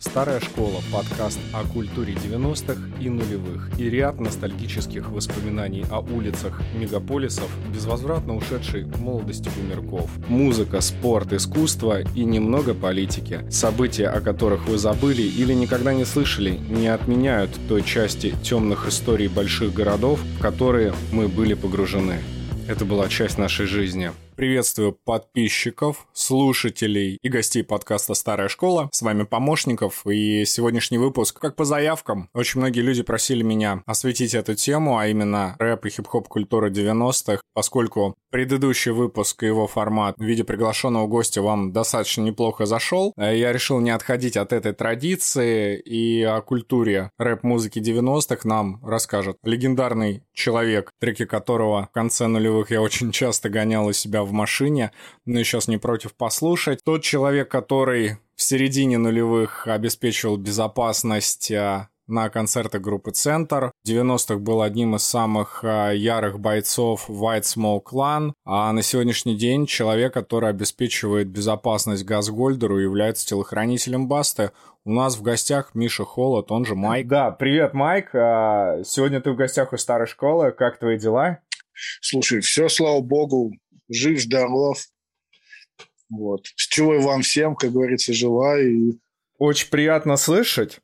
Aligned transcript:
Старая 0.00 0.40
школа– 0.40 0.80
подкаст 0.92 1.38
о 1.52 1.62
культуре 1.62 2.14
90-х 2.14 2.80
и 3.02 3.10
нулевых 3.10 3.78
и 3.78 3.90
ряд 3.90 4.18
ностальгических 4.18 5.10
воспоминаний 5.10 5.84
о 5.90 6.00
улицах 6.00 6.62
мегаполисов, 6.74 7.50
безвозвратно 7.70 8.34
ушедшей 8.34 8.86
молодости 8.86 9.50
бумерков. 9.54 10.10
Музыка, 10.26 10.80
спорт, 10.80 11.34
искусство 11.34 12.00
и 12.00 12.24
немного 12.24 12.72
политики. 12.72 13.44
События, 13.50 14.08
о 14.08 14.22
которых 14.22 14.68
вы 14.68 14.78
забыли 14.78 15.20
или 15.20 15.52
никогда 15.52 15.92
не 15.92 16.06
слышали, 16.06 16.58
не 16.70 16.88
отменяют 16.88 17.50
той 17.68 17.82
части 17.82 18.34
темных 18.42 18.88
историй 18.88 19.28
больших 19.28 19.74
городов, 19.74 20.18
в 20.38 20.40
которые 20.40 20.94
мы 21.12 21.28
были 21.28 21.52
погружены. 21.52 22.20
Это 22.66 22.86
была 22.86 23.06
часть 23.08 23.36
нашей 23.36 23.66
жизни. 23.66 24.12
Приветствую 24.40 24.94
подписчиков, 24.94 26.08
слушателей 26.14 27.18
и 27.20 27.28
гостей 27.28 27.62
подкаста 27.62 28.14
«Старая 28.14 28.48
школа». 28.48 28.88
С 28.90 29.02
вами 29.02 29.24
Помощников 29.24 30.06
и 30.06 30.46
сегодняшний 30.46 30.96
выпуск, 30.96 31.38
как 31.38 31.56
по 31.56 31.66
заявкам. 31.66 32.30
Очень 32.32 32.60
многие 32.60 32.80
люди 32.80 33.02
просили 33.02 33.42
меня 33.42 33.82
осветить 33.84 34.32
эту 34.32 34.54
тему, 34.54 34.96
а 34.96 35.08
именно 35.08 35.56
рэп 35.58 35.84
и 35.84 35.90
хип-хоп 35.90 36.26
культура 36.28 36.70
90-х, 36.70 37.39
поскольку 37.54 38.14
предыдущий 38.30 38.92
выпуск 38.92 39.42
и 39.42 39.46
его 39.46 39.66
формат 39.66 40.16
в 40.18 40.22
виде 40.22 40.44
приглашенного 40.44 41.06
гостя 41.06 41.42
вам 41.42 41.72
достаточно 41.72 42.22
неплохо 42.22 42.66
зашел. 42.66 43.12
Я 43.16 43.52
решил 43.52 43.80
не 43.80 43.90
отходить 43.90 44.36
от 44.36 44.52
этой 44.52 44.72
традиции 44.72 45.78
и 45.78 46.22
о 46.22 46.40
культуре 46.40 47.10
рэп-музыки 47.18 47.78
90-х 47.78 48.48
нам 48.48 48.84
расскажет 48.84 49.36
легендарный 49.42 50.24
человек, 50.32 50.90
треки 50.98 51.24
которого 51.24 51.88
в 51.90 51.94
конце 51.94 52.26
нулевых 52.26 52.70
я 52.70 52.80
очень 52.80 53.12
часто 53.12 53.48
гонял 53.48 53.86
у 53.86 53.92
себя 53.92 54.22
в 54.22 54.32
машине, 54.32 54.92
но 55.26 55.42
сейчас 55.42 55.68
не 55.68 55.78
против 55.78 56.14
послушать. 56.14 56.80
Тот 56.84 57.02
человек, 57.02 57.50
который 57.50 58.18
в 58.36 58.42
середине 58.42 58.96
нулевых 58.96 59.66
обеспечивал 59.66 60.38
безопасность 60.38 61.52
а, 61.52 61.90
на 62.06 62.28
концертах 62.28 62.80
группы 62.80 63.10
«Центр». 63.12 63.69
В 63.90 63.92
90-х 63.92 64.36
был 64.36 64.62
одним 64.62 64.94
из 64.94 65.02
самых 65.02 65.64
а, 65.64 65.90
ярых 65.90 66.38
бойцов 66.38 67.10
White 67.10 67.42
Smoke 67.42 67.82
Clan, 67.82 68.34
а 68.44 68.72
на 68.72 68.82
сегодняшний 68.82 69.36
день 69.36 69.66
человек, 69.66 70.14
который 70.14 70.48
обеспечивает 70.48 71.26
безопасность 71.26 72.04
Газгольдеру 72.04 72.78
и 72.78 72.84
является 72.84 73.26
телохранителем 73.26 74.06
Басты. 74.06 74.52
У 74.84 74.92
нас 74.92 75.16
в 75.16 75.22
гостях 75.22 75.74
Миша 75.74 76.04
Холод, 76.04 76.52
он 76.52 76.64
же 76.66 76.76
Майк. 76.76 77.08
Да, 77.08 77.32
привет, 77.32 77.74
Майк. 77.74 78.14
А, 78.14 78.84
сегодня 78.84 79.20
ты 79.20 79.32
в 79.32 79.36
гостях 79.36 79.72
у 79.72 79.76
старой 79.76 80.06
школы. 80.06 80.52
Как 80.52 80.78
твои 80.78 80.96
дела? 80.96 81.40
Слушай, 82.00 82.42
все, 82.42 82.68
слава 82.68 83.00
богу, 83.00 83.50
жив, 83.88 84.20
здоров. 84.20 84.78
Вот. 86.08 86.46
С 86.54 86.68
чего 86.68 86.94
и 86.94 87.02
вам 87.02 87.22
всем, 87.22 87.56
как 87.56 87.72
говорится, 87.72 88.12
желаю. 88.12 88.70
И... 88.70 89.00
Очень 89.38 89.68
приятно 89.68 90.16
слышать. 90.16 90.78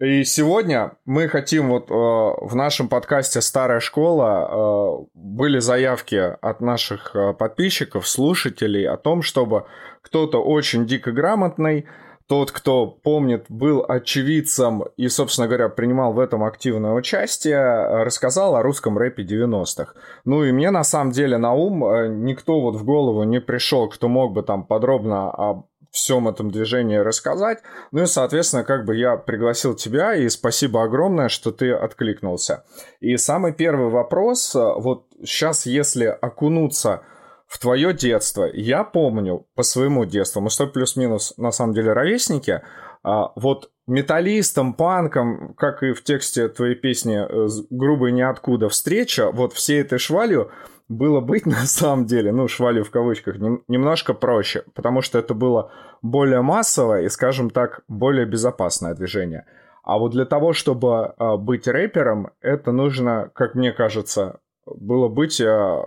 И 0.00 0.22
сегодня 0.22 0.92
мы 1.06 1.26
хотим 1.26 1.70
вот 1.70 1.90
э, 1.90 1.94
в 1.94 2.54
нашем 2.54 2.88
подкасте 2.88 3.40
«Старая 3.40 3.80
школа» 3.80 4.48
э, 4.48 5.06
были 5.14 5.58
заявки 5.58 6.36
от 6.40 6.60
наших 6.60 7.16
э, 7.16 7.32
подписчиков, 7.32 8.06
слушателей 8.06 8.86
о 8.86 8.96
том, 8.96 9.22
чтобы 9.22 9.66
кто-то 10.02 10.40
очень 10.40 10.86
дико 10.86 11.10
грамотный 11.10 11.86
тот, 12.28 12.52
кто 12.52 12.86
помнит, 12.86 13.46
был 13.48 13.84
очевидцем 13.88 14.84
и, 14.98 15.08
собственно 15.08 15.48
говоря, 15.48 15.70
принимал 15.70 16.12
в 16.12 16.20
этом 16.20 16.44
активное 16.44 16.92
участие, 16.92 18.04
рассказал 18.04 18.54
о 18.54 18.62
русском 18.62 18.98
рэпе 18.98 19.24
90-х. 19.24 19.94
Ну 20.26 20.44
и 20.44 20.52
мне 20.52 20.70
на 20.70 20.84
самом 20.84 21.10
деле 21.10 21.38
на 21.38 21.54
ум 21.54 21.84
э, 21.84 22.08
никто 22.08 22.60
вот 22.60 22.76
в 22.76 22.84
голову 22.84 23.24
не 23.24 23.40
пришел, 23.40 23.88
кто 23.88 24.08
мог 24.08 24.34
бы 24.34 24.42
там 24.42 24.64
подробно 24.64 25.30
о 25.30 25.64
всем 25.98 26.28
этом 26.28 26.50
движении 26.50 26.96
рассказать. 26.96 27.58
Ну 27.90 28.02
и, 28.02 28.06
соответственно, 28.06 28.64
как 28.64 28.84
бы 28.84 28.96
я 28.96 29.16
пригласил 29.16 29.74
тебя, 29.74 30.14
и 30.14 30.28
спасибо 30.28 30.84
огромное, 30.84 31.28
что 31.28 31.50
ты 31.50 31.72
откликнулся. 31.72 32.64
И 33.00 33.16
самый 33.16 33.52
первый 33.52 33.90
вопрос, 33.90 34.54
э, 34.54 34.58
вот 34.58 35.06
сейчас, 35.24 35.66
если 35.66 36.06
окунуться 36.06 37.02
в 37.46 37.58
твое 37.58 37.92
детство, 37.92 38.48
я 38.52 38.84
помню 38.84 39.46
по 39.54 39.62
своему 39.62 40.04
детству, 40.04 40.40
мы 40.40 40.50
что 40.50 40.66
плюс-минус 40.66 41.34
на 41.36 41.50
самом 41.50 41.74
деле 41.74 41.92
ровесники, 41.92 42.62
а, 43.02 43.32
вот 43.36 43.70
металлистам, 43.86 44.74
панкам, 44.74 45.54
как 45.54 45.82
и 45.82 45.92
в 45.92 46.04
тексте 46.04 46.48
твоей 46.48 46.74
песни 46.74 47.16
э, 47.18 47.48
«Грубый 47.70 48.12
ниоткуда 48.12 48.68
встреча», 48.68 49.30
вот 49.32 49.54
всей 49.54 49.80
этой 49.80 49.98
швалью 49.98 50.50
было 50.88 51.20
быть 51.20 51.46
на 51.46 51.66
самом 51.66 52.06
деле, 52.06 52.32
ну, 52.32 52.48
швалью 52.48 52.84
в 52.84 52.90
кавычках, 52.90 53.38
нем, 53.38 53.62
немножко 53.68 54.14
проще, 54.14 54.64
потому 54.74 55.02
что 55.02 55.18
это 55.18 55.34
было 55.34 55.70
более 56.02 56.42
массовое 56.42 57.02
и, 57.02 57.08
скажем 57.08 57.50
так, 57.50 57.82
более 57.88 58.26
безопасное 58.26 58.94
движение. 58.94 59.46
А 59.82 59.98
вот 59.98 60.12
для 60.12 60.24
того, 60.24 60.52
чтобы 60.52 61.06
а, 61.06 61.36
быть 61.36 61.66
рэпером, 61.66 62.30
это 62.40 62.72
нужно, 62.72 63.30
как 63.34 63.54
мне 63.54 63.72
кажется, 63.72 64.40
было 64.66 65.08
быть 65.08 65.40
а, 65.40 65.82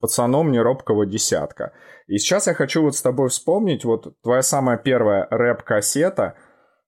пацаном 0.00 0.52
неробкого 0.52 1.06
десятка. 1.06 1.72
И 2.06 2.18
сейчас 2.18 2.46
я 2.46 2.54
хочу 2.54 2.82
вот 2.82 2.96
с 2.96 3.02
тобой 3.02 3.28
вспомнить, 3.28 3.84
вот 3.84 4.14
твоя 4.22 4.42
самая 4.42 4.76
первая 4.76 5.26
рэп-кассета, 5.30 6.34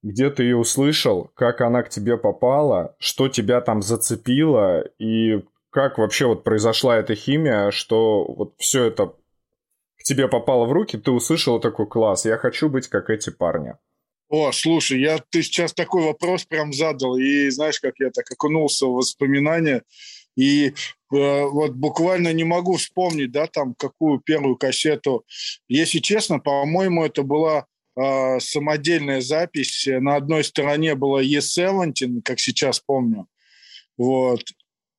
где 0.03 0.31
ты 0.31 0.43
ее 0.43 0.57
услышал, 0.57 1.31
как 1.35 1.61
она 1.61 1.83
к 1.83 1.89
тебе 1.89 2.19
попала, 2.19 2.95
что 2.99 3.29
тебя 3.29 3.61
там 3.61 3.81
зацепило, 3.81 4.83
и 4.99 5.45
как 5.75 5.99
вообще 5.99 6.27
вот 6.27 6.45
произошла 6.45 6.97
эта 6.99 7.17
химия, 7.17 7.73
что 7.73 8.25
вот 8.25 8.55
все 8.59 8.85
это 8.85 9.09
к 9.97 10.05
тебе 10.05 10.29
попало 10.29 10.67
в 10.67 10.73
руки, 10.73 10.97
ты 10.97 11.11
услышал 11.11 11.59
такой 11.59 11.89
класс, 11.89 12.25
я 12.25 12.39
хочу 12.39 12.69
быть 12.69 12.87
как 12.87 13.11
эти 13.11 13.31
парни. 13.31 13.75
О, 14.29 14.53
слушай, 14.53 15.01
я, 15.01 15.19
ты 15.31 15.43
сейчас 15.43 15.75
такой 15.75 16.05
вопрос 16.05 16.45
прям 16.45 16.73
задал, 16.73 17.17
и 17.17 17.51
знаешь, 17.51 17.81
как 17.81 17.95
я 17.99 18.11
так 18.11 18.25
окунулся 18.31 18.87
в 18.87 18.93
воспоминания, 18.93 19.83
и 20.37 20.69
э, 20.69 20.73
вот 21.11 21.73
буквально 21.73 22.33
не 22.33 22.45
могу 22.45 22.77
вспомнить, 22.77 23.33
да, 23.33 23.49
там, 23.49 23.75
какую 23.75 24.21
первую 24.21 24.57
кассету. 24.57 25.25
Если 25.67 25.99
честно, 25.99 26.39
по-моему, 26.39 27.05
это 27.05 27.25
была 27.25 27.67
э, 27.97 28.39
самодельная 28.39 29.21
запись. 29.21 29.89
На 29.89 30.17
одной 30.17 30.45
стороне 30.45 30.95
была 30.95 31.21
E17, 31.21 32.23
как 32.25 32.39
сейчас 32.39 32.79
помню, 32.79 33.27
вот, 33.97 34.43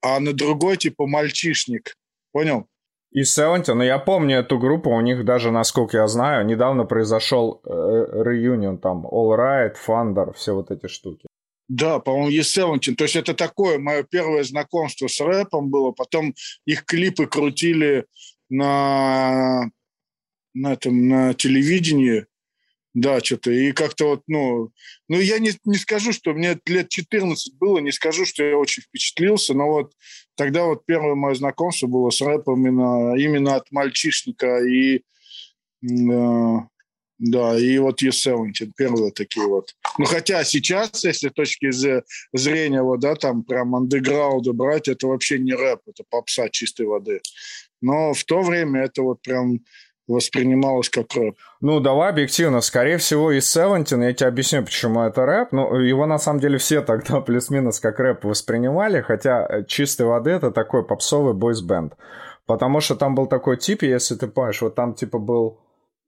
а 0.05 0.19
на 0.19 0.33
другой 0.33 0.77
типа 0.77 1.07
«Мальчишник». 1.07 1.95
Понял? 2.31 2.67
И 3.11 3.21
Seventeen, 3.21 3.73
ну 3.73 3.83
я 3.83 3.97
помню 3.97 4.37
эту 4.39 4.59
группу, 4.59 4.89
у 4.91 5.01
них 5.01 5.25
даже, 5.25 5.51
насколько 5.51 5.97
я 5.97 6.07
знаю, 6.07 6.45
недавно 6.45 6.85
произошел 6.85 7.61
э, 7.63 7.69
реюнион, 7.69 8.77
там, 8.77 9.05
All 9.07 9.35
Right, 9.35 9.75
Thunder, 9.87 10.33
все 10.33 10.53
вот 10.53 10.69
эти 10.69 10.87
штуки. 10.87 11.25
Да, 11.67 11.99
по-моему, 11.99 12.29
есть 12.29 12.55
Seventeen. 12.55 12.95
То 12.95 13.05
есть 13.05 13.15
это 13.15 13.33
такое 13.33 13.79
мое 13.79 14.03
первое 14.03 14.43
знакомство 14.43 15.07
с 15.07 15.19
рэпом 15.19 15.71
было. 15.71 15.91
Потом 15.91 16.35
их 16.65 16.85
клипы 16.85 17.25
крутили 17.25 18.05
на, 18.49 19.71
на, 20.53 20.73
этом, 20.73 21.07
на 21.07 21.33
телевидении. 21.33 22.27
Да, 22.95 23.19
что-то. 23.19 23.51
И 23.51 23.73
как-то 23.73 24.07
вот, 24.07 24.23
ну... 24.27 24.71
Ну, 25.09 25.19
я 25.19 25.39
не, 25.39 25.51
не 25.65 25.77
скажу, 25.77 26.13
что 26.13 26.33
мне 26.33 26.57
лет 26.65 26.87
14 26.87 27.55
было, 27.57 27.79
не 27.79 27.91
скажу, 27.91 28.25
что 28.25 28.41
я 28.41 28.57
очень 28.57 28.83
впечатлился, 28.83 29.53
но 29.53 29.67
вот 29.67 29.91
тогда 30.35 30.63
вот 30.63 30.85
первое 30.85 31.13
мое 31.13 31.35
знакомство 31.35 31.87
было 31.87 32.09
с 32.09 32.21
рэпом 32.21 32.65
именно, 32.65 33.15
именно 33.15 33.55
от 33.55 33.69
мальчишника. 33.71 34.65
И 34.65 35.01
э, 35.83 36.57
да, 37.19 37.59
и 37.59 37.77
вот 37.79 38.01
E17, 38.01 38.71
первые 38.77 39.11
такие 39.11 39.45
вот. 39.45 39.75
Ну, 39.97 40.05
хотя 40.05 40.45
сейчас, 40.45 41.03
если 41.03 41.27
с 41.27 41.33
точки 41.33 41.71
зрения, 42.33 42.81
вот, 42.81 43.01
да, 43.01 43.15
там 43.15 43.43
прям 43.43 43.75
андеграунда 43.75 44.53
брать, 44.53 44.87
это 44.87 45.07
вообще 45.07 45.37
не 45.37 45.53
рэп, 45.53 45.81
это 45.85 46.05
попса 46.09 46.47
чистой 46.49 46.85
воды. 46.85 47.19
Но 47.81 48.13
в 48.13 48.23
то 48.23 48.41
время 48.41 48.83
это 48.83 49.01
вот 49.01 49.21
прям 49.21 49.59
воспринималось 50.07 50.89
как 50.89 51.13
рэп. 51.15 51.35
Ну, 51.61 51.79
давай 51.79 52.09
объективно. 52.09 52.61
Скорее 52.61 52.97
всего, 52.97 53.31
и 53.31 53.39
Seventeen, 53.39 54.03
я 54.03 54.13
тебе 54.13 54.27
объясню, 54.27 54.63
почему 54.63 55.01
это 55.01 55.25
рэп. 55.25 55.51
Ну, 55.51 55.75
его 55.75 56.05
на 56.05 56.17
самом 56.17 56.39
деле 56.39 56.57
все 56.57 56.81
тогда 56.81 57.21
плюс-минус 57.21 57.79
как 57.79 57.99
рэп 57.99 58.25
воспринимали, 58.25 59.01
хотя 59.01 59.63
чистой 59.67 60.05
воды 60.05 60.31
это 60.31 60.51
такой 60.51 60.85
попсовый 60.85 61.33
бойсбенд. 61.33 61.93
Потому 62.45 62.79
что 62.79 62.95
там 62.95 63.15
был 63.15 63.25
такой 63.25 63.57
тип, 63.57 63.81
если 63.81 64.15
ты 64.15 64.27
помнишь, 64.27 64.61
вот 64.61 64.75
там 64.75 64.93
типа 64.93 65.17
был 65.17 65.59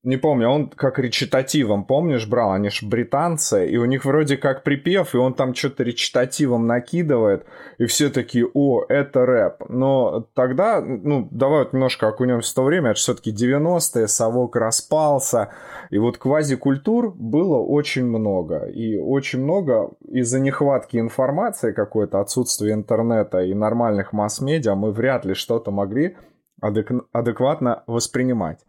не 0.07 0.15
помню, 0.15 0.47
он 0.47 0.69
как 0.69 0.99
речитативом, 0.99 1.83
помнишь, 1.83 2.29
брал? 2.29 2.53
Они 2.53 2.69
же 2.69 2.87
британцы, 2.87 3.67
и 3.67 3.75
у 3.75 3.83
них 3.83 4.05
вроде 4.05 4.37
как 4.37 4.63
припев, 4.63 5.13
и 5.13 5.17
он 5.17 5.33
там 5.33 5.53
что-то 5.53 5.83
речитативом 5.83 6.65
накидывает, 6.65 7.45
и 7.77 7.87
все 7.87 8.09
такие, 8.09 8.49
о, 8.53 8.85
это 8.87 9.25
рэп. 9.25 9.67
Но 9.67 10.25
тогда, 10.33 10.79
ну, 10.79 11.27
давай 11.29 11.65
вот 11.65 11.73
немножко 11.73 12.07
окунемся 12.07 12.51
в 12.51 12.55
то 12.55 12.63
время, 12.63 12.91
это 12.91 12.99
все-таки 12.99 13.33
90-е, 13.33 14.07
совок 14.07 14.55
распался, 14.55 15.49
и 15.89 15.97
вот 15.97 16.17
квазикультур 16.17 17.13
было 17.13 17.57
очень 17.57 18.05
много, 18.05 18.59
и 18.59 18.97
очень 18.97 19.43
много 19.43 19.91
из-за 20.07 20.39
нехватки 20.39 20.95
информации 20.95 21.73
какой-то, 21.73 22.21
отсутствия 22.21 22.71
интернета 22.71 23.39
и 23.39 23.53
нормальных 23.53 24.13
масс-медиа 24.13 24.73
мы 24.75 24.93
вряд 24.93 25.25
ли 25.25 25.33
что-то 25.33 25.71
могли 25.71 26.15
адек- 26.63 27.05
адекватно 27.11 27.83
воспринимать. 27.87 28.59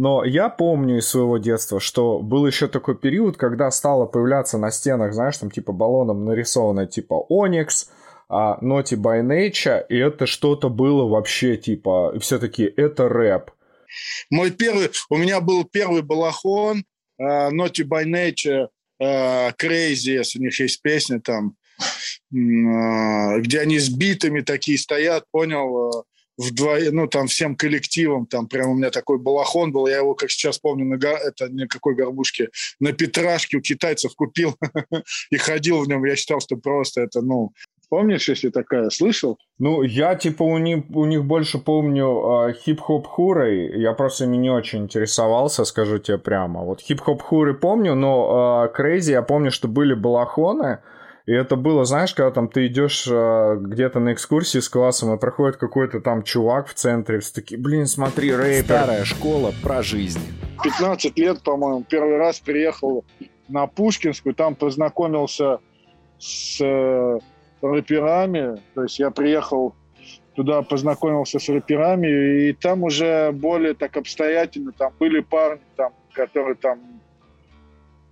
Но 0.00 0.24
я 0.24 0.48
помню 0.48 0.96
из 0.96 1.08
своего 1.08 1.36
детства, 1.36 1.78
что 1.78 2.20
был 2.20 2.46
еще 2.46 2.68
такой 2.68 2.96
период, 2.96 3.36
когда 3.36 3.70
стало 3.70 4.06
появляться 4.06 4.56
на 4.56 4.70
стенах, 4.70 5.12
знаешь, 5.12 5.36
там 5.36 5.50
типа 5.50 5.72
баллоном 5.72 6.24
нарисовано 6.24 6.86
типа 6.86 7.26
Onyx, 7.30 7.88
а 8.30 8.56
Naughty 8.62 8.96
by 8.96 9.20
Nature, 9.20 9.84
и 9.90 9.98
это 9.98 10.24
что-то 10.24 10.70
было 10.70 11.06
вообще 11.06 11.58
типа, 11.58 12.18
все-таки 12.18 12.62
это 12.64 13.10
рэп. 13.10 13.50
Мой 14.30 14.52
первый, 14.52 14.88
у 15.10 15.18
меня 15.18 15.42
был 15.42 15.64
первый 15.64 16.00
балахон, 16.00 16.82
uh, 17.20 17.50
by 17.50 18.04
Nature, 18.06 18.68
uh, 19.02 19.52
Crazy, 19.60 20.12
если 20.12 20.38
у 20.38 20.42
них 20.44 20.58
есть 20.58 20.80
песня 20.80 21.20
там, 21.20 21.56
uh, 22.32 23.38
где 23.40 23.60
они 23.60 23.78
с 23.78 23.90
битами 23.90 24.40
такие 24.40 24.78
стоят, 24.78 25.26
понял, 25.30 26.06
вдвоем, 26.40 26.96
ну, 26.96 27.06
там, 27.06 27.26
всем 27.26 27.54
коллективом, 27.56 28.26
там, 28.26 28.48
прям 28.48 28.70
у 28.70 28.74
меня 28.74 28.90
такой 28.90 29.18
балахон 29.18 29.72
был, 29.72 29.86
я 29.86 29.98
его, 29.98 30.14
как 30.14 30.30
сейчас 30.30 30.58
помню, 30.58 30.84
на, 30.84 30.96
это 31.06 31.48
никакой 31.48 31.94
горбушке, 31.94 32.48
на 32.80 32.92
Петрашке 32.92 33.58
у 33.58 33.60
китайцев 33.60 34.14
купил 34.14 34.56
и 35.30 35.36
ходил 35.36 35.82
в 35.82 35.88
нем, 35.88 36.04
я 36.04 36.16
считал, 36.16 36.40
что 36.40 36.56
просто 36.56 37.02
это, 37.02 37.20
ну, 37.20 37.52
Помнишь, 37.90 38.28
если 38.28 38.50
такая, 38.50 38.88
слышал? 38.90 39.36
Ну, 39.58 39.82
я 39.82 40.14
типа 40.14 40.44
у 40.44 40.58
них, 40.58 40.84
у 40.94 41.06
них 41.06 41.24
больше 41.24 41.58
помню 41.58 42.48
э, 42.48 42.52
хип-хоп 42.52 43.08
хурой. 43.08 43.80
Я 43.80 43.94
просто 43.94 44.24
ими 44.24 44.36
не 44.36 44.48
очень 44.48 44.84
интересовался, 44.84 45.64
скажу 45.64 45.98
тебе 45.98 46.16
прямо. 46.16 46.62
Вот 46.62 46.80
хип-хоп 46.80 47.20
хуры 47.20 47.52
помню, 47.52 47.96
но 47.96 48.70
э, 48.78 49.00
я 49.00 49.22
помню, 49.22 49.50
что 49.50 49.66
были 49.66 49.94
балахоны. 49.94 50.78
И 51.30 51.32
это 51.32 51.54
было, 51.54 51.84
знаешь, 51.84 52.12
когда 52.12 52.32
там 52.32 52.48
ты 52.48 52.66
идешь 52.66 53.06
э, 53.08 53.56
где-то 53.60 54.00
на 54.00 54.14
экскурсии 54.14 54.58
с 54.58 54.68
классом, 54.68 55.14
и 55.14 55.16
проходит 55.16 55.58
какой-то 55.58 56.00
там 56.00 56.24
чувак 56.24 56.66
в 56.66 56.74
центре, 56.74 57.20
все 57.20 57.32
такие, 57.32 57.56
блин, 57.56 57.86
смотри, 57.86 58.34
рэпер. 58.34 58.64
Старая 58.64 59.04
школа 59.04 59.54
про 59.62 59.80
жизнь. 59.80 60.18
15 60.64 61.16
лет, 61.16 61.40
по-моему, 61.44 61.84
первый 61.88 62.16
раз 62.16 62.40
приехал 62.40 63.04
на 63.46 63.68
Пушкинскую, 63.68 64.34
там 64.34 64.56
познакомился 64.56 65.60
с 66.18 66.60
рэперами. 67.62 68.60
То 68.74 68.82
есть 68.82 68.98
я 68.98 69.12
приехал 69.12 69.76
туда, 70.34 70.62
познакомился 70.62 71.38
с 71.38 71.48
рэперами, 71.48 72.48
и 72.48 72.52
там 72.54 72.82
уже 72.82 73.30
более 73.30 73.74
так 73.74 73.96
обстоятельно, 73.96 74.72
там 74.72 74.92
были 74.98 75.20
парни, 75.20 75.62
там, 75.76 75.92
которые 76.12 76.56
там 76.56 76.80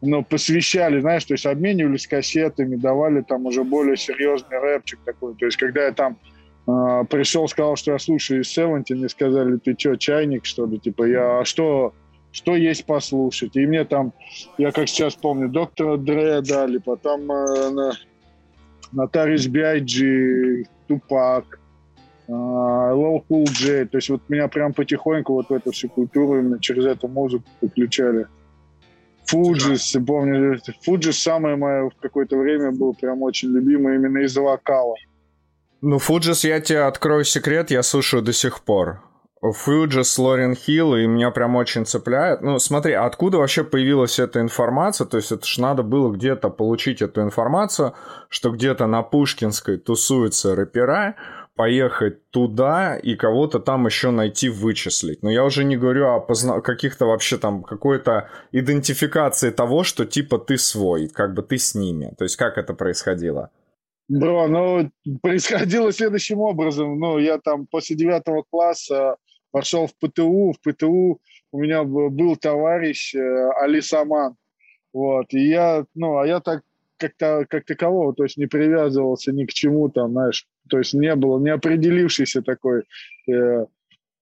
ну, 0.01 0.25
посвящали, 0.25 1.01
знаешь, 1.01 1.25
то 1.25 1.35
есть 1.35 1.47
обменивались 1.47 2.07
кассетами, 2.07 2.77
давали 2.77 3.23
там 3.23 3.47
уже 3.47 3.65
более 3.65 3.97
серьезный 3.97 4.59
рэпчик 4.59 5.01
такой. 5.05 5.35
То 5.35 5.47
есть 5.47 5.57
когда 5.57 5.87
я 5.87 5.93
там 5.93 6.19
э, 6.67 7.05
пришел, 7.11 7.49
сказал, 7.49 7.77
что 7.77 7.93
я 7.93 7.99
слушаю 7.99 8.45
Севентин, 8.45 8.99
мне 8.99 9.09
сказали, 9.09 9.57
ты 9.59 9.75
что, 9.77 9.97
чайник, 9.97 10.45
что 10.45 10.67
ли? 10.67 10.79
Типа, 10.79 11.05
я, 11.05 11.41
а 11.41 11.45
что, 11.45 11.95
что 12.31 12.55
есть 12.55 12.85
послушать? 12.87 13.57
И 13.57 13.67
мне 13.67 13.85
там, 13.85 14.13
я 14.57 14.71
как 14.71 14.89
сейчас 14.89 15.17
помню, 15.17 15.49
доктора 15.49 15.97
Дре 15.97 16.41
дали, 16.43 16.79
потом 16.79 17.31
э, 17.33 17.93
Нотариус 18.93 19.47
Бяйджи, 19.49 20.67
Тупак, 20.87 21.59
Лоу 22.29 23.21
Кул 23.21 23.45
Джей. 23.47 23.87
То 23.87 23.99
есть 23.99 24.11
вот 24.11 24.23
меня 24.29 24.49
прям 24.49 24.75
потихоньку 24.75 25.33
вот 25.33 25.51
эту 25.51 25.73
всю 25.73 25.89
культуру 25.89 26.39
именно 26.39 26.61
через 26.61 26.85
эту 26.85 27.09
музыку 27.09 27.45
подключали. 27.61 28.27
Фуджис, 29.29 29.97
помню, 30.07 30.59
Фуджис 30.83 31.23
самое 31.23 31.57
мое 31.57 31.91
в 31.91 32.01
какое-то 32.01 32.37
время 32.37 32.73
был 32.73 32.95
прям 32.95 33.23
очень 33.23 33.51
любимый 33.51 33.97
именно 33.97 34.19
из-за 34.25 34.41
вокала. 34.41 34.95
Ну, 35.81 35.99
Фуджис, 35.99 36.45
я 36.45 36.61
тебе 36.61 36.81
открою 36.81 37.25
секрет, 37.25 37.71
я 37.71 37.83
слушаю 37.83 38.23
до 38.23 38.33
сих 38.33 38.63
пор. 38.63 39.03
Фьюджес, 39.41 40.19
Лорен 40.19 40.57
Хилл, 40.57 40.97
и 40.97 41.07
меня 41.07 41.31
прям 41.31 41.55
очень 41.55 41.87
цепляет. 41.87 42.43
Ну, 42.43 42.59
смотри, 42.59 42.95
откуда 42.95 43.39
вообще 43.39 43.63
появилась 43.63 44.19
эта 44.19 44.41
информация? 44.41 45.07
То 45.07 45.17
есть 45.17 45.31
это 45.31 45.47
ж 45.47 45.59
надо 45.59 45.83
было 45.85 46.13
где-то 46.13 46.51
получить 46.51 47.03
эту 47.03 47.23
информацию, 47.23 47.95
что 48.29 48.51
где-то 48.51 48.87
на 48.87 49.03
Пушкинской 49.03 49.79
тусуются 49.79 50.57
рэпера, 50.57 51.15
поехать 51.59 52.31
туда 52.31 52.97
и 52.97 53.17
кого-то 53.17 53.59
там 53.59 53.87
еще 53.87 54.13
найти, 54.13 54.49
вычислить. 54.49 55.25
Но 55.25 55.31
я 55.31 55.45
уже 55.45 55.65
не 55.65 55.77
говорю 55.77 56.07
о 56.07 56.21
позна... 56.21 56.61
каких-то 56.61 57.07
вообще 57.07 57.37
там 57.37 57.65
какой-то 57.65 58.31
идентификации 58.53 59.51
того, 59.51 59.83
что 59.83 60.07
типа 60.07 60.39
ты 60.39 60.57
свой, 60.57 61.09
как 61.09 61.35
бы 61.35 61.43
ты 61.43 61.59
с 61.59 61.75
ними. 61.75 62.15
То 62.17 62.25
есть 62.25 62.37
как 62.37 62.59
это 62.59 62.75
происходило? 62.75 63.51
Бро, 64.09 64.47
ну, 64.47 64.91
происходило 65.21 65.93
следующим 65.93 66.39
образом. 66.39 66.97
Ну, 67.01 67.19
я 67.19 67.39
там 67.39 67.67
после 67.67 67.97
девятого 67.97 68.45
класса 68.49 69.17
пошел 69.51 69.89
в 69.89 69.95
ПТУ, 69.99 70.53
в 70.53 70.61
ПТУ 70.61 71.21
у 71.51 71.59
меня 71.59 71.83
был 71.83 72.37
товарищ 72.37 73.17
э, 73.17 73.51
Али 73.63 73.81
Саман, 73.81 74.37
вот, 74.93 75.27
и 75.35 75.49
я, 75.49 75.85
ну, 75.95 76.19
а 76.19 76.27
я 76.27 76.41
так 76.41 76.63
как-то 76.99 77.47
как 77.49 77.65
такового, 77.65 78.15
то 78.15 78.25
есть 78.25 78.37
не 78.37 78.47
привязывался 78.47 79.33
ни 79.33 79.45
к 79.45 79.53
чему 79.53 79.89
там, 79.89 80.13
знаешь, 80.13 80.47
то 80.69 80.79
есть 80.79 80.95
не 80.95 81.15
было, 81.15 81.41
не 81.41 81.51
определившийся 81.51 82.43
такой 82.43 82.85
э, 83.29 83.67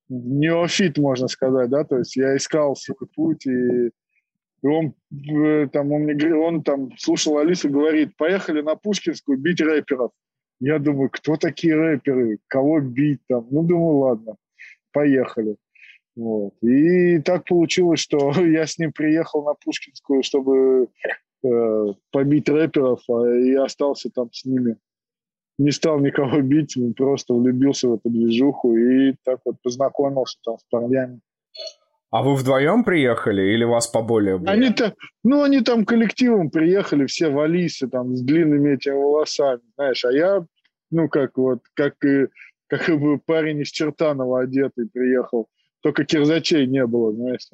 неофит, 0.09 0.99
можно 0.99 1.29
сказать, 1.29 1.71
да, 1.71 1.85
то 1.85 1.99
есть 1.99 2.17
я 2.17 2.37
искал 2.37 2.77
свой 2.77 3.09
путь, 3.15 3.47
и, 3.47 3.91
и 4.63 4.67
он 4.67 4.95
э, 5.13 5.69
там, 5.73 5.93
он, 5.93 6.03
мне, 6.03 6.35
он 6.35 6.63
там 6.63 6.91
слушал 6.99 7.39
Алису, 7.39 7.69
говорит, 7.69 8.17
поехали 8.17 8.63
на 8.63 8.77
Пушкинскую 8.77 9.39
бить 9.39 9.61
рэперов. 9.61 10.13
Я 10.59 10.79
думаю, 10.79 11.11
кто 11.11 11.37
такие 11.37 11.75
рэперы, 11.75 12.39
кого 12.47 12.81
бить 12.81 13.21
там, 13.29 13.47
ну, 13.51 13.63
думаю, 13.63 13.97
ладно 13.99 14.37
поехали. 14.93 15.57
Вот. 16.17 16.55
И 16.63 17.19
так 17.21 17.45
получилось, 17.45 18.01
что 18.01 18.33
я 18.41 18.67
с 18.67 18.79
ним 18.79 18.93
приехал 18.93 19.45
на 19.45 19.55
Пушкинскую, 19.55 20.23
чтобы 20.23 20.89
э, 21.45 21.85
побить 22.11 22.49
рэперов, 22.49 23.01
а 23.11 23.29
и 23.29 23.53
остался 23.55 24.09
там 24.11 24.33
с 24.33 24.45
ними. 24.47 24.77
Не 25.59 25.71
стал 25.71 26.01
никого 26.01 26.41
бить, 26.43 26.77
просто 26.97 27.35
влюбился 27.35 27.89
в 27.89 27.95
эту 27.95 28.11
движуху 28.11 28.77
и 28.77 29.15
так 29.25 29.41
вот 29.45 29.57
познакомился 29.63 30.39
там 30.45 30.59
с 30.59 30.65
парнями. 30.71 31.21
А 32.11 32.23
вы 32.23 32.35
вдвоем 32.35 32.85
приехали 32.85 33.43
или 33.43 33.65
вас 33.65 33.89
поболее 33.89 34.39
было? 34.39 34.51
Они 34.51 34.69
-то, 34.69 34.95
ну, 35.25 35.43
они 35.43 35.61
там 35.61 35.85
коллективом 35.85 36.51
приехали, 36.51 37.07
все 37.07 37.31
в 37.31 37.41
Алисе, 37.41 37.89
там, 37.89 38.15
с 38.15 38.23
длинными 38.23 38.75
этими 38.75 38.95
волосами, 38.95 39.63
знаешь, 39.77 40.05
а 40.05 40.13
я, 40.13 40.47
ну, 40.91 41.09
как 41.09 41.37
вот, 41.37 41.61
как 41.75 41.95
и 42.05 42.29
как 42.69 43.01
бы 43.01 43.19
парень 43.19 43.61
из 43.61 43.69
Чертанова 43.69 44.41
одетый 44.41 44.89
приехал. 44.89 45.49
Только 45.83 46.05
кирзачей 46.05 46.67
не 46.67 46.85
было, 46.87 47.13
знаешь. 47.13 47.49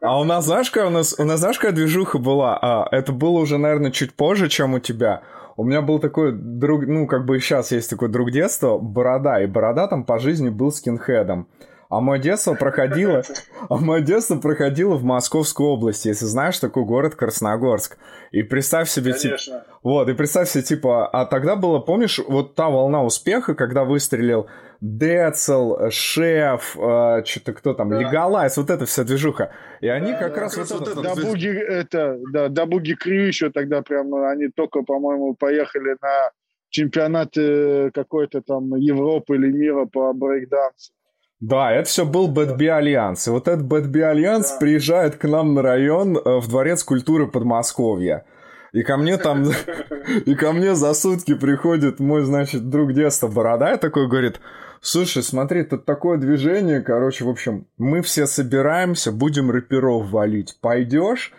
А 0.00 0.20
у 0.20 0.24
нас, 0.24 0.44
знаешь, 0.44 0.70
какая 0.70 0.88
у 0.88 0.92
нас, 0.92 1.14
у 1.18 1.24
нас, 1.24 1.40
знаешь, 1.40 1.58
какая 1.58 1.72
движуха 1.72 2.18
была? 2.18 2.58
А, 2.60 2.88
это 2.90 3.12
было 3.12 3.38
уже, 3.38 3.58
наверное, 3.58 3.90
чуть 3.90 4.14
позже, 4.14 4.48
чем 4.48 4.74
у 4.74 4.78
тебя. 4.78 5.22
У 5.56 5.64
меня 5.64 5.82
был 5.82 5.98
такой 5.98 6.32
друг, 6.32 6.86
ну, 6.86 7.06
как 7.06 7.24
бы 7.26 7.38
сейчас 7.40 7.72
есть 7.72 7.90
такой 7.90 8.08
друг 8.08 8.30
детства, 8.30 8.78
Борода, 8.78 9.42
и 9.42 9.46
Борода 9.46 9.86
там 9.86 10.04
по 10.04 10.18
жизни 10.18 10.48
был 10.48 10.72
скинхедом. 10.72 11.48
А 11.92 12.00
мое 12.00 12.18
детство 12.18 12.54
проходило, 12.54 13.22
а 13.68 13.76
мое 13.76 14.00
детство 14.00 14.36
проходило 14.36 14.94
в 14.94 15.04
Московской 15.04 15.66
области, 15.66 16.08
если 16.08 16.24
знаешь 16.24 16.58
такой 16.58 16.86
город 16.86 17.16
Красногорск. 17.16 17.98
И 18.30 18.42
представь 18.42 18.88
себе, 18.88 19.12
типа, 19.12 19.36
вот, 19.82 20.08
и 20.08 20.14
представь 20.14 20.48
себе, 20.48 20.62
типа, 20.62 21.06
а 21.06 21.26
тогда 21.26 21.54
было, 21.54 21.80
помнишь, 21.80 22.18
вот 22.26 22.54
та 22.54 22.70
волна 22.70 23.04
успеха, 23.04 23.54
когда 23.54 23.84
выстрелил 23.84 24.46
Децл, 24.82 25.90
Шеф, 25.90 26.76
э, 26.76 27.22
что-то 27.24 27.52
кто 27.52 27.72
там, 27.72 27.90
да. 27.90 28.00
Лигалайз, 28.00 28.56
вот 28.56 28.68
эта 28.68 28.84
вся 28.84 29.04
движуха. 29.04 29.52
И 29.80 29.86
они 29.86 30.10
да, 30.10 30.18
как 30.18 30.34
да, 30.34 30.40
раз 30.40 30.56
вот, 30.56 30.70
вот 30.70 30.88
это... 30.88 31.02
Da 31.02 31.12
Boogie, 31.12 31.48
это, 31.48 32.18
да, 32.32 32.48
Da 32.48 32.60
Boogie 32.60 32.94
Crew 32.94 33.28
еще 33.28 33.50
тогда 33.50 33.82
прям, 33.82 34.12
они 34.12 34.48
только, 34.48 34.82
по-моему, 34.82 35.34
поехали 35.34 35.96
на 36.02 36.32
чемпионат 36.70 37.36
э, 37.36 37.92
какой-то 37.94 38.42
там 38.42 38.74
Европы 38.74 39.36
или 39.36 39.52
мира 39.52 39.84
по 39.86 40.12
брейкдансу. 40.12 40.92
Да, 41.38 41.70
это 41.70 41.88
все 41.88 42.04
был 42.04 42.26
Bad 42.26 42.50
B. 42.50 42.66
Альянс. 42.66 43.28
И 43.28 43.30
вот 43.30 43.46
этот 43.46 43.64
Bad 43.64 43.86
B. 43.86 44.00
Альянс 44.00 44.50
да. 44.50 44.58
приезжает 44.58 45.14
к 45.14 45.28
нам 45.28 45.54
на 45.54 45.62
район 45.62 46.16
э, 46.16 46.40
в 46.40 46.48
Дворец 46.48 46.82
культуры 46.82 47.28
Подмосковья. 47.28 48.24
И 48.72 48.82
ко 48.82 48.96
мне 48.96 49.16
там, 49.16 49.44
и 50.26 50.34
ко 50.34 50.52
мне 50.52 50.74
за 50.74 50.92
сутки 50.94 51.34
приходит 51.34 52.00
мой, 52.00 52.22
значит, 52.22 52.68
друг 52.68 52.94
детства 52.94 53.28
Борода 53.28 53.74
и 53.74 53.78
такой 53.78 54.08
говорит, 54.08 54.40
слушай, 54.82 55.22
смотри, 55.22 55.62
тут 55.62 55.86
такое 55.86 56.18
движение, 56.18 56.82
короче, 56.82 57.24
в 57.24 57.30
общем, 57.30 57.66
мы 57.78 58.02
все 58.02 58.26
собираемся, 58.26 59.12
будем 59.12 59.50
рэперов 59.50 60.10
валить, 60.10 60.58
пойдешь? 60.60 61.32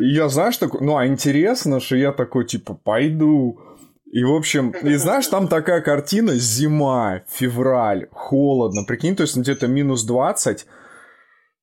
И 0.00 0.08
я, 0.14 0.28
знаешь, 0.28 0.56
такой, 0.56 0.80
ну, 0.80 0.96
а 0.96 1.06
интересно, 1.06 1.78
что 1.78 1.96
я 1.96 2.12
такой, 2.12 2.44
типа, 2.44 2.74
пойду. 2.74 3.60
И, 4.06 4.24
в 4.24 4.32
общем, 4.32 4.70
и 4.70 4.94
знаешь, 4.94 5.28
там 5.28 5.46
такая 5.46 5.80
картина, 5.80 6.34
зима, 6.34 7.22
февраль, 7.28 8.08
холодно, 8.10 8.84
прикинь, 8.84 9.14
то 9.14 9.22
есть 9.22 9.36
где-то 9.36 9.68
минус 9.68 10.04
20, 10.04 10.66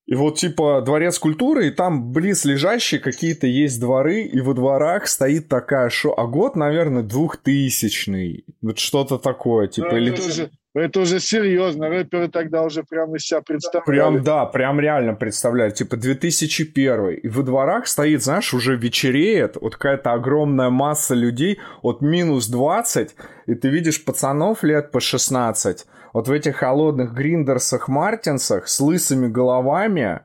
и 0.05 0.15
вот 0.15 0.37
типа 0.37 0.81
дворец 0.81 1.17
культуры, 1.17 1.67
и 1.67 1.71
там 1.71 2.11
близ 2.11 2.43
лежащие 2.43 2.99
какие-то 2.99 3.47
есть 3.47 3.79
дворы, 3.79 4.23
и 4.23 4.41
во 4.41 4.53
дворах 4.53 5.07
стоит 5.07 5.47
такая 5.47 5.89
шо... 5.89 6.13
А 6.17 6.27
год, 6.27 6.57
наверное, 6.57 7.03
двухтысячный. 7.03 8.45
Вот 8.61 8.79
что-то 8.79 9.17
такое, 9.17 9.67
типа... 9.67 9.91
Ну, 9.91 9.97
или... 9.97 10.11
тоже, 10.11 10.51
Это 10.73 11.01
уже 11.01 11.19
серьезно. 11.19 11.87
Рэперы 11.87 12.29
тогда 12.29 12.63
уже 12.63 12.83
прям 12.83 13.15
из 13.15 13.21
себя 13.21 13.41
представляли. 13.41 13.85
Прям, 13.85 14.23
да, 14.23 14.45
прям 14.45 14.79
реально 14.79 15.13
представляли. 15.13 15.69
Типа 15.69 15.97
2001. 15.97 17.09
И 17.09 17.27
во 17.27 17.43
дворах 17.43 17.87
стоит, 17.87 18.23
знаешь, 18.23 18.53
уже 18.55 18.75
вечереет. 18.75 19.55
Вот 19.61 19.75
какая-то 19.75 20.13
огромная 20.13 20.71
масса 20.71 21.13
людей. 21.13 21.59
от 21.83 22.01
минус 22.01 22.47
20. 22.47 23.15
И 23.45 23.53
ты 23.53 23.69
видишь 23.69 24.03
пацанов 24.03 24.63
лет 24.63 24.91
по 24.91 24.99
16. 24.99 25.85
Вот 26.13 26.27
в 26.27 26.31
этих 26.31 26.55
холодных 26.57 27.13
гриндерсах, 27.13 27.87
мартинсах 27.87 28.67
с 28.67 28.79
лысыми 28.79 29.27
головами. 29.27 30.21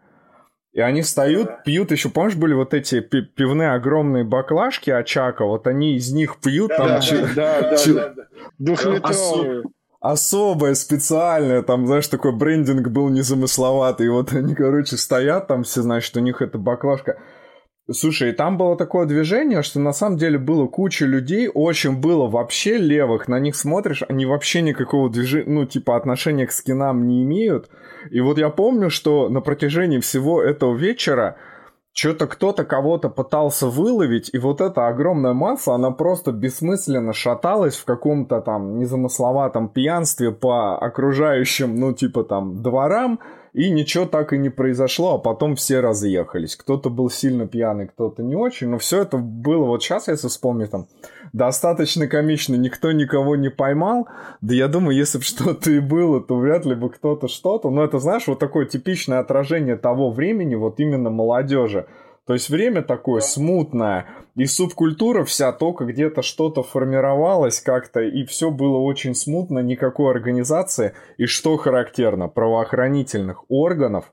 И 0.73 0.81
они 0.81 1.03
встают, 1.03 1.65
пьют, 1.65 1.91
еще, 1.91 2.09
помнишь, 2.09 2.37
были 2.37 2.55
вот 2.55 2.73
эти 2.73 3.01
пивные 3.01 3.73
огромные 3.73 4.23
баклажки 4.23 4.91
Очака, 4.91 5.45
вот 5.45 5.67
они 5.67 5.97
из 5.97 6.13
них 6.13 6.37
пьют 6.41 6.69
да, 6.69 6.77
там... 6.77 6.87
Да, 6.87 7.01
да, 7.35 7.63
да, 7.63 7.93
да, 7.93 8.09
да. 8.15 8.23
Двухлитровые 8.59 9.65
особое, 10.01 10.75
специальное, 10.75 11.63
там, 11.63 11.87
знаешь, 11.87 12.09
такой 12.09 12.33
брендинг 12.33 12.89
был 12.89 13.09
незамысловатый, 13.09 14.07
и 14.07 14.11
вот 14.11 14.33
они, 14.33 14.55
короче, 14.55 14.97
стоят 14.97 15.49
там 15.49 15.65
все, 15.65 15.83
значит, 15.83 16.17
у 16.17 16.21
них 16.21 16.41
эта 16.41 16.59
баклажка. 16.59 17.19
Слушай, 17.91 18.31
и 18.31 18.33
там 18.33 18.59
было 18.59 18.77
такое 18.77 19.07
движение, 19.07 19.63
что 19.63 19.81
на 19.81 19.95
самом 19.95 20.19
деле 20.19 20.39
было 20.39 20.67
куча 20.67 21.07
людей, 21.07 21.49
очень 21.49 21.97
было 21.97 22.29
вообще 22.29 22.77
левых, 22.77 23.29
на 23.29 23.41
них 23.41 23.57
смотришь, 23.57 24.03
они 24.07 24.27
вообще 24.27 24.61
никакого 24.61 25.09
движения, 25.09 25.51
ну, 25.51 25.65
типа, 25.65 25.97
отношения 25.97 26.47
к 26.47 26.53
скинам 26.53 27.07
не 27.07 27.23
имеют. 27.23 27.71
И 28.11 28.21
вот 28.21 28.37
я 28.37 28.51
помню, 28.51 28.91
что 28.91 29.31
на 29.31 29.41
протяжении 29.41 30.01
всего 30.01 30.43
этого 30.43 30.77
вечера 30.77 31.39
что-то 31.99 32.29
кто-то 32.29 32.65
кого-то 32.65 33.09
пытался 33.09 33.67
выловить, 33.67 34.31
и 34.33 34.39
вот 34.39 34.61
эта 34.61 34.87
огромная 34.87 35.33
масса, 35.33 35.75
она 35.75 35.91
просто 35.91 36.31
бессмысленно 36.31 37.13
шаталась 37.13 37.77
в 37.77 37.85
каком-то 37.85 38.41
там 38.41 38.79
незамысловатом 38.79 39.69
пьянстве 39.69 40.31
по 40.31 40.79
окружающим, 40.79 41.75
ну, 41.75 41.93
типа 41.93 42.23
там, 42.23 42.63
дворам, 42.63 43.19
и 43.53 43.71
ничего 43.71 44.07
так 44.07 44.33
и 44.33 44.39
не 44.39 44.51
произошло, 44.51 45.15
а 45.15 45.19
потом 45.19 45.57
все 45.57 45.81
разъехались. 45.81 46.57
Кто-то 46.57 46.91
был 46.91 47.11
сильно 47.11 47.47
пьяный, 47.47 47.89
кто-то 47.89 48.23
не 48.23 48.37
очень, 48.37 48.69
но 48.69 48.79
все 48.79 49.03
это 49.03 49.19
было, 49.19 49.65
вот 49.65 49.83
сейчас, 49.83 50.09
если 50.09 50.29
вспомнить, 50.29 50.71
там, 50.71 50.87
достаточно 51.33 52.07
комично, 52.07 52.55
никто 52.55 52.93
никого 52.93 53.37
не 53.37 53.51
поймал, 53.51 54.09
да 54.41 54.55
я 54.55 54.69
думаю, 54.69 54.97
если 54.97 55.19
бы 55.19 55.25
что-то 55.25 55.71
и 55.71 55.81
было, 55.81 56.21
то 56.21 56.37
вряд 56.37 56.65
ли 56.65 56.75
бы 56.75 56.91
кто-то 56.91 57.29
что-то, 57.29 57.71
но 57.71 57.85
это, 57.85 57.99
знаешь, 57.99 58.27
вот 58.27 58.39
такое 58.39 58.67
типичное 58.67 59.19
отражение 59.19 59.77
того 59.77 60.11
времени, 60.11 60.55
вот 60.55 60.81
именно 60.81 61.11
молодежи, 61.11 61.87
то 62.29 62.35
есть 62.35 62.51
время 62.51 62.83
такое 62.83 63.23
смутное, 63.23 64.05
и 64.37 64.45
субкультура 64.45 65.25
вся 65.25 65.51
только 65.51 65.87
где-то 65.87 66.21
что-то 66.21 66.63
формировалось 66.63 67.63
как-то, 67.63 68.01
и 68.01 68.27
все 68.27 68.51
было 68.51 68.77
очень 68.77 69.15
смутно, 69.15 69.61
никакой 69.61 70.11
организации. 70.11 70.93
И 71.17 71.25
что 71.25 71.57
характерно, 71.57 72.29
правоохранительных 72.29 73.47
органов 73.49 74.13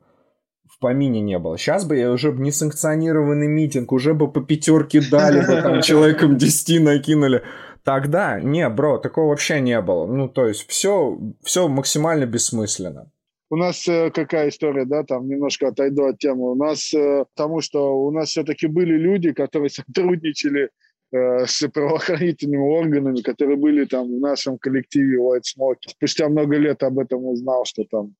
в 0.65 0.79
помине 0.79 1.19
не 1.19 1.37
было. 1.37 1.57
Сейчас 1.57 1.83
бы 1.83 1.97
я 1.97 2.09
уже 2.09 2.31
бы 2.31 2.41
несанкционированный 2.41 3.49
митинг, 3.49 3.91
уже 3.91 4.13
бы 4.13 4.31
по 4.31 4.39
пятерке 4.39 5.01
дали 5.01 5.41
бы, 5.41 5.61
там 5.61 5.81
человеком 5.83 6.37
10 6.37 6.81
накинули. 6.85 7.43
Тогда, 7.83 8.39
не, 8.39 8.69
бро, 8.69 8.97
такого 8.97 9.31
вообще 9.31 9.59
не 9.59 9.81
было. 9.81 10.07
Ну, 10.07 10.29
то 10.29 10.47
есть 10.47 10.69
все, 10.69 11.19
все 11.43 11.67
максимально 11.67 12.25
бессмысленно. 12.25 13.11
У 13.49 13.57
нас 13.57 13.87
э, 13.87 14.09
какая 14.09 14.49
история, 14.49 14.85
да, 14.85 15.03
там 15.03 15.27
немножко 15.27 15.67
отойду 15.67 16.05
от 16.05 16.17
темы. 16.17 16.51
У 16.51 16.55
нас, 16.55 16.91
э, 16.93 17.25
потому 17.35 17.61
что 17.61 17.95
у 18.05 18.11
нас 18.11 18.29
все-таки 18.29 18.67
были 18.67 18.97
люди, 18.97 19.33
которые 19.33 19.69
сотрудничали 19.69 20.69
э, 21.11 21.45
с 21.45 21.67
правоохранительными 21.69 22.61
органами, 22.61 23.21
которые 23.21 23.57
были 23.57 23.85
там 23.85 24.07
в 24.07 24.19
нашем 24.19 24.57
коллективе 24.57 25.19
White 25.19 25.43
Smoke. 25.55 25.77
Спустя 25.87 26.27
много 26.27 26.57
лет 26.57 26.81
об 26.81 26.97
этом 26.97 27.23
узнал, 27.25 27.65
что 27.65 27.83
там 27.83 28.15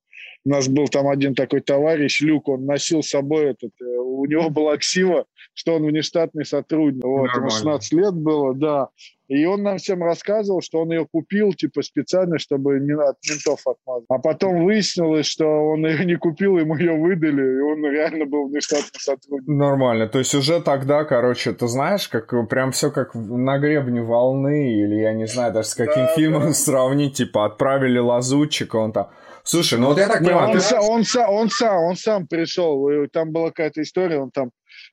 у 0.46 0.50
нас 0.50 0.68
был 0.68 0.88
там 0.88 1.08
один 1.08 1.34
такой 1.34 1.62
товарищ, 1.62 2.22
Люк, 2.22 2.48
он 2.48 2.66
носил 2.66 3.02
с 3.02 3.10
собой 3.10 3.46
этот, 3.46 3.72
у 3.82 4.26
него 4.26 4.52
была 4.52 4.78
ксива, 4.78 5.26
что 5.56 5.76
он 5.76 5.86
внештатный 5.86 6.46
сотрудник. 6.46 7.04
Вот, 7.04 7.30
ему 7.36 7.50
16 7.50 7.94
лет 7.94 8.14
было, 8.14 8.54
да. 8.54 8.90
И 9.28 9.44
он 9.46 9.64
нам 9.64 9.78
всем 9.78 10.04
рассказывал, 10.04 10.62
что 10.62 10.82
он 10.82 10.92
ее 10.92 11.08
купил, 11.12 11.54
типа, 11.54 11.82
специально, 11.82 12.38
чтобы 12.38 12.80
не 12.80 12.94
от 12.94 13.18
ментов 13.28 13.62
отмазать. 13.66 14.06
А 14.08 14.20
потом 14.20 14.64
выяснилось, 14.66 15.26
что 15.26 15.46
он 15.46 15.86
ее 15.88 16.06
не 16.06 16.16
купил, 16.16 16.60
ему 16.60 16.76
ее 16.76 16.94
выдали, 16.94 17.58
и 17.58 17.62
он 17.62 17.84
реально 17.86 18.26
был 18.26 18.48
внештатный 18.48 19.00
сотрудник. 19.00 19.48
Нормально. 19.48 20.08
То 20.08 20.20
есть 20.20 20.36
уже 20.36 20.62
тогда, 20.62 21.06
короче, 21.06 21.54
ты 21.54 21.68
знаешь, 21.68 22.08
как 22.08 22.34
прям 22.48 22.72
все 22.72 22.92
как 22.92 23.16
на 23.16 23.58
гребне 23.58 24.04
волны, 24.04 24.74
или 24.74 24.96
я 24.96 25.14
не 25.14 25.26
знаю, 25.26 25.54
даже 25.54 25.70
с 25.70 25.76
каким 25.76 26.06
да, 26.06 26.16
фильмом 26.16 26.44
да. 26.44 26.54
сравнить, 26.54 27.16
типа, 27.16 27.46
отправили 27.46 27.98
лазутчика, 27.98 28.76
он 28.76 28.92
там 28.92 29.10
Слушай, 29.46 29.78
ну 29.80 29.88
вот 29.88 30.00
я 30.00 30.08
так 30.08 30.20
понимаю... 30.20 30.48
Он, 30.50 30.54
ты... 30.54 30.60
сам, 30.60 30.84
он, 30.84 31.04
сам, 31.04 31.30
он, 31.30 31.50
сам, 31.50 31.84
он 31.84 31.96
сам 31.96 32.28
пришел, 32.28 32.90
там 33.14 33.32
была 33.32 33.50
какая-то 33.50 33.84
история, 33.84 34.20
он 34.20 34.32
там 34.32 34.50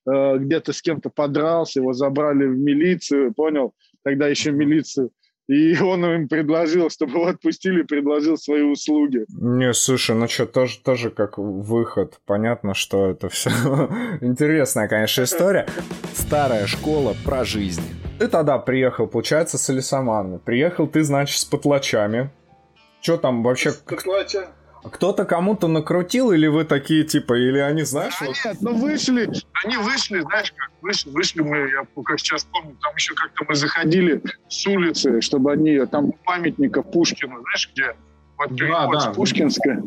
э, 0.06 0.36
где-то 0.38 0.74
с 0.74 0.82
кем-то 0.82 1.08
подрался, 1.08 1.80
его 1.80 1.94
забрали 1.94 2.44
в 2.44 2.58
милицию, 2.58 3.32
понял? 3.32 3.74
Тогда 4.04 4.28
еще 4.28 4.52
милицию. 4.52 5.10
И 5.48 5.76
он 5.80 6.04
им 6.04 6.28
предложил, 6.28 6.90
чтобы 6.90 7.12
его 7.12 7.26
отпустили, 7.26 7.82
предложил 7.82 8.36
свои 8.36 8.62
услуги. 8.62 9.24
Не, 9.28 9.72
слушай, 9.72 10.14
ну 10.14 10.28
что, 10.28 10.46
тоже, 10.46 10.78
тоже 10.78 11.10
как 11.10 11.38
выход. 11.38 12.20
Понятно, 12.26 12.74
что 12.74 13.10
это 13.10 13.30
все 13.30 13.50
интересная, 14.20 14.86
конечно, 14.86 15.22
история. 15.22 15.66
Старая 16.12 16.66
школа 16.66 17.16
про 17.24 17.44
жизнь. 17.44 17.82
Ты 18.18 18.28
тогда 18.28 18.58
приехал, 18.58 19.06
получается, 19.06 19.56
с 19.56 19.68
Алисаманами. 19.70 20.38
Приехал 20.38 20.86
ты, 20.86 21.02
значит, 21.02 21.40
с 21.40 21.44
потлачами. 21.44 22.30
Что 23.02 23.16
там 23.16 23.42
вообще? 23.42 23.72
Кто-то 24.84 25.24
кому-то 25.24 25.68
накрутил, 25.68 26.32
или 26.32 26.46
вы 26.46 26.64
такие, 26.64 27.04
типа, 27.04 27.34
или 27.34 27.58
они, 27.58 27.82
знаешь... 27.82 28.14
А 28.20 28.24
вот... 28.24 28.36
Нет, 28.44 28.56
ну 28.60 28.74
вышли, 28.74 29.30
они 29.64 29.76
вышли, 29.76 30.20
знаешь, 30.20 30.52
как 30.56 30.70
вышли, 30.80 31.10
вышли 31.10 31.40
мы, 31.42 31.70
я 31.70 31.86
как 32.04 32.18
сейчас 32.18 32.44
помню, 32.44 32.76
там 32.82 32.94
еще 32.96 33.14
как-то 33.14 33.44
мы 33.48 33.54
заходили 33.54 34.22
с 34.48 34.66
улицы, 34.66 35.20
чтобы 35.20 35.52
они, 35.52 35.84
там 35.86 36.06
у 36.06 36.12
памятника 36.24 36.82
Пушкина, 36.82 37.40
знаешь, 37.40 37.70
где? 37.72 37.94
Вот 38.38 38.56
да, 38.56 38.88
да. 38.88 39.12
Пушкинская, 39.12 39.84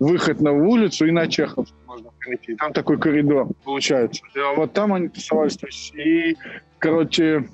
выход 0.00 0.40
на 0.40 0.52
улицу 0.52 1.06
и 1.06 1.12
на 1.12 1.28
Чеховскую 1.28 1.80
можно 1.86 2.10
прийти. 2.18 2.56
Там 2.56 2.72
такой 2.72 2.98
коридор 2.98 3.48
получается. 3.64 4.22
Вот 4.56 4.72
там 4.72 4.92
они 4.92 5.08
тусовались. 5.08 5.92
И, 5.94 6.36
короче, 6.80 7.48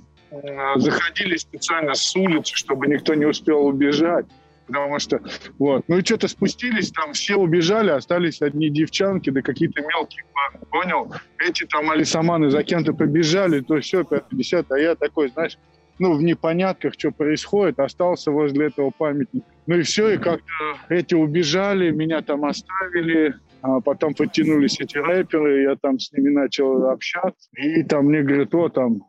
заходили 0.76 1.36
специально 1.36 1.94
с 1.94 2.16
улицы, 2.16 2.54
чтобы 2.54 2.86
никто 2.86 3.14
не 3.14 3.26
успел 3.26 3.66
убежать 3.66 4.26
потому 4.68 4.98
что 5.00 5.20
вот. 5.58 5.84
Ну 5.88 5.98
и 5.98 6.04
что-то 6.04 6.28
спустились, 6.28 6.92
там 6.92 7.12
все 7.12 7.36
убежали, 7.36 7.90
остались 7.90 8.40
одни 8.40 8.70
девчонки, 8.70 9.30
да 9.30 9.42
какие-то 9.42 9.80
мелкие 9.80 10.24
понял? 10.70 11.12
Эти 11.38 11.64
там 11.64 11.90
алисаманы 11.90 12.50
за 12.50 12.62
кем-то 12.62 12.92
побежали, 12.92 13.60
то 13.60 13.80
все, 13.80 14.04
50, 14.04 14.70
а 14.70 14.78
я 14.78 14.94
такой, 14.94 15.30
знаешь, 15.30 15.58
ну, 15.98 16.14
в 16.14 16.22
непонятках, 16.22 16.94
что 16.94 17.10
происходит, 17.10 17.80
остался 17.80 18.30
возле 18.30 18.66
этого 18.66 18.92
памятника. 18.96 19.46
Ну 19.66 19.76
и 19.76 19.82
все, 19.82 20.10
и 20.10 20.18
как-то 20.18 20.78
эти 20.88 21.14
убежали, 21.14 21.90
меня 21.90 22.22
там 22.22 22.44
оставили, 22.44 23.34
а 23.62 23.80
потом 23.80 24.14
подтянулись 24.14 24.78
эти 24.80 24.96
рэперы, 24.96 25.62
я 25.62 25.76
там 25.76 25.98
с 25.98 26.12
ними 26.12 26.28
начал 26.28 26.88
общаться, 26.90 27.48
и 27.56 27.82
там 27.82 28.06
мне 28.06 28.22
говорят, 28.22 28.54
о, 28.54 28.68
там, 28.68 29.02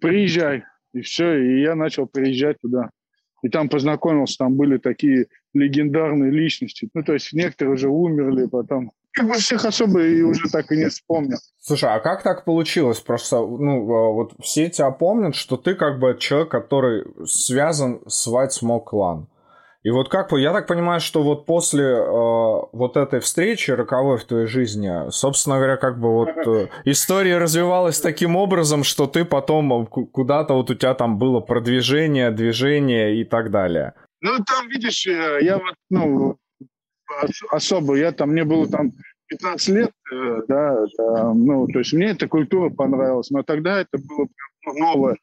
приезжай, 0.00 0.64
и 0.92 1.02
все, 1.02 1.38
и 1.38 1.60
я 1.60 1.74
начал 1.74 2.06
приезжать 2.06 2.58
туда. 2.60 2.90
И 3.42 3.48
там 3.48 3.68
познакомился, 3.68 4.38
там 4.38 4.54
были 4.54 4.78
такие 4.78 5.26
легендарные 5.52 6.30
личности. 6.30 6.88
Ну, 6.94 7.02
то 7.02 7.12
есть 7.12 7.32
некоторые 7.32 7.74
уже 7.74 7.88
умерли 7.88 8.46
потом. 8.46 8.92
Как 9.12 9.28
бы 9.28 9.34
всех 9.34 9.64
особо 9.66 10.02
и 10.02 10.22
уже 10.22 10.48
так 10.50 10.72
и 10.72 10.76
не 10.76 10.88
вспомнил. 10.88 11.36
Слушай, 11.60 11.90
а 11.90 12.00
как 12.00 12.22
так 12.22 12.44
получилось? 12.44 13.00
Просто, 13.00 13.36
ну, 13.36 13.92
а, 13.92 14.12
вот 14.12 14.32
все 14.40 14.70
тебя 14.70 14.90
помнят, 14.90 15.34
что 15.34 15.56
ты 15.56 15.74
как 15.74 15.98
бы 15.98 16.16
человек, 16.18 16.50
который 16.50 17.04
связан 17.26 18.00
с 18.06 18.26
White 18.26 18.50
Smoke 18.62 18.84
Clan. 18.90 19.26
И 19.84 19.90
вот 19.90 20.08
как 20.08 20.30
бы, 20.30 20.40
я 20.40 20.52
так 20.52 20.68
понимаю, 20.68 21.00
что 21.00 21.22
вот 21.22 21.44
после 21.44 21.84
э, 21.84 22.04
вот 22.06 22.96
этой 22.96 23.18
встречи 23.18 23.72
роковой 23.72 24.16
в 24.16 24.24
твоей 24.24 24.46
жизни, 24.46 25.10
собственно 25.10 25.56
говоря, 25.56 25.76
как 25.76 25.98
бы 25.98 26.12
вот 26.12 26.28
э, 26.46 26.68
история 26.84 27.38
развивалась 27.38 28.00
таким 28.00 28.36
образом, 28.36 28.84
что 28.84 29.08
ты 29.08 29.24
потом 29.24 29.86
куда-то 29.86 30.54
вот 30.54 30.70
у 30.70 30.74
тебя 30.74 30.94
там 30.94 31.18
было 31.18 31.40
продвижение, 31.40 32.30
движение 32.30 33.20
и 33.20 33.24
так 33.24 33.50
далее. 33.50 33.94
Ну, 34.20 34.38
там, 34.46 34.68
видишь, 34.68 35.04
э, 35.08 35.40
я 35.42 35.58
вот, 35.58 35.74
ну, 35.90 36.36
особо, 37.50 37.96
я 37.96 38.12
там, 38.12 38.30
мне 38.30 38.44
было 38.44 38.68
там 38.68 38.92
15 39.26 39.68
лет, 39.70 39.90
э, 40.12 40.42
да, 40.46 40.76
это, 40.84 41.32
ну, 41.34 41.66
то 41.66 41.80
есть 41.80 41.92
мне 41.92 42.10
эта 42.10 42.28
культура 42.28 42.70
понравилась, 42.70 43.30
но 43.30 43.42
тогда 43.42 43.80
это 43.80 43.98
было 43.98 44.28
ну, 44.64 44.78
новое 44.78 45.16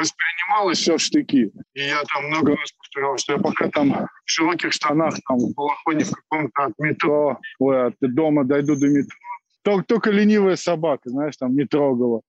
воспринималось 0.00 0.78
все 0.78 0.96
в 0.96 1.00
штыки. 1.00 1.50
И 1.74 1.80
я 1.80 2.02
там 2.04 2.26
много 2.26 2.56
раз 2.56 2.72
повторял, 2.72 3.18
что 3.18 3.34
я 3.34 3.38
пока 3.38 3.68
там 3.68 3.92
в 3.92 4.08
широких 4.24 4.72
штанах, 4.72 5.14
там, 5.28 5.38
в 5.38 5.54
балахоне 5.54 6.04
в 6.04 6.10
каком-то 6.10 6.64
от 6.64 6.78
метро, 6.78 7.38
ой, 7.58 7.86
от 7.86 7.94
дома 8.00 8.44
дойду 8.44 8.76
до 8.76 8.88
метро, 8.88 9.16
только, 9.62 9.84
только 9.84 10.10
ленивая 10.10 10.56
собака, 10.56 11.10
знаешь, 11.10 11.36
там 11.36 11.54
не 11.54 11.64
трогала. 11.64 12.22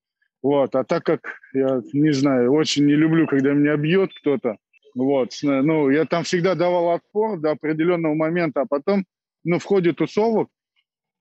Вот, 0.44 0.76
а 0.76 0.84
так 0.84 1.04
как 1.04 1.22
я, 1.54 1.82
не 1.94 2.12
знаю, 2.12 2.52
очень 2.52 2.86
не 2.86 2.96
люблю, 2.96 3.28
когда 3.28 3.54
меня 3.54 3.78
бьет 3.78 4.12
кто-то, 4.20 4.58
Вот, 4.96 5.32
ну, 5.42 5.90
я 5.90 6.06
там 6.06 6.24
всегда 6.24 6.56
давал 6.56 6.90
отпор 6.90 7.40
до 7.40 7.52
определенного 7.52 8.16
момента, 8.16 8.62
а 8.62 8.66
потом, 8.66 9.06
ну, 9.44 9.60
в 9.60 9.64
ходе 9.64 9.94
тусовок, 9.94 10.50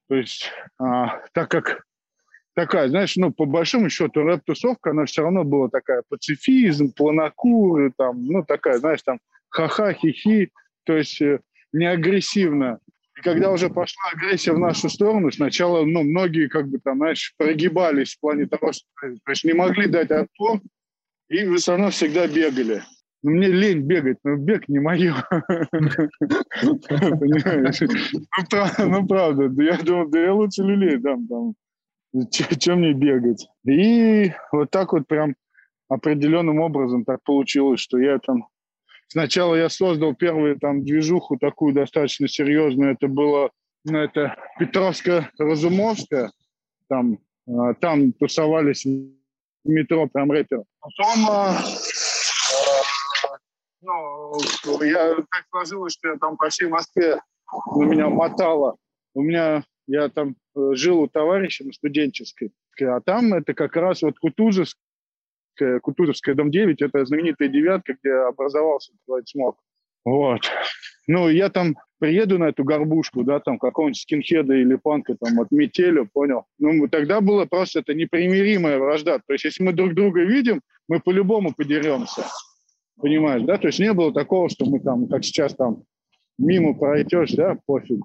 то 0.09 0.17
есть, 0.17 0.51
а, 0.79 1.21
так 1.33 1.51
как 1.51 1.85
такая, 2.55 2.89
знаешь, 2.89 3.17
ну, 3.17 3.33
по 3.33 3.45
большому 3.45 3.89
счету, 3.89 4.23
рэп-тусовка, 4.23 4.91
она 4.91 5.05
все 5.05 5.23
равно 5.23 5.45
была 5.45 5.69
такая 5.69 6.03
пацифизм, 6.09 6.93
планокуры, 6.93 7.93
там, 7.97 8.25
ну, 8.25 8.45
такая, 8.45 8.79
знаешь, 8.79 9.03
там, 9.03 9.19
ха-ха, 9.49 9.93
хи-хи, 9.93 10.51
то 10.85 10.97
есть 10.97 11.21
э, 11.21 11.41
не 11.73 11.87
агрессивно. 11.87 12.79
И 13.19 13.23
когда 13.23 13.51
уже 13.51 13.69
пошла 13.69 14.03
агрессия 14.13 14.53
в 14.53 14.59
нашу 14.59 14.89
сторону, 14.89 15.31
сначала, 15.31 15.85
ну, 15.85 16.03
многие, 16.03 16.49
как 16.49 16.69
бы 16.69 16.79
там, 16.79 16.99
знаешь, 16.99 17.35
прогибались 17.37 18.15
в 18.15 18.21
плане 18.21 18.47
того, 18.47 18.73
что, 18.73 18.85
то 19.01 19.31
есть 19.31 19.45
не 19.45 19.53
могли 19.53 19.87
дать 19.87 20.11
отпор, 20.11 20.61
и 21.29 21.57
все 21.57 21.73
равно 21.73 21.91
всегда 21.91 22.27
бегали. 22.27 22.83
Ну, 23.23 23.33
мне 23.33 23.49
лень 23.49 23.83
бегать, 23.83 24.17
но 24.25 24.37
бег 24.37 24.69
не 24.69 24.79
мое. 24.81 25.15
Ну, 26.63 26.79
ну, 28.79 29.07
правда, 29.07 29.63
я 29.63 29.79
думал, 29.79 30.09
да 30.09 30.21
я 30.21 30.35
лучше 30.35 30.63
люлей 30.63 30.99
дам 30.99 31.27
там. 31.27 31.55
Чем 32.59 32.81
мне 32.81 32.93
бегать? 32.93 33.49
И 33.67 34.33
вот 34.53 34.71
так 34.71 34.93
вот 34.93 35.07
прям 35.07 35.35
определенным 35.89 36.61
образом 36.61 37.05
так 37.05 37.23
получилось, 37.25 37.81
что 37.81 37.99
я 37.99 38.19
там... 38.19 38.47
Сначала 39.09 39.57
я 39.57 39.69
создал 39.69 40.15
первую 40.15 40.59
там 40.59 40.85
движуху 40.85 41.37
такую 41.37 41.75
достаточно 41.75 42.29
серьезную. 42.29 42.93
Это 42.93 43.09
было 43.09 43.51
ну, 43.85 43.99
это 43.99 44.37
Петровская-Разумовская. 44.59 46.31
Там, 46.89 47.19
а, 47.49 47.75
там 47.75 48.13
тусовались 48.13 48.85
в 48.85 49.69
метро 49.69 50.07
прям 50.07 50.31
рэперы. 50.31 50.65
Потом 50.81 51.27
а, 51.29 51.59
ну, 53.83 54.83
я 54.83 55.15
так 55.17 55.45
сложилось, 55.51 55.95
что 55.95 56.09
я 56.09 56.17
там 56.19 56.37
по 56.37 56.49
всей 56.51 56.69
Москве 56.69 57.21
на 57.75 57.85
меня 57.85 58.09
мотало. 58.09 58.77
У 59.15 59.23
меня, 59.23 59.65
я 59.91 60.09
там 60.09 60.37
э, 60.55 60.71
жил 60.75 61.01
у 61.01 61.09
товарища 61.09 61.65
на 61.65 61.73
студенческой, 61.73 62.53
а 62.81 63.01
там 63.01 63.35
это 63.35 63.55
как 63.55 63.75
раз 63.75 64.03
вот 64.03 64.19
Кутузовская, 64.19 65.81
Кутузовская, 65.83 66.35
дом 66.37 66.51
9, 66.51 66.81
это 66.81 67.05
знаменитая 67.05 67.49
девятка, 67.49 67.97
где 68.01 68.13
образовался 68.13 68.93
Smoke. 69.09 69.57
Вот. 70.05 70.43
Ну, 71.09 71.29
я 71.29 71.49
там 71.51 71.77
приеду 71.99 72.39
на 72.39 72.51
эту 72.51 72.63
горбушку, 72.63 73.25
да, 73.25 73.41
там 73.41 73.59
какого-нибудь 73.59 74.01
скинхеда 74.01 74.55
или 74.55 74.77
панка 74.77 75.17
там 75.21 75.41
от 75.41 75.51
метелю, 75.51 76.09
понял? 76.11 76.45
Ну, 76.59 76.87
тогда 76.89 77.21
было 77.21 77.47
просто 77.47 77.81
это 77.81 77.93
непримиримая 77.93 78.79
вражда. 78.79 79.19
То 79.19 79.33
есть, 79.33 79.45
если 79.45 79.65
мы 79.65 79.73
друг 79.73 79.95
друга 79.95 80.23
видим, 80.23 80.63
мы 80.89 81.01
по-любому 81.01 81.53
подеремся. 81.53 82.25
Понимаешь, 82.97 83.43
да? 83.43 83.59
То 83.59 83.67
есть 83.67 83.81
не 83.81 83.93
было 83.93 84.13
такого, 84.13 84.49
что 84.49 84.67
мы 84.67 84.79
там, 84.79 85.09
как 85.09 85.25
сейчас 85.25 85.55
там, 85.55 85.83
мимо 86.39 86.79
пройдешь, 86.79 87.33
да, 87.33 87.59
пофиг. 87.67 88.01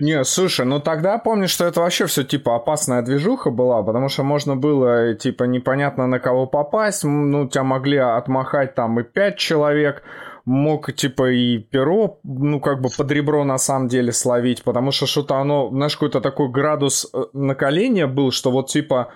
Не, 0.00 0.24
слушай, 0.24 0.64
ну 0.64 0.80
тогда 0.80 1.18
помню, 1.18 1.48
что 1.48 1.64
это 1.64 1.80
вообще 1.80 2.06
все 2.06 2.24
типа 2.24 2.56
опасная 2.56 3.02
движуха 3.02 3.50
была, 3.50 3.82
потому 3.82 4.08
что 4.08 4.22
можно 4.22 4.56
было 4.56 5.14
типа 5.14 5.44
непонятно 5.44 6.06
на 6.06 6.18
кого 6.18 6.46
попасть, 6.46 7.04
ну 7.04 7.48
тебя 7.48 7.64
могли 7.64 7.98
отмахать 7.98 8.74
там 8.74 9.00
и 9.00 9.02
пять 9.02 9.38
человек, 9.38 10.02
мог 10.44 10.92
типа 10.92 11.30
и 11.30 11.58
перо, 11.58 12.20
ну 12.24 12.60
как 12.60 12.80
бы 12.80 12.88
под 12.96 13.10
ребро 13.10 13.44
на 13.44 13.58
самом 13.58 13.88
деле 13.88 14.12
словить, 14.12 14.62
потому 14.62 14.92
что 14.92 15.06
что-то 15.06 15.36
оно, 15.36 15.68
знаешь, 15.70 15.94
какой-то 15.94 16.20
такой 16.20 16.48
градус 16.48 17.10
э, 17.12 17.24
накаления 17.32 18.06
был, 18.06 18.30
что 18.30 18.50
вот 18.50 18.68
типа 18.68 19.12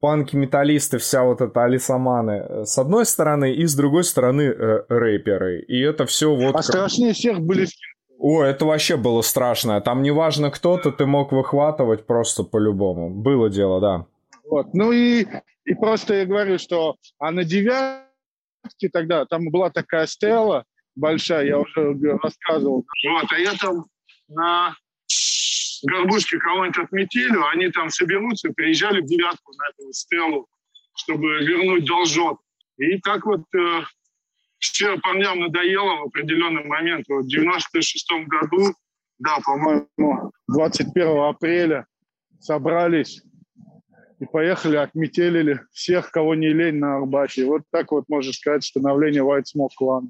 панки, 0.00 0.36
металлисты, 0.36 0.98
вся 0.98 1.24
вот 1.24 1.40
эта 1.40 1.64
алисаманы 1.64 2.32
э, 2.32 2.64
с 2.66 2.76
одной 2.76 3.06
стороны, 3.06 3.54
и 3.54 3.64
с 3.66 3.74
другой 3.74 4.04
стороны 4.04 4.42
э, 4.42 4.82
рэперы. 4.88 5.60
И 5.60 5.80
это 5.80 6.04
все 6.04 6.34
вот... 6.34 6.50
А 6.50 6.58
как... 6.58 6.64
страшнее 6.64 7.14
всех 7.14 7.40
были 7.40 7.66
о, 8.24 8.42
это 8.42 8.64
вообще 8.64 8.96
было 8.96 9.20
страшно. 9.20 9.78
Там 9.82 10.02
неважно 10.02 10.50
кто-то, 10.50 10.90
ты 10.90 11.04
мог 11.04 11.30
выхватывать 11.30 12.06
просто 12.06 12.42
по-любому. 12.42 13.10
Было 13.10 13.50
дело, 13.50 13.80
да. 13.82 14.06
Вот. 14.48 14.72
Ну 14.72 14.92
и, 14.92 15.26
и 15.66 15.74
просто 15.74 16.14
я 16.14 16.24
говорю, 16.24 16.58
что... 16.58 16.96
А 17.18 17.30
на 17.30 17.44
девятке 17.44 18.88
тогда, 18.90 19.26
там 19.26 19.50
была 19.50 19.68
такая 19.68 20.06
стела 20.06 20.64
большая, 20.96 21.44
я 21.44 21.58
уже 21.58 21.94
рассказывал. 22.22 22.86
Вот, 23.06 23.26
а 23.30 23.38
я 23.38 23.52
там 23.60 23.84
на 24.28 24.74
горбушки 25.82 26.38
кого-нибудь 26.38 26.78
отметили, 26.78 27.52
они 27.52 27.68
там 27.72 27.90
соберутся, 27.90 28.48
приезжали 28.56 29.02
в 29.02 29.06
девятку 29.06 29.52
на 29.52 29.68
эту 29.68 29.92
стелу, 29.92 30.48
чтобы 30.96 31.44
вернуть 31.44 31.84
должок. 31.84 32.40
И 32.78 32.98
так 33.00 33.26
вот 33.26 33.42
э, 33.54 33.82
все 34.72 34.98
парням 34.98 35.40
надоело 35.40 36.02
в 36.02 36.06
определенный 36.08 36.64
момент. 36.64 37.06
Вот 37.08 37.24
в 37.24 37.28
96 37.28 38.06
году, 38.26 38.74
да, 39.18 39.38
по-моему, 39.44 40.32
21 40.48 41.18
апреля 41.18 41.86
собрались 42.40 43.22
и 44.20 44.26
поехали, 44.26 44.76
отметелили 44.76 45.60
всех, 45.72 46.10
кого 46.10 46.34
не 46.34 46.48
лень 46.48 46.78
на 46.78 46.96
Арбате. 46.96 47.44
Вот 47.46 47.62
так 47.70 47.92
вот, 47.92 48.04
можно 48.08 48.32
сказать, 48.32 48.64
становление 48.64 49.22
White 49.22 49.44
Smoke 49.54 49.70
клана 49.76 50.08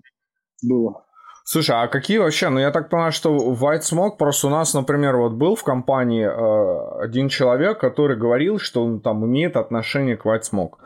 было. 0.62 1.05
Слушай, 1.47 1.77
а 1.77 1.88
какие 1.88 2.19
вообще, 2.19 2.49
ну 2.49 2.59
я 2.59 2.71
так 2.71 2.88
понимаю, 2.88 3.12
что 3.12 3.37
White 3.37 3.83
Smoke, 3.83 4.17
просто 4.17 4.47
у 4.47 4.51
нас, 4.51 4.73
например, 4.73 5.17
вот 5.17 5.33
был 5.33 5.57
в 5.57 5.62
компании 5.62 6.25
э, 6.25 7.03
один 7.05 7.29
человек, 7.29 7.79
который 7.79 8.17
говорил, 8.17 8.59
что 8.59 8.83
он 8.83 9.01
там 9.01 9.27
имеет 9.27 9.57
отношение 9.57 10.17
к 10.17 10.25
White 10.25 10.45
Smoke. 10.51 10.79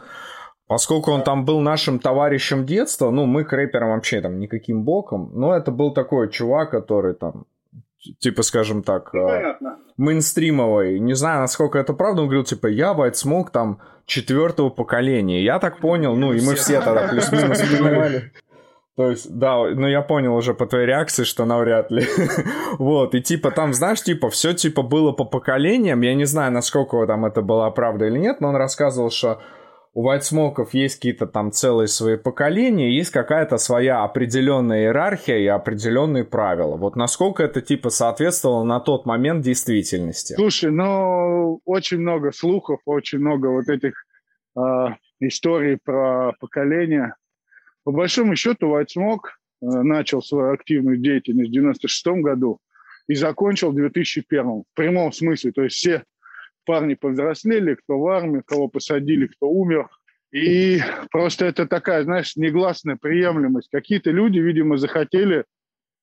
Поскольку 0.69 1.11
он 1.13 1.23
там 1.23 1.47
был 1.47 1.61
нашим 1.61 1.99
товарищем 1.99 2.67
детства, 2.67 3.11
ну, 3.11 3.25
мы 3.25 3.45
к 3.45 3.53
рэперам 3.55 3.91
вообще 3.91 4.21
там 4.21 4.39
никаким 4.39 4.85
боком, 4.85 5.31
но 5.35 5.57
это 5.57 5.71
был 5.71 5.95
такой 5.95 6.31
чувак, 6.31 6.71
который 6.71 7.15
там, 7.15 7.47
типа, 8.19 8.43
скажем 8.43 8.83
так, 8.83 9.11
ну, 9.15 9.29
э, 9.29 9.57
мейнстримовый. 9.97 11.01
Не 11.01 11.15
знаю, 11.15 11.41
насколько 11.41 11.79
это 11.79 11.95
правда, 11.95 12.21
он 12.21 12.29
говорил, 12.29 12.45
типа, 12.45 12.67
я 12.67 12.93
White 12.93 13.15
Smoke 13.15 13.51
там 13.51 13.81
четвертого 14.05 14.69
поколения. 14.69 15.43
Я 15.43 15.59
так 15.59 15.81
понял, 15.81 16.15
ну, 16.15 16.35
и 16.35 16.41
мы 16.43 16.55
все 16.55 16.83
тогда 16.83 17.09
плюс-минус 17.11 17.61
понимали. 17.61 18.33
То 18.95 19.11
есть, 19.11 19.33
да, 19.33 19.57
ну 19.59 19.87
я 19.87 20.03
понял 20.03 20.35
уже 20.35 20.55
по 20.55 20.67
твоей 20.67 20.87
реакции, 20.87 21.23
что 21.23 21.45
навряд 21.45 21.91
ли. 21.93 22.05
вот, 22.79 23.15
и 23.15 23.23
типа 23.23 23.53
там, 23.53 23.73
знаешь, 23.73 24.03
типа 24.03 24.29
все 24.29 24.55
типа 24.55 24.83
было 24.83 25.13
по 25.13 25.25
поколениям. 25.25 26.01
Я 26.01 26.15
не 26.15 26.25
знаю, 26.25 26.51
насколько 26.51 27.07
там 27.07 27.25
это 27.25 27.41
была 27.41 27.71
правда 27.71 28.07
или 28.07 28.19
нет, 28.19 28.41
но 28.41 28.49
он 28.49 28.57
рассказывал, 28.57 29.11
что 29.11 29.41
у 29.99 30.03
вайтсмоков 30.03 30.75
есть 30.75 30.95
какие-то 30.95 31.27
там 31.27 31.51
целые 31.51 31.89
свои 31.89 32.17
поколения, 32.17 32.97
есть 32.97 33.11
какая-то 33.11 33.59
своя 33.59 34.05
определенная 34.05 34.83
иерархия 34.83 35.39
и 35.39 35.47
определенные 35.47 36.23
правила. 36.23 36.77
Вот 36.77 36.95
насколько 36.95 37.43
это 37.43 37.61
типа 37.61 37.91
соответствовало 37.91 38.63
на 38.63 38.79
тот 38.79 39.07
момент 39.07 39.45
действительности? 39.45 40.35
Слушай, 40.35 40.71
ну 40.71 41.61
очень 41.65 41.99
много 41.99 42.31
слухов, 42.31 42.79
очень 42.85 43.19
много 43.19 43.49
вот 43.49 43.69
этих 43.69 43.95
э, 44.57 44.61
историй 45.19 45.79
про 45.85 46.33
поколения 46.39 47.17
по 47.83 47.91
большому 47.91 48.37
счету 48.37 48.69
White 48.69 48.91
Smoke 48.97 49.31
э, 49.63 49.67
начал 49.83 50.23
свою 50.23 50.53
активную 50.53 50.99
деятельность 50.99 51.51
в 51.51 51.53
96 51.53 52.07
году 52.23 52.61
и 53.09 53.17
закончил 53.17 53.73
в 53.73 53.75
2001 53.75 54.45
в 54.45 54.65
прямом 54.75 55.11
смысле. 55.11 55.51
То 55.51 55.65
есть 55.65 55.75
все 55.75 56.05
парни 56.69 56.93
повзрослели, 56.93 57.77
кто 57.77 57.99
в 57.99 58.07
армии, 58.09 58.43
кого 58.45 58.69
посадили, 58.69 59.27
кто 59.27 59.49
умер. 59.49 59.89
И 60.35 60.83
просто 61.11 61.47
это 61.47 61.67
такая, 61.67 62.05
знаешь, 62.05 62.37
негласная 62.37 62.97
приемлемость. 62.97 63.71
Какие-то 63.73 64.11
люди, 64.11 64.39
видимо, 64.39 64.77
захотели 64.77 65.47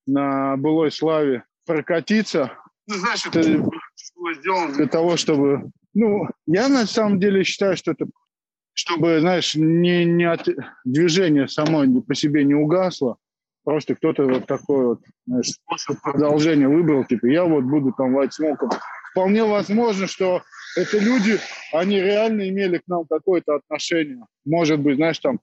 на 0.08 0.58
былой 0.58 0.92
славе 0.92 1.44
прокатиться. 1.68 2.52
Ну, 2.88 2.96
знаешь, 2.96 3.24
это 3.28 3.42
было 4.16 4.34
сделано 4.34 4.74
для 4.74 4.88
того, 4.88 5.18
чтобы... 5.18 5.70
Ну, 5.94 6.28
я 6.48 6.68
на 6.68 6.88
самом 6.88 7.20
деле 7.20 7.44
считаю, 7.44 7.78
что 7.78 7.92
это 7.92 8.08
чтобы, 8.74 9.20
знаешь, 9.20 9.56
не, 9.56 10.04
не 10.04 10.26
от... 10.26 10.50
движение 10.84 11.48
само 11.48 12.02
по 12.02 12.16
себе 12.16 12.44
не 12.44 12.56
угасло, 12.56 13.18
просто 13.64 13.96
кто-то 13.96 14.26
вот 14.26 14.48
такой 14.48 14.86
вот 14.86 15.02
знаешь, 15.28 15.52
способ 15.52 16.02
продолжения 16.02 16.68
выбрал, 16.68 17.06
типа, 17.06 17.28
я 17.28 17.46
вот 17.46 17.64
буду 17.64 17.94
там 17.96 18.14
вайтсмоком. 18.14 18.70
Вполне 19.16 19.46
возможно, 19.46 20.08
что 20.08 20.42
это 20.76 21.00
люди, 21.00 21.40
они 21.72 22.02
реально 22.02 22.50
имели 22.50 22.80
к 22.80 22.84
нам 22.88 23.06
какое-то 23.10 23.56
отношение. 23.56 24.26
Может 24.44 24.82
быть, 24.82 24.98
знаешь, 24.98 25.20
там 25.20 25.40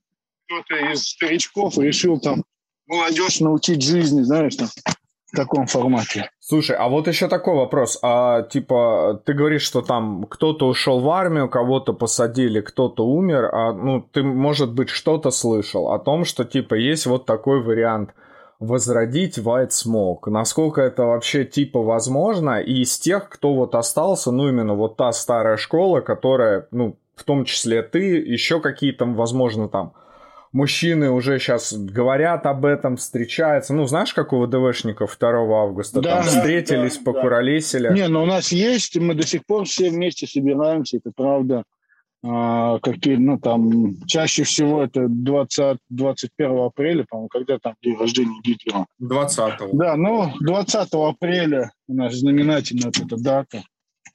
кто-то 0.46 0.92
из 0.92 1.04
старичков 1.04 1.78
решил 1.78 2.20
там 2.20 2.44
молодежь 2.86 3.40
научить 3.40 3.82
жизни, 3.82 4.20
знаешь, 4.20 4.56
там, 4.56 4.68
в 5.32 5.34
таком 5.34 5.66
формате. 5.68 6.30
Слушай, 6.38 6.76
а 6.76 6.90
вот 6.90 7.08
еще 7.08 7.28
такой 7.28 7.54
вопрос. 7.54 7.98
А 8.02 8.42
типа, 8.42 9.22
ты 9.24 9.32
говоришь, 9.32 9.62
что 9.62 9.80
там 9.80 10.26
кто-то 10.28 10.68
ушел 10.68 11.00
в 11.00 11.08
армию, 11.08 11.48
кого-то 11.48 11.94
посадили, 11.94 12.60
кто-то 12.60 13.06
умер, 13.06 13.48
а 13.54 13.72
ну 13.72 14.02
ты, 14.02 14.22
может 14.22 14.74
быть, 14.74 14.90
что-то 14.90 15.30
слышал 15.30 15.92
о 15.92 15.98
том, 15.98 16.26
что 16.26 16.44
типа 16.44 16.74
есть 16.74 17.06
вот 17.06 17.24
такой 17.24 17.62
вариант 17.62 18.10
возродить 18.62 19.38
White 19.38 19.70
Smoke. 19.70 20.30
Насколько 20.30 20.82
это 20.82 21.04
вообще 21.04 21.44
типа 21.44 21.82
возможно? 21.82 22.60
И 22.60 22.82
из 22.82 22.98
тех, 22.98 23.28
кто 23.28 23.54
вот 23.54 23.74
остался, 23.74 24.30
ну 24.30 24.48
именно 24.48 24.74
вот 24.74 24.96
та 24.96 25.12
старая 25.12 25.56
школа, 25.56 26.00
которая, 26.00 26.68
ну, 26.70 26.96
в 27.16 27.24
том 27.24 27.44
числе 27.44 27.82
ты, 27.82 28.16
еще 28.16 28.60
какие-то, 28.60 29.04
возможно, 29.04 29.68
там 29.68 29.92
мужчины 30.52 31.10
уже 31.10 31.38
сейчас 31.38 31.72
говорят 31.72 32.46
об 32.46 32.64
этом, 32.64 32.96
встречаются. 32.96 33.74
Ну, 33.74 33.86
знаешь, 33.86 34.14
как 34.14 34.32
у 34.32 34.44
ВДВшников 34.44 35.16
2 35.18 35.62
августа 35.62 36.00
да, 36.00 36.16
там 36.16 36.22
встретились, 36.22 36.98
да, 36.98 37.04
покуролесили. 37.04 37.88
Да. 37.88 37.94
Не, 37.94 38.08
ну 38.08 38.22
у 38.22 38.26
нас 38.26 38.52
есть, 38.52 38.96
мы 38.96 39.14
до 39.14 39.26
сих 39.26 39.44
пор 39.44 39.64
все 39.64 39.90
вместе 39.90 40.26
собираемся, 40.26 40.98
это 40.98 41.10
правда. 41.14 41.64
А, 42.24 42.78
какие, 42.78 43.16
ну, 43.16 43.38
там, 43.38 43.96
чаще 44.06 44.44
всего 44.44 44.84
это 44.84 45.08
20, 45.08 45.78
21 45.90 46.58
апреля, 46.66 47.04
по-моему, 47.08 47.28
когда 47.28 47.58
там 47.58 47.74
день 47.82 47.96
рождения 47.98 48.40
Гитлера? 48.44 48.86
20 49.00 49.54
Да, 49.72 49.96
ну, 49.96 50.32
20 50.40 50.88
апреля 50.92 51.72
у 51.88 51.94
нас 51.94 52.14
знаменательная 52.14 52.92
вот 52.94 52.98
эта 52.98 53.16
дата. 53.16 53.62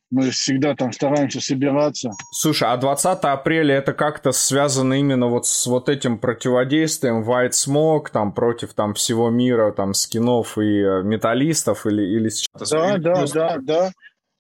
Мы 0.10 0.30
всегда 0.32 0.74
там 0.74 0.94
стараемся 0.94 1.42
собираться. 1.42 2.12
Слушай, 2.32 2.70
а 2.72 2.78
20 2.78 3.20
апреля 3.24 3.76
это 3.76 3.92
как-то 3.92 4.32
связано 4.32 4.94
именно 4.94 5.28
вот 5.28 5.46
с 5.46 5.68
вот 5.68 5.90
этим 5.90 6.18
противодействием 6.18 7.30
White 7.30 7.52
Smoke, 7.52 8.06
там, 8.14 8.32
против 8.32 8.74
там 8.74 8.94
всего 8.94 9.30
мира, 9.30 9.74
там, 9.74 9.94
скинов 9.94 10.58
и 10.58 10.80
э, 10.80 11.04
металлистов 11.04 11.86
или, 11.86 12.04
или 12.04 12.30
Да, 12.72 12.98
да, 12.98 13.26
да, 13.28 13.58
да. 13.62 13.92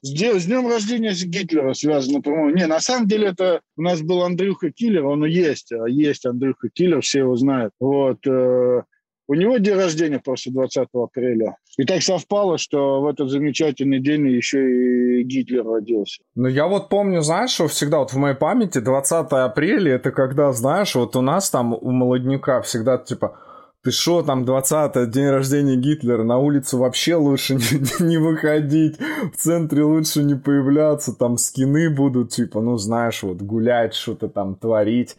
С, 0.01 0.45
днем 0.45 0.67
рождения 0.67 1.13
Гитлера 1.13 1.73
связано, 1.73 2.21
по-моему. 2.21 2.51
Не, 2.51 2.67
на 2.67 2.79
самом 2.79 3.07
деле 3.07 3.29
это 3.29 3.61
у 3.75 3.81
нас 3.81 4.01
был 4.01 4.23
Андрюха 4.23 4.71
Киллер, 4.71 5.05
он 5.05 5.25
и 5.25 5.31
есть, 5.31 5.71
а 5.71 5.87
есть 5.87 6.25
Андрюха 6.25 6.69
Киллер, 6.69 7.01
все 7.01 7.19
его 7.19 7.35
знают. 7.35 7.73
Вот. 7.79 8.25
Э, 8.27 8.83
у 9.29 9.33
него 9.33 9.57
день 9.57 9.75
рождения 9.75 10.19
после 10.19 10.51
20 10.53 10.87
апреля. 10.93 11.57
И 11.77 11.83
так 11.83 12.01
совпало, 12.01 12.57
что 12.57 13.01
в 13.01 13.07
этот 13.07 13.29
замечательный 13.29 13.99
день 13.99 14.27
еще 14.29 15.19
и 15.19 15.23
Гитлер 15.23 15.65
родился. 15.65 16.21
Ну, 16.35 16.47
я 16.47 16.67
вот 16.67 16.89
помню, 16.89 17.21
знаешь, 17.21 17.51
что 17.51 17.67
всегда 17.67 17.99
вот 17.99 18.13
в 18.13 18.17
моей 18.17 18.35
памяти 18.35 18.79
20 18.79 19.31
апреля, 19.31 19.95
это 19.95 20.11
когда, 20.11 20.53
знаешь, 20.53 20.95
вот 20.95 21.15
у 21.15 21.21
нас 21.21 21.49
там 21.49 21.73
у 21.73 21.91
молодняка 21.91 22.61
всегда 22.61 22.97
типа 22.97 23.39
ты 23.87 23.93
что, 23.93 24.21
там 24.21 24.43
20 24.43 25.09
день 25.09 25.29
рождения 25.29 25.77
Гитлера, 25.77 26.25
на 26.25 26.39
улицу 26.39 26.77
вообще 26.77 27.15
лучше 27.15 27.53
не, 27.55 28.05
не 28.05 28.17
выходить, 28.17 28.97
в 29.33 29.37
центре 29.37 29.83
лучше 29.83 30.23
не 30.23 30.35
появляться, 30.35 31.13
там 31.13 31.37
скины 31.37 31.89
будут, 31.89 32.31
типа, 32.31 32.59
ну, 32.59 32.75
знаешь, 32.75 33.23
вот 33.23 33.41
гулять, 33.41 33.93
что-то 33.93 34.27
там 34.27 34.55
творить. 34.55 35.15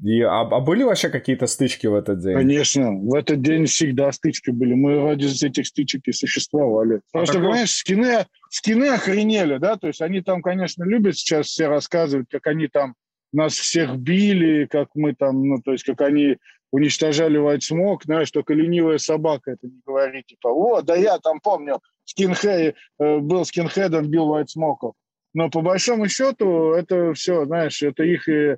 И, 0.00 0.20
а, 0.20 0.42
а 0.42 0.60
были 0.60 0.84
вообще 0.84 1.08
какие-то 1.08 1.48
стычки 1.48 1.88
в 1.88 1.94
этот 1.96 2.20
день? 2.20 2.34
Конечно, 2.34 2.92
в 2.92 3.14
этот 3.14 3.42
день 3.42 3.66
всегда 3.66 4.12
стычки 4.12 4.50
были. 4.50 4.74
Мы 4.74 5.02
ради 5.02 5.26
этих 5.44 5.66
стычек 5.66 6.02
и 6.06 6.12
существовали. 6.12 7.00
А 7.12 7.18
Просто, 7.18 7.34
такой... 7.34 7.48
понимаешь, 7.48 7.72
скины, 7.72 8.26
скины 8.48 8.90
охренели, 8.90 9.58
да, 9.58 9.74
то 9.74 9.88
есть 9.88 10.00
они 10.00 10.20
там, 10.20 10.40
конечно, 10.40 10.84
любят 10.84 11.16
сейчас 11.16 11.46
все 11.46 11.66
рассказывать, 11.66 12.28
как 12.30 12.46
они 12.46 12.68
там 12.68 12.94
нас 13.32 13.54
всех 13.54 13.96
били, 13.96 14.66
как 14.66 14.90
мы 14.94 15.14
там, 15.14 15.48
ну, 15.48 15.56
то 15.60 15.72
есть 15.72 15.82
как 15.82 16.00
они 16.02 16.36
уничтожали 16.74 17.38
White 17.40 17.60
Smoke, 17.70 18.00
знаешь, 18.04 18.30
только 18.30 18.52
ленивая 18.52 18.98
собака 18.98 19.52
это 19.52 19.66
не 19.66 19.80
говорит, 19.86 20.26
типа, 20.26 20.48
о, 20.48 20.82
да 20.82 20.96
я 20.96 21.18
там 21.18 21.38
помню, 21.40 21.80
скинхед, 22.04 22.74
э, 22.98 23.18
был 23.18 23.44
скинхедом, 23.44 24.10
бил 24.10 24.34
White 24.34 24.48
Smoke. 24.56 24.92
Но 25.34 25.50
по 25.50 25.60
большому 25.60 26.08
счету 26.08 26.72
это 26.72 27.14
все, 27.14 27.44
знаешь, 27.44 27.82
это 27.82 28.02
их 28.02 28.28
и 28.28 28.56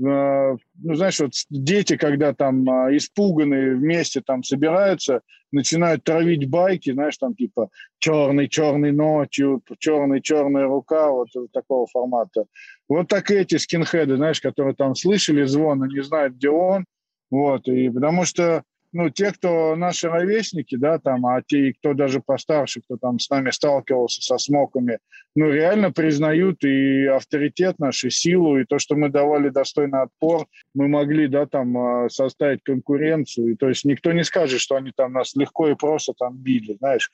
Э, 0.00 0.56
ну, 0.82 0.94
знаешь, 0.94 1.18
вот 1.18 1.32
дети, 1.50 1.96
когда 1.96 2.32
там 2.32 2.64
испуганные 2.96 3.74
вместе 3.74 4.20
там 4.20 4.44
собираются, 4.44 5.22
начинают 5.50 6.04
травить 6.04 6.48
байки, 6.48 6.92
знаешь, 6.92 7.16
там 7.16 7.34
типа 7.34 7.70
черный-черный 7.98 8.92
ночью, 8.92 9.62
черный-черная 9.78 10.66
рука, 10.66 11.10
вот 11.10 11.28
такого 11.52 11.86
формата. 11.88 12.44
Вот 12.88 13.08
так 13.08 13.30
эти 13.30 13.56
скинхеды, 13.56 14.16
знаешь, 14.16 14.40
которые 14.40 14.74
там 14.74 14.94
слышали 14.94 15.44
звон, 15.44 15.84
и 15.84 15.92
не 15.92 16.02
знают, 16.02 16.34
где 16.34 16.50
он, 16.50 16.84
вот, 17.30 17.68
и 17.68 17.90
потому 17.90 18.24
что 18.24 18.62
ну, 18.92 19.10
те, 19.10 19.32
кто 19.32 19.76
наши 19.76 20.08
ровесники, 20.08 20.76
да, 20.76 20.98
там, 20.98 21.26
а 21.26 21.42
те, 21.42 21.74
кто 21.74 21.92
даже 21.92 22.20
постарше, 22.20 22.80
кто 22.80 22.96
там 22.96 23.18
с 23.18 23.28
нами 23.28 23.50
сталкивался 23.50 24.22
со 24.22 24.38
смоками, 24.38 24.98
ну, 25.34 25.50
реально 25.50 25.92
признают 25.92 26.64
и 26.64 27.04
авторитет 27.04 27.78
наш, 27.78 28.04
и 28.04 28.10
силу, 28.10 28.58
и 28.58 28.64
то, 28.64 28.78
что 28.78 28.96
мы 28.96 29.10
давали 29.10 29.50
достойный 29.50 30.02
отпор, 30.02 30.46
мы 30.74 30.88
могли, 30.88 31.28
да, 31.28 31.46
там, 31.46 31.76
а, 31.76 32.08
составить 32.08 32.62
конкуренцию, 32.62 33.52
и 33.52 33.56
то 33.56 33.68
есть 33.68 33.84
никто 33.84 34.12
не 34.12 34.24
скажет, 34.24 34.60
что 34.60 34.76
они 34.76 34.92
там 34.96 35.12
нас 35.12 35.34
легко 35.36 35.68
и 35.68 35.74
просто 35.74 36.14
там 36.18 36.36
били, 36.36 36.76
знаешь. 36.78 37.10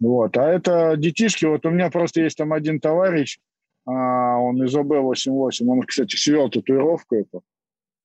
Вот, 0.00 0.36
а 0.36 0.50
это 0.50 0.96
детишки, 0.96 1.44
вот 1.44 1.64
у 1.66 1.70
меня 1.70 1.88
просто 1.90 2.22
есть 2.22 2.36
там 2.36 2.52
один 2.52 2.80
товарищ, 2.80 3.38
а, 3.86 4.38
он 4.38 4.62
из 4.64 4.74
ОБ-88, 4.74 5.66
он, 5.66 5.82
кстати, 5.82 6.16
свел 6.16 6.50
татуировку 6.50 7.14
эту, 7.16 7.42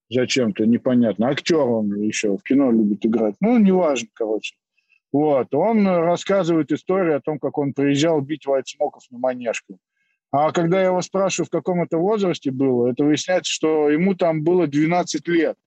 зачем-то, 0.09 0.65
непонятно. 0.65 1.29
Актер 1.29 1.57
он 1.57 1.93
еще 1.95 2.37
в 2.37 2.43
кино 2.43 2.71
любит 2.71 3.05
играть. 3.05 3.35
Ну, 3.39 3.57
неважно, 3.57 4.09
короче. 4.13 4.55
Вот. 5.11 5.53
Он 5.53 5.87
рассказывает 5.87 6.71
историю 6.71 7.17
о 7.17 7.21
том, 7.21 7.39
как 7.39 7.57
он 7.57 7.73
приезжал 7.73 8.21
бить 8.21 8.45
вайтсмоков 8.45 9.03
на 9.09 9.17
манежку. 9.17 9.79
А 10.31 10.51
когда 10.51 10.79
я 10.79 10.87
его 10.87 11.01
спрашиваю, 11.01 11.47
в 11.47 11.49
каком 11.49 11.81
это 11.81 11.97
возрасте 11.97 12.51
было, 12.51 12.91
это 12.91 13.03
выясняется, 13.03 13.51
что 13.51 13.89
ему 13.89 14.13
там 14.13 14.43
было 14.43 14.67
12 14.67 15.27
лет. 15.27 15.57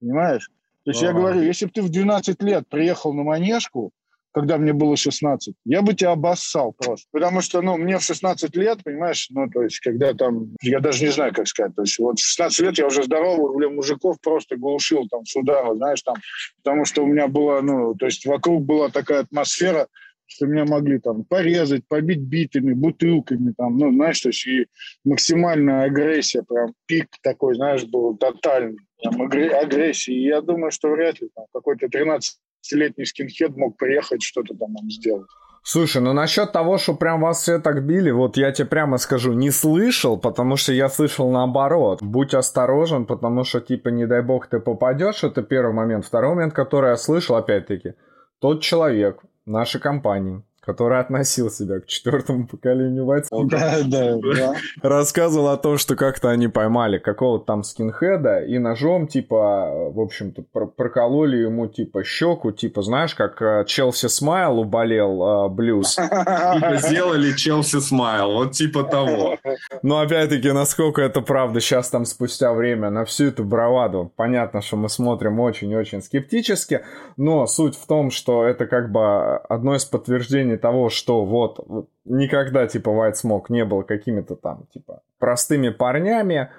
Понимаешь? 0.00 0.50
То 0.84 0.90
есть 0.90 1.02
А-а-а. 1.02 1.12
я 1.12 1.18
говорю, 1.18 1.42
если 1.42 1.66
бы 1.66 1.72
ты 1.72 1.82
в 1.82 1.88
12 1.90 2.42
лет 2.42 2.68
приехал 2.68 3.14
на 3.14 3.22
манежку, 3.22 3.92
когда 4.32 4.56
мне 4.58 4.72
было 4.72 4.96
16, 4.96 5.54
я 5.64 5.82
бы 5.82 5.94
тебя 5.94 6.12
обоссал 6.12 6.72
просто. 6.72 7.06
Потому 7.12 7.40
что, 7.42 7.60
ну, 7.60 7.76
мне 7.76 7.98
в 7.98 8.02
16 8.02 8.56
лет, 8.56 8.82
понимаешь, 8.82 9.28
ну, 9.30 9.48
то 9.48 9.62
есть, 9.62 9.78
когда 9.80 10.14
там, 10.14 10.54
я 10.62 10.80
даже 10.80 11.04
не 11.04 11.10
знаю, 11.10 11.32
как 11.34 11.46
сказать, 11.46 11.74
то 11.74 11.82
есть, 11.82 11.98
вот 11.98 12.18
в 12.18 12.24
16 12.24 12.60
лет 12.60 12.78
я 12.78 12.86
уже 12.86 13.04
здоровых, 13.04 13.54
блин, 13.54 13.74
мужиков 13.74 14.16
просто 14.20 14.56
глушил 14.56 15.06
там 15.08 15.24
с 15.24 15.36
удара, 15.36 15.74
знаешь, 15.74 16.02
там, 16.02 16.16
потому 16.62 16.84
что 16.84 17.04
у 17.04 17.06
меня 17.06 17.28
была, 17.28 17.62
ну, 17.62 17.94
то 17.94 18.06
есть, 18.06 18.26
вокруг 18.26 18.64
была 18.64 18.88
такая 18.88 19.20
атмосфера, 19.20 19.86
что 20.26 20.46
меня 20.46 20.64
могли 20.64 20.98
там 20.98 21.24
порезать, 21.24 21.86
побить 21.86 22.20
битами, 22.20 22.72
бутылками, 22.72 23.52
там, 23.56 23.76
ну, 23.76 23.92
знаешь, 23.92 24.20
то 24.20 24.30
есть, 24.30 24.46
и 24.46 24.66
максимальная 25.04 25.84
агрессия, 25.84 26.42
прям 26.42 26.72
пик 26.86 27.08
такой, 27.22 27.54
знаешь, 27.54 27.84
был 27.84 28.16
тотальный, 28.16 28.78
там, 29.02 29.20
агрессии. 29.20 30.14
Я 30.14 30.40
думаю, 30.40 30.70
что 30.70 30.88
вряд 30.88 31.20
ли 31.20 31.28
там 31.34 31.44
какой-то 31.52 31.88
13 31.88 32.38
летний 32.70 33.04
скинхед 33.04 33.56
мог 33.56 33.76
приехать 33.76 34.22
что-то 34.22 34.54
там 34.54 34.72
нам 34.72 34.90
сделать. 34.90 35.26
Слушай, 35.64 36.02
ну 36.02 36.12
насчет 36.12 36.50
того, 36.50 36.76
что 36.76 36.94
прям 36.94 37.20
вас 37.20 37.42
все 37.42 37.60
так 37.60 37.86
били, 37.86 38.10
вот 38.10 38.36
я 38.36 38.50
тебе 38.50 38.66
прямо 38.66 38.98
скажу, 38.98 39.32
не 39.32 39.50
слышал, 39.50 40.18
потому 40.18 40.56
что 40.56 40.72
я 40.72 40.88
слышал 40.88 41.30
наоборот. 41.30 42.02
Будь 42.02 42.34
осторожен, 42.34 43.06
потому 43.06 43.44
что, 43.44 43.60
типа, 43.60 43.88
не 43.90 44.06
дай 44.06 44.22
бог 44.22 44.48
ты 44.48 44.58
попадешь, 44.58 45.22
это 45.22 45.42
первый 45.42 45.72
момент. 45.72 46.04
Второй 46.04 46.34
момент, 46.34 46.52
который 46.52 46.90
я 46.90 46.96
слышал, 46.96 47.36
опять-таки, 47.36 47.94
тот 48.40 48.60
человек 48.60 49.22
нашей 49.46 49.80
компании, 49.80 50.42
который 50.64 51.00
относил 51.00 51.50
себя 51.50 51.80
к 51.80 51.86
четвертому 51.86 52.46
поколению 52.46 53.04
бойцов. 53.04 53.48
Да, 53.48 53.78
да, 53.84 54.16
да. 54.16 54.54
Рассказывал 54.80 55.48
о 55.48 55.56
том, 55.56 55.76
что 55.76 55.96
как-то 55.96 56.30
они 56.30 56.46
поймали 56.46 56.98
какого-то 56.98 57.44
там 57.44 57.64
скинхеда 57.64 58.44
и 58.44 58.58
ножом, 58.58 59.08
типа, 59.08 59.90
в 59.90 60.00
общем-то, 60.00 60.42
прокололи 60.76 61.38
ему, 61.38 61.66
типа, 61.66 62.04
щеку, 62.04 62.52
типа, 62.52 62.82
знаешь, 62.82 63.14
как 63.14 63.42
э, 63.42 63.64
Челси 63.66 64.06
Смайл 64.06 64.60
уболел 64.60 65.46
э, 65.46 65.48
блюз. 65.48 65.96
Типа, 65.96 66.76
сделали 66.76 67.32
Челси 67.32 67.80
Смайл, 67.80 68.32
вот 68.32 68.52
типа 68.52 68.84
того. 68.84 69.38
Но 69.82 69.98
опять-таки, 69.98 70.52
насколько 70.52 71.02
это 71.02 71.20
правда 71.22 71.60
сейчас 71.60 71.88
там 71.88 72.04
спустя 72.04 72.52
время 72.52 72.90
на 72.90 73.04
всю 73.04 73.26
эту 73.26 73.44
браваду, 73.44 74.12
понятно, 74.14 74.62
что 74.62 74.76
мы 74.76 74.88
смотрим 74.88 75.40
очень-очень 75.40 76.02
скептически, 76.02 76.82
но 77.16 77.46
суть 77.46 77.76
в 77.76 77.86
том, 77.86 78.10
что 78.10 78.44
это 78.44 78.66
как 78.66 78.92
бы 78.92 79.36
одно 79.36 79.74
из 79.74 79.84
подтверждений 79.84 80.51
подтверждение 80.52 80.58
того, 80.58 80.88
что 80.90 81.24
вот, 81.24 81.58
вот 81.66 81.88
никогда 82.04 82.66
типа 82.66 82.90
White 82.90 83.14
Smoke 83.24 83.46
не 83.48 83.64
был 83.64 83.82
какими-то 83.84 84.36
там 84.36 84.66
типа 84.72 85.02
простыми 85.18 85.70
парнями, 85.70 86.50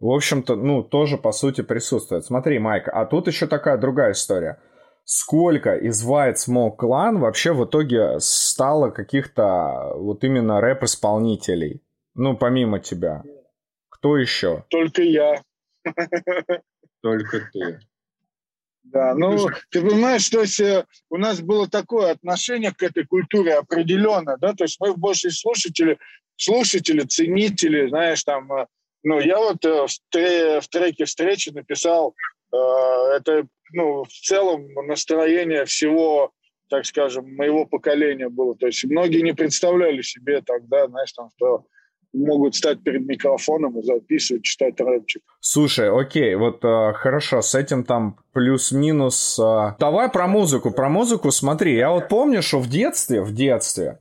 в 0.00 0.08
общем-то, 0.08 0.56
ну, 0.56 0.82
тоже 0.82 1.18
по 1.18 1.32
сути 1.32 1.62
присутствует. 1.62 2.24
Смотри, 2.24 2.58
Майк, 2.58 2.88
а 2.88 3.04
тут 3.04 3.28
еще 3.28 3.46
такая 3.46 3.78
другая 3.78 4.12
история. 4.12 4.58
Сколько 5.04 5.76
из 5.76 6.02
White 6.06 6.36
Smoke 6.36 6.76
Clan 6.78 7.18
вообще 7.18 7.52
в 7.52 7.64
итоге 7.64 8.18
стало 8.20 8.90
каких-то 8.90 9.92
вот 9.96 10.24
именно 10.24 10.60
рэп-исполнителей? 10.60 11.82
Ну, 12.14 12.36
помимо 12.36 12.78
тебя. 12.78 13.22
Кто 13.88 14.16
еще? 14.16 14.64
Только 14.70 15.02
я. 15.02 15.42
Только 17.02 17.40
ты. 17.52 17.80
Да, 18.92 19.14
ну, 19.14 19.48
ты 19.70 19.82
понимаешь, 19.82 20.28
то 20.28 20.40
есть 20.40 20.58
э, 20.58 20.84
у 21.10 21.16
нас 21.16 21.40
было 21.40 21.68
такое 21.68 22.10
отношение 22.10 22.72
к 22.72 22.82
этой 22.82 23.06
культуре 23.06 23.54
определенное, 23.54 24.36
да, 24.36 24.52
то 24.52 24.64
есть 24.64 24.78
мы 24.80 24.94
больше 24.94 25.30
слушатели, 25.30 25.98
слушатели, 26.36 27.02
ценители, 27.02 27.88
знаешь, 27.88 28.24
там, 28.24 28.52
э, 28.52 28.66
ну, 29.04 29.20
я 29.20 29.38
вот 29.38 29.64
э, 29.64 29.86
в, 29.86 29.90
тре, 30.10 30.60
в 30.60 30.66
треке 30.68 31.04
встречи 31.04 31.50
написал, 31.50 32.14
это, 32.52 33.46
ну, 33.72 34.02
в 34.02 34.08
целом 34.08 34.66
настроение 34.88 35.66
всего, 35.66 36.32
так 36.68 36.84
скажем, 36.84 37.36
моего 37.36 37.64
поколения 37.64 38.28
было, 38.28 38.56
то 38.56 38.66
есть 38.66 38.82
многие 38.84 39.20
не 39.20 39.34
представляли 39.34 40.02
себе 40.02 40.42
тогда, 40.42 40.88
знаешь, 40.88 41.12
там, 41.12 41.28
что 41.36 41.64
могут 42.12 42.54
стать 42.54 42.82
перед 42.82 43.06
микрофоном 43.06 43.78
и 43.78 43.82
записывать, 43.82 44.42
читать 44.42 44.80
рэпчик. 44.80 45.22
Слушай, 45.40 45.90
окей, 45.90 46.34
вот 46.34 46.64
э, 46.64 46.92
хорошо, 46.94 47.42
с 47.42 47.54
этим 47.54 47.84
там 47.84 48.18
плюс-минус. 48.32 49.38
Э, 49.38 49.76
давай 49.78 50.10
про 50.10 50.26
музыку. 50.26 50.70
Про 50.70 50.88
музыку 50.88 51.30
смотри, 51.30 51.76
я 51.76 51.90
вот 51.90 52.08
помню, 52.08 52.42
что 52.42 52.58
в 52.58 52.68
детстве, 52.68 53.22
в 53.22 53.32
детстве 53.32 53.98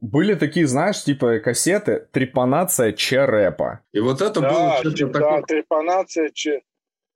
были 0.00 0.34
такие, 0.34 0.66
знаешь, 0.66 1.02
типа 1.02 1.38
кассеты 1.38 2.06
«Трепанация 2.12 2.92
Черепа». 2.92 3.80
И 3.92 4.00
вот 4.00 4.20
это 4.20 4.40
да, 4.40 4.52
было 4.52 4.72
что-то 4.80 5.06
да, 5.06 5.12
такое... 5.12 5.42
«Трепанация 5.42 6.30
Че... 6.34 6.60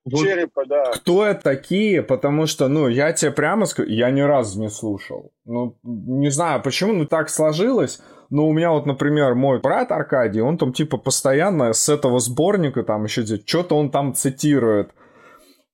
вот 0.04 0.24
Черепа», 0.24 0.64
да. 0.66 0.92
Кто 0.92 1.26
это 1.26 1.42
такие? 1.42 2.02
Потому 2.02 2.46
что, 2.46 2.68
ну, 2.68 2.88
я 2.88 3.12
тебе 3.12 3.32
прямо 3.32 3.66
скажу, 3.66 3.88
я 3.88 4.10
ни 4.10 4.20
разу 4.20 4.60
не 4.60 4.70
слушал. 4.70 5.32
Ну, 5.44 5.76
не 5.82 6.30
знаю, 6.30 6.62
почему, 6.62 6.92
ну, 6.92 7.06
так 7.06 7.28
сложилось. 7.28 8.00
Но 8.31 8.47
у 8.47 8.53
меня 8.53 8.71
вот, 8.71 8.87
например, 8.87 9.35
мой 9.35 9.61
брат 9.61 9.90
Аркадий, 9.90 10.40
он 10.40 10.57
там 10.57 10.73
типа 10.73 10.97
постоянно 10.97 11.73
с 11.73 11.88
этого 11.88 12.21
сборника 12.21 12.85
там 12.85 13.05
еще 13.05 13.25
что-то 13.25 13.77
он 13.77 13.90
там 13.90 14.14
цитирует. 14.14 14.93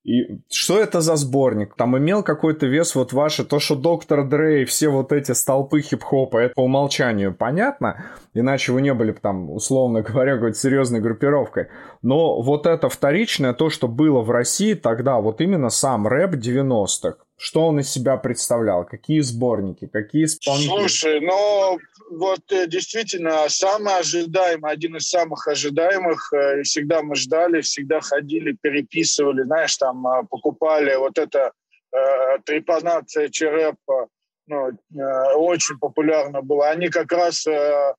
И 0.04 0.40
что 0.48 0.78
это 0.78 1.00
за 1.00 1.16
сборник? 1.16 1.74
Там 1.74 1.98
имел 1.98 2.22
какой-то 2.22 2.66
вес 2.66 2.94
вот 2.94 3.12
ваше, 3.12 3.44
то, 3.44 3.58
что 3.58 3.74
Доктор 3.74 4.26
Дрей, 4.26 4.64
все 4.64 4.88
вот 4.88 5.12
эти 5.12 5.32
столпы 5.32 5.80
хип-хопа, 5.80 6.38
это 6.38 6.54
по 6.54 6.60
умолчанию 6.60 7.34
понятно, 7.34 8.04
иначе 8.38 8.72
вы 8.72 8.82
не 8.82 8.94
были 8.94 9.12
бы 9.12 9.20
там, 9.20 9.50
условно 9.50 10.02
говоря, 10.02 10.34
какой-то 10.34 10.58
серьезной 10.58 11.00
группировкой. 11.00 11.68
Но 12.02 12.40
вот 12.40 12.66
это 12.66 12.88
вторичное, 12.88 13.52
то, 13.52 13.70
что 13.70 13.88
было 13.88 14.22
в 14.22 14.30
России 14.30 14.74
тогда, 14.74 15.18
вот 15.20 15.40
именно 15.40 15.70
сам 15.70 16.06
рэп 16.06 16.34
90-х, 16.34 17.18
что 17.36 17.66
он 17.66 17.80
из 17.80 17.90
себя 17.90 18.16
представлял? 18.16 18.84
Какие 18.84 19.20
сборники? 19.20 19.86
Какие 19.86 20.24
исполнители? 20.24 20.68
Слушай, 20.68 21.20
ну 21.20 21.78
вот 22.10 22.40
э, 22.50 22.66
действительно 22.66 23.48
самый 23.48 23.98
ожидаемый, 23.98 24.72
один 24.72 24.96
из 24.96 25.08
самых 25.08 25.46
ожидаемых. 25.46 26.32
Э, 26.32 26.62
всегда 26.62 27.02
мы 27.02 27.14
ждали, 27.16 27.60
всегда 27.60 28.00
ходили, 28.00 28.56
переписывали, 28.60 29.42
знаешь, 29.42 29.76
там 29.76 30.06
э, 30.06 30.22
покупали 30.30 30.94
вот 30.96 31.18
это 31.18 31.52
э, 31.92 32.38
трепанация 32.44 33.28
черепа, 33.28 34.08
ну, 34.46 34.68
э, 34.68 35.34
очень 35.34 35.78
популярно 35.78 36.42
было. 36.42 36.68
Они 36.68 36.88
как 36.88 37.12
раз, 37.12 37.46
э, 37.46 37.94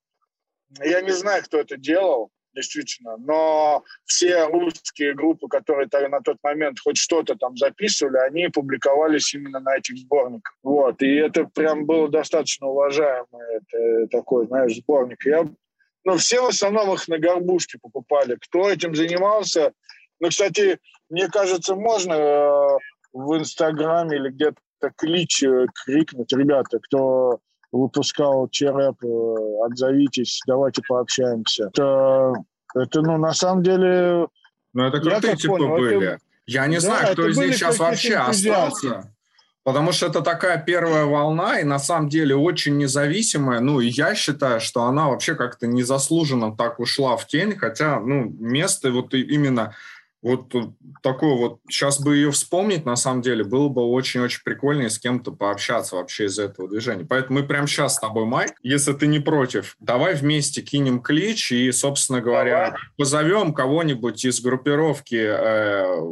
я 0.82 1.00
не 1.00 1.12
знаю, 1.12 1.42
кто 1.44 1.58
это 1.58 1.76
делал, 1.76 2.30
действительно. 2.54 3.16
Но 3.18 3.84
все 4.04 4.46
русские 4.46 5.14
группы, 5.14 5.48
которые 5.48 5.88
на 6.08 6.20
тот 6.20 6.38
момент 6.42 6.78
хоть 6.80 6.96
что-то 6.96 7.36
там 7.36 7.56
записывали, 7.56 8.18
они 8.18 8.48
публиковались 8.48 9.34
именно 9.34 9.60
на 9.60 9.76
этих 9.76 9.96
сборниках. 9.98 10.54
Вот. 10.62 11.00
И 11.02 11.14
это 11.16 11.44
прям 11.44 11.86
было 11.86 12.08
достаточно 12.08 12.66
уважаемый 12.66 13.42
это, 13.56 14.08
такой, 14.08 14.46
знаешь, 14.46 14.76
сборник. 14.76 15.24
Я, 15.24 15.48
ну, 16.04 16.16
все 16.16 16.42
в 16.42 16.48
основном 16.48 16.94
их 16.94 17.06
на 17.08 17.18
горбушке 17.18 17.78
покупали. 17.80 18.36
Кто 18.40 18.70
этим 18.70 18.94
занимался? 18.94 19.72
Ну, 20.20 20.28
кстати, 20.28 20.78
мне 21.08 21.28
кажется, 21.28 21.74
можно 21.76 22.12
э, 22.12 22.78
в 23.12 23.36
Инстаграме 23.38 24.16
или 24.16 24.30
где-то 24.30 24.92
клич 24.96 25.42
э, 25.44 25.66
крикнуть, 25.84 26.32
ребята, 26.32 26.78
кто 26.80 27.40
выпускал 27.72 28.48
Череп, 28.48 29.02
э, 29.04 29.66
отзовитесь, 29.66 30.40
давайте 30.46 30.82
пообщаемся. 30.88 31.64
Это, 31.66 32.32
это 32.74 33.02
ну, 33.02 33.16
на 33.18 33.32
самом 33.34 33.62
деле... 33.62 34.28
Ну, 34.72 34.84
это 34.84 35.00
крутые 35.00 35.36
типа 35.36 35.56
понял, 35.56 35.68
были. 35.68 36.06
Это... 36.06 36.18
Я 36.46 36.66
не 36.66 36.76
да, 36.76 36.80
знаю, 36.80 37.12
кто 37.12 37.28
из 37.28 37.36
них 37.36 37.54
сейчас 37.54 37.78
вообще 37.78 38.16
остался. 38.16 39.12
Потому 39.64 39.92
что 39.92 40.06
это 40.06 40.22
такая 40.22 40.56
первая 40.56 41.04
волна, 41.04 41.60
и 41.60 41.64
на 41.64 41.78
самом 41.78 42.08
деле 42.08 42.34
очень 42.34 42.78
независимая. 42.78 43.60
Ну, 43.60 43.80
и 43.80 43.88
я 43.88 44.14
считаю, 44.14 44.60
что 44.60 44.84
она 44.84 45.08
вообще 45.08 45.34
как-то 45.34 45.66
незаслуженно 45.66 46.56
так 46.56 46.80
ушла 46.80 47.18
в 47.18 47.26
тень, 47.26 47.54
хотя, 47.54 48.00
ну, 48.00 48.34
место 48.38 48.90
вот 48.90 49.12
именно 49.12 49.74
вот 50.20 50.52
такое 51.02 51.36
вот, 51.36 51.60
сейчас 51.68 52.00
бы 52.00 52.16
ее 52.16 52.32
вспомнить, 52.32 52.84
на 52.84 52.96
самом 52.96 53.22
деле, 53.22 53.44
было 53.44 53.68
бы 53.68 53.82
очень-очень 53.82 54.42
прикольно 54.44 54.82
и 54.82 54.88
с 54.88 54.98
кем-то 54.98 55.30
пообщаться 55.30 55.96
вообще 55.96 56.26
из 56.26 56.38
этого 56.38 56.68
движения. 56.68 57.04
Поэтому 57.04 57.40
мы 57.40 57.46
прямо 57.46 57.68
сейчас 57.68 57.94
с 57.94 58.00
тобой, 58.00 58.24
Майк, 58.24 58.52
если 58.62 58.92
ты 58.92 59.06
не 59.06 59.20
против, 59.20 59.76
давай 59.78 60.14
вместе 60.14 60.60
кинем 60.60 61.00
клич 61.00 61.52
и, 61.52 61.70
собственно 61.70 62.20
говоря, 62.20 62.66
давай. 62.66 62.80
позовем 62.96 63.54
кого-нибудь 63.54 64.24
из 64.24 64.40
группировки, 64.40 65.24
э, 65.30 66.02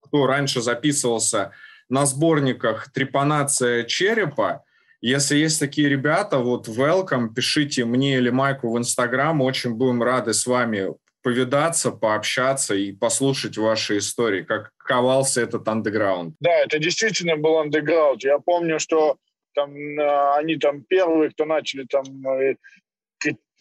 кто 0.00 0.26
раньше 0.26 0.62
записывался 0.62 1.52
на 1.90 2.06
сборниках 2.06 2.90
«Трепанация 2.92 3.84
черепа», 3.84 4.64
если 5.02 5.36
есть 5.36 5.60
такие 5.60 5.90
ребята, 5.90 6.38
вот 6.38 6.66
welcome, 6.66 7.34
пишите 7.34 7.84
мне 7.84 8.16
или 8.16 8.30
Майку 8.30 8.72
в 8.72 8.78
Инстаграм, 8.78 9.38
очень 9.42 9.74
будем 9.74 10.02
рады 10.02 10.32
с 10.32 10.46
вами 10.46 10.94
повидаться, 11.24 11.90
пообщаться 11.90 12.74
и 12.74 12.92
послушать 12.92 13.56
ваши 13.56 13.96
истории, 13.96 14.42
как 14.42 14.72
ковался 14.76 15.40
этот 15.40 15.66
андеграунд. 15.66 16.36
Да, 16.38 16.52
это 16.52 16.78
действительно 16.78 17.38
был 17.38 17.58
андеграунд. 17.58 18.22
Я 18.22 18.38
помню, 18.38 18.78
что 18.78 19.16
там 19.54 19.74
э, 19.74 20.34
они 20.36 20.56
там 20.56 20.82
первые, 20.82 21.30
кто 21.30 21.46
начали 21.46 21.86
там 21.86 22.04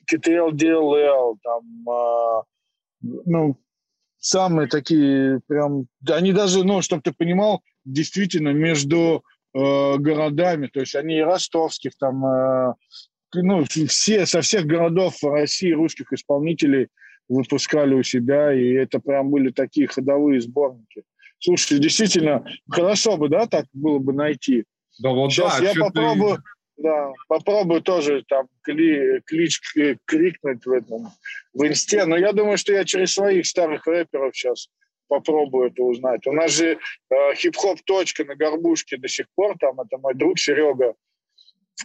КТЛ, 0.08 0.50
э, 0.50 0.52
ДЛЛ, 0.52 1.40
там, 1.42 1.90
э, 1.90 2.42
ну, 3.02 3.58
самые 4.20 4.68
такие 4.68 5.40
прям, 5.48 5.88
они 6.10 6.34
даже, 6.34 6.66
ну, 6.66 6.82
чтобы 6.82 7.02
ты 7.02 7.14
понимал, 7.14 7.62
действительно 7.86 8.50
между 8.50 9.24
э, 9.54 9.98
городами, 10.00 10.68
то 10.68 10.82
есть 10.82 10.96
они 10.96 11.20
и 11.20 11.22
ростовских 11.22 11.94
там, 11.98 12.26
э, 12.26 12.74
ну, 13.36 13.64
все, 13.64 14.26
со 14.26 14.42
всех 14.42 14.66
городов 14.66 15.24
России 15.24 15.72
русских 15.72 16.12
исполнителей 16.12 16.90
выпускали 17.30 17.94
у 17.94 18.04
себя, 18.04 18.54
и 18.54 18.74
это 18.74 19.00
прям 19.00 19.30
были 19.30 19.50
такие 19.50 19.88
ходовые 19.88 20.42
сборники. 20.42 21.04
Слушай, 21.40 21.80
действительно, 21.80 22.46
хорошо 22.70 23.18
бы, 23.18 23.30
да, 23.30 23.48
так 23.48 23.66
было 23.74 24.00
бы 24.00 24.14
найти. 24.14 24.64
Да 25.00 25.10
вот 25.10 25.32
Сейчас 25.32 25.60
да, 25.60 25.72
я 25.72 25.74
попробую, 25.74 26.38
ты... 26.38 26.84
да, 26.84 27.12
попробую 27.28 27.82
тоже 27.82 28.24
там 28.28 28.48
кли, 28.62 29.22
клич 29.26 29.60
крикнуть 30.06 30.66
в 30.66 30.72
этом, 30.72 31.10
в 31.54 31.68
инсте, 31.68 32.06
но 32.06 32.16
я 32.16 32.32
думаю, 32.32 32.58
что 32.58 32.74
я 32.74 32.86
через 32.86 33.14
своих 33.14 33.46
старых 33.46 33.86
рэперов 33.88 34.36
сейчас 34.36 34.70
попробую 35.08 35.70
это 35.70 35.84
узнать. 35.84 36.26
У 36.28 36.32
нас 36.32 36.52
же 36.52 36.78
э, 36.78 37.36
хип-хоп 37.36 37.82
точка 37.86 38.24
на 38.26 38.36
горбушке 38.36 38.98
до 38.98 39.08
сих 39.08 39.26
пор, 39.36 39.58
там 39.60 39.80
это 39.82 39.98
мой 39.98 40.14
друг 40.14 40.40
Серега 40.40 40.94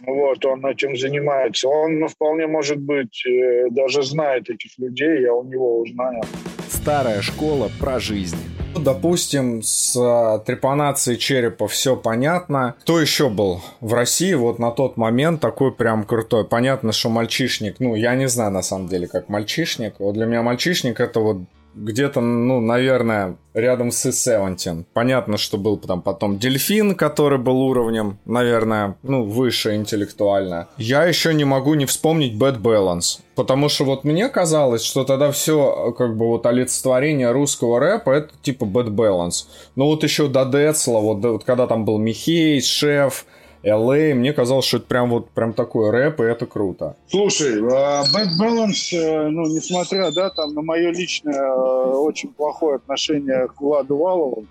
вот, 0.05 0.45
он 0.45 0.65
этим 0.65 0.95
занимается. 0.95 1.67
Он 1.67 1.99
ну, 1.99 2.07
вполне 2.07 2.47
может 2.47 2.79
быть 2.79 3.23
э, 3.25 3.69
даже 3.71 4.03
знает 4.03 4.49
этих 4.49 4.77
людей, 4.77 5.21
я 5.21 5.33
у 5.33 5.43
него 5.43 5.79
узнаю. 5.79 6.21
Старая 6.69 7.21
школа 7.21 7.69
про 7.79 7.99
жизнь. 7.99 8.37
Ну, 8.75 8.81
допустим, 8.81 9.61
с 9.63 9.95
э, 9.95 10.45
трепанацией 10.45 11.17
черепа 11.17 11.67
все 11.67 11.95
понятно. 11.95 12.75
Кто 12.81 13.01
еще 13.01 13.29
был 13.29 13.61
в 13.81 13.93
России 13.93 14.33
вот 14.33 14.59
на 14.59 14.71
тот 14.71 14.95
момент 14.95 15.41
такой 15.41 15.73
прям 15.73 16.03
крутой? 16.03 16.45
Понятно, 16.45 16.91
что 16.91 17.09
мальчишник, 17.09 17.79
ну, 17.79 17.95
я 17.95 18.15
не 18.15 18.27
знаю 18.27 18.51
на 18.51 18.61
самом 18.61 18.87
деле, 18.87 19.07
как 19.07 19.27
мальчишник. 19.27 19.95
Вот 19.99 20.13
для 20.13 20.25
меня 20.25 20.43
мальчишник 20.43 20.99
это 20.99 21.19
вот 21.19 21.37
где-то, 21.75 22.21
ну, 22.21 22.59
наверное, 22.59 23.37
рядом 23.53 23.91
с 23.91 24.05
E17. 24.05 24.85
Понятно, 24.93 25.37
что 25.37 25.57
был 25.57 25.77
там 25.77 26.01
потом 26.01 26.37
Дельфин, 26.37 26.95
который 26.95 27.39
был 27.39 27.61
уровнем, 27.61 28.17
наверное, 28.25 28.95
ну, 29.03 29.23
выше 29.23 29.75
интеллектуально. 29.75 30.67
Я 30.77 31.05
еще 31.05 31.33
не 31.33 31.45
могу 31.45 31.73
не 31.75 31.85
вспомнить 31.85 32.33
Bad 32.33 32.61
Balance. 32.61 33.19
Потому 33.35 33.69
что 33.69 33.85
вот 33.85 34.03
мне 34.03 34.27
казалось, 34.27 34.83
что 34.83 35.05
тогда 35.05 35.31
все, 35.31 35.93
как 35.97 36.17
бы, 36.17 36.27
вот 36.27 36.45
олицетворение 36.45 37.31
русского 37.31 37.79
рэпа, 37.79 38.11
это 38.11 38.33
типа 38.41 38.65
Bad 38.65 38.89
Balance. 38.89 39.45
Но 39.75 39.85
вот 39.87 40.03
еще 40.03 40.27
до 40.27 40.45
Децла, 40.45 40.99
вот, 40.99 41.23
вот 41.23 41.43
когда 41.45 41.65
там 41.65 41.85
был 41.85 41.97
Михей, 41.97 42.61
Шеф, 42.61 43.25
LA, 43.63 44.13
мне 44.13 44.31
казалось, 44.33 44.65
что 44.65 44.77
это 44.77 44.85
прям 44.85 45.09
вот 45.09 45.29
прям 45.31 45.53
такой 45.53 45.89
рэп, 45.89 46.21
и 46.21 46.23
это 46.23 46.45
круто. 46.45 46.95
Слушай, 47.07 47.59
uh, 47.59 48.03
Bad 48.13 48.29
Balance, 48.39 48.95
э, 48.95 49.27
ну, 49.29 49.47
несмотря, 49.47 50.11
да, 50.11 50.29
там, 50.29 50.53
на 50.53 50.61
мое 50.61 50.91
личное 50.91 51.41
э, 51.41 51.91
очень 51.91 52.29
плохое 52.29 52.77
отношение 52.77 53.47
к 53.47 53.59
Владу 53.59 53.97
Валову, 53.97 54.45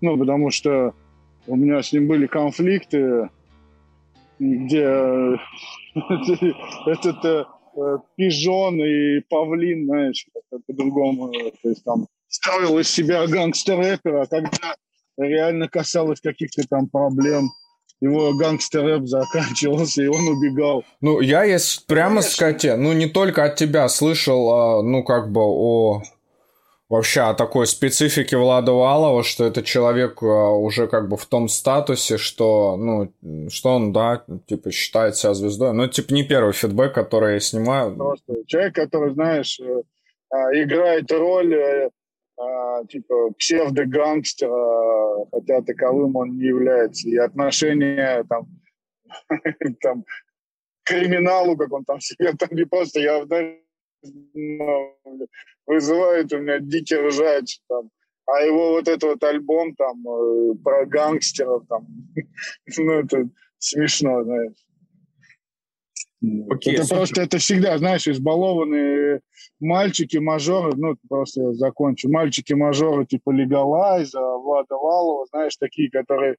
ну, 0.00 0.16
потому 0.16 0.50
что 0.50 0.94
у 1.46 1.56
меня 1.56 1.82
с 1.82 1.92
ним 1.92 2.06
были 2.06 2.26
конфликты, 2.26 3.28
где 4.38 5.38
этот 6.86 7.48
пижон 8.16 8.76
и 8.76 9.20
павлин, 9.28 9.86
знаешь, 9.86 10.26
по-другому, 10.66 11.32
то 11.32 11.68
есть 11.68 11.82
там 11.82 12.06
строил 12.28 12.78
из 12.78 12.88
себя 12.88 13.26
гангстер-рэпера, 13.26 14.26
когда 14.26 14.76
реально 15.16 15.68
касалось 15.68 16.20
каких-то 16.20 16.62
там 16.68 16.86
проблем– 16.88 17.50
его 18.04 18.34
гангстер-рэп 18.34 19.06
заканчивался, 19.06 20.02
и 20.02 20.06
он 20.06 20.28
убегал. 20.28 20.84
Ну, 21.00 21.20
я, 21.20 21.44
если 21.44 21.80
прямо 21.86 22.16
Конечно. 22.16 22.30
сказать, 22.30 22.64
ну, 22.78 22.92
не 22.92 23.06
только 23.06 23.44
от 23.44 23.56
тебя 23.56 23.88
слышал, 23.88 24.50
а, 24.50 24.82
ну, 24.82 25.02
как 25.02 25.32
бы 25.32 25.40
о 25.40 26.02
вообще 26.88 27.22
о 27.22 27.34
такой 27.34 27.66
специфике 27.66 28.36
Влада 28.36 28.72
Валова, 28.72 29.24
что 29.24 29.44
это 29.44 29.62
человек 29.62 30.22
а, 30.22 30.50
уже 30.50 30.86
как 30.86 31.08
бы 31.08 31.16
в 31.16 31.26
том 31.26 31.48
статусе, 31.48 32.18
что, 32.18 32.76
ну, 32.76 33.48
что 33.50 33.70
он, 33.70 33.92
да, 33.92 34.24
типа 34.46 34.70
считает 34.70 35.16
себя 35.16 35.34
звездой. 35.34 35.72
Ну, 35.72 35.88
типа 35.88 36.12
не 36.12 36.22
первый 36.22 36.52
фидбэк, 36.52 36.92
который 36.92 37.34
я 37.34 37.40
снимаю. 37.40 37.96
Просто 37.96 38.34
человек, 38.46 38.74
который, 38.74 39.14
знаешь, 39.14 39.58
э, 39.60 39.82
а, 40.30 40.52
играет 40.52 41.10
роль 41.10 41.54
э, 41.54 41.90
а, 42.36 42.84
типа 42.86 43.30
псевдогангстера, 43.38 45.26
хотя 45.32 45.62
таковым 45.62 46.16
он 46.16 46.36
не 46.36 46.46
является. 46.46 47.08
И 47.08 47.16
отношения 47.16 48.24
там, 48.28 48.46
там 49.80 50.04
криминалу, 50.84 51.56
как 51.56 51.72
он 51.72 51.84
там 51.84 52.00
себе 52.00 52.32
там 52.32 52.48
не 52.52 52.64
просто 52.64 53.00
я 53.00 53.24
вызывает 55.66 56.32
у 56.32 56.38
меня 56.38 56.58
дикий 56.58 56.96
ржач 56.96 57.60
там. 57.68 57.90
А 58.26 58.40
его 58.40 58.70
вот 58.70 58.88
этот 58.88 59.02
вот 59.02 59.24
альбом 59.24 59.74
там 59.74 60.02
э, 60.08 60.54
про 60.62 60.86
гангстеров 60.86 61.66
там, 61.68 61.86
ну 62.78 62.92
это 62.92 63.28
смешно, 63.58 64.24
знаешь. 64.24 64.63
Okay, 66.24 66.74
это 66.74 66.88
просто, 66.88 67.22
это 67.22 67.38
всегда, 67.38 67.76
знаешь, 67.78 68.06
избалованные 68.06 69.20
мальчики-мажоры, 69.60 70.72
ну, 70.76 70.96
просто 71.08 71.42
я 71.42 71.52
закончу, 71.54 72.08
мальчики-мажоры 72.08 73.04
типа 73.04 73.30
Легалайза, 73.30 74.20
Влада 74.20 74.74
Валова, 74.76 75.26
знаешь, 75.26 75.56
такие, 75.56 75.90
которые, 75.90 76.36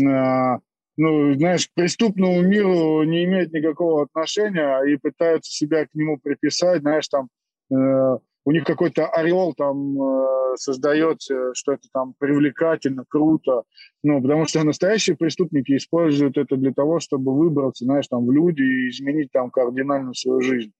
э, 0.00 0.58
ну, 0.96 1.34
знаешь, 1.34 1.68
к 1.68 1.74
преступному 1.74 2.40
миру 2.42 3.02
не 3.02 3.24
имеют 3.24 3.52
никакого 3.52 4.04
отношения 4.04 4.80
и 4.84 4.96
пытаются 4.96 5.50
себя 5.50 5.84
к 5.86 5.94
нему 5.94 6.18
приписать, 6.18 6.80
знаешь, 6.80 7.08
там, 7.08 7.28
э, 7.70 8.18
у 8.44 8.52
них 8.52 8.64
какой-то 8.64 9.06
ореол 9.06 9.54
там 9.54 10.00
э, 10.00 10.56
создается, 10.56 11.54
что 11.54 11.72
это 11.72 11.88
там 11.92 12.14
привлекательно, 12.18 13.04
круто. 13.08 13.62
Ну, 14.02 14.20
потому 14.20 14.46
что 14.46 14.64
настоящие 14.64 15.16
преступники 15.16 15.76
используют 15.76 16.36
это 16.36 16.56
для 16.56 16.72
того, 16.72 17.00
чтобы 17.00 17.36
выбраться, 17.36 17.84
знаешь, 17.84 18.08
там 18.08 18.26
в 18.26 18.32
люди 18.32 18.62
и 18.62 18.88
изменить 18.88 19.30
там 19.32 19.50
кардинально 19.50 20.12
свою 20.14 20.40
жизнь 20.40 20.72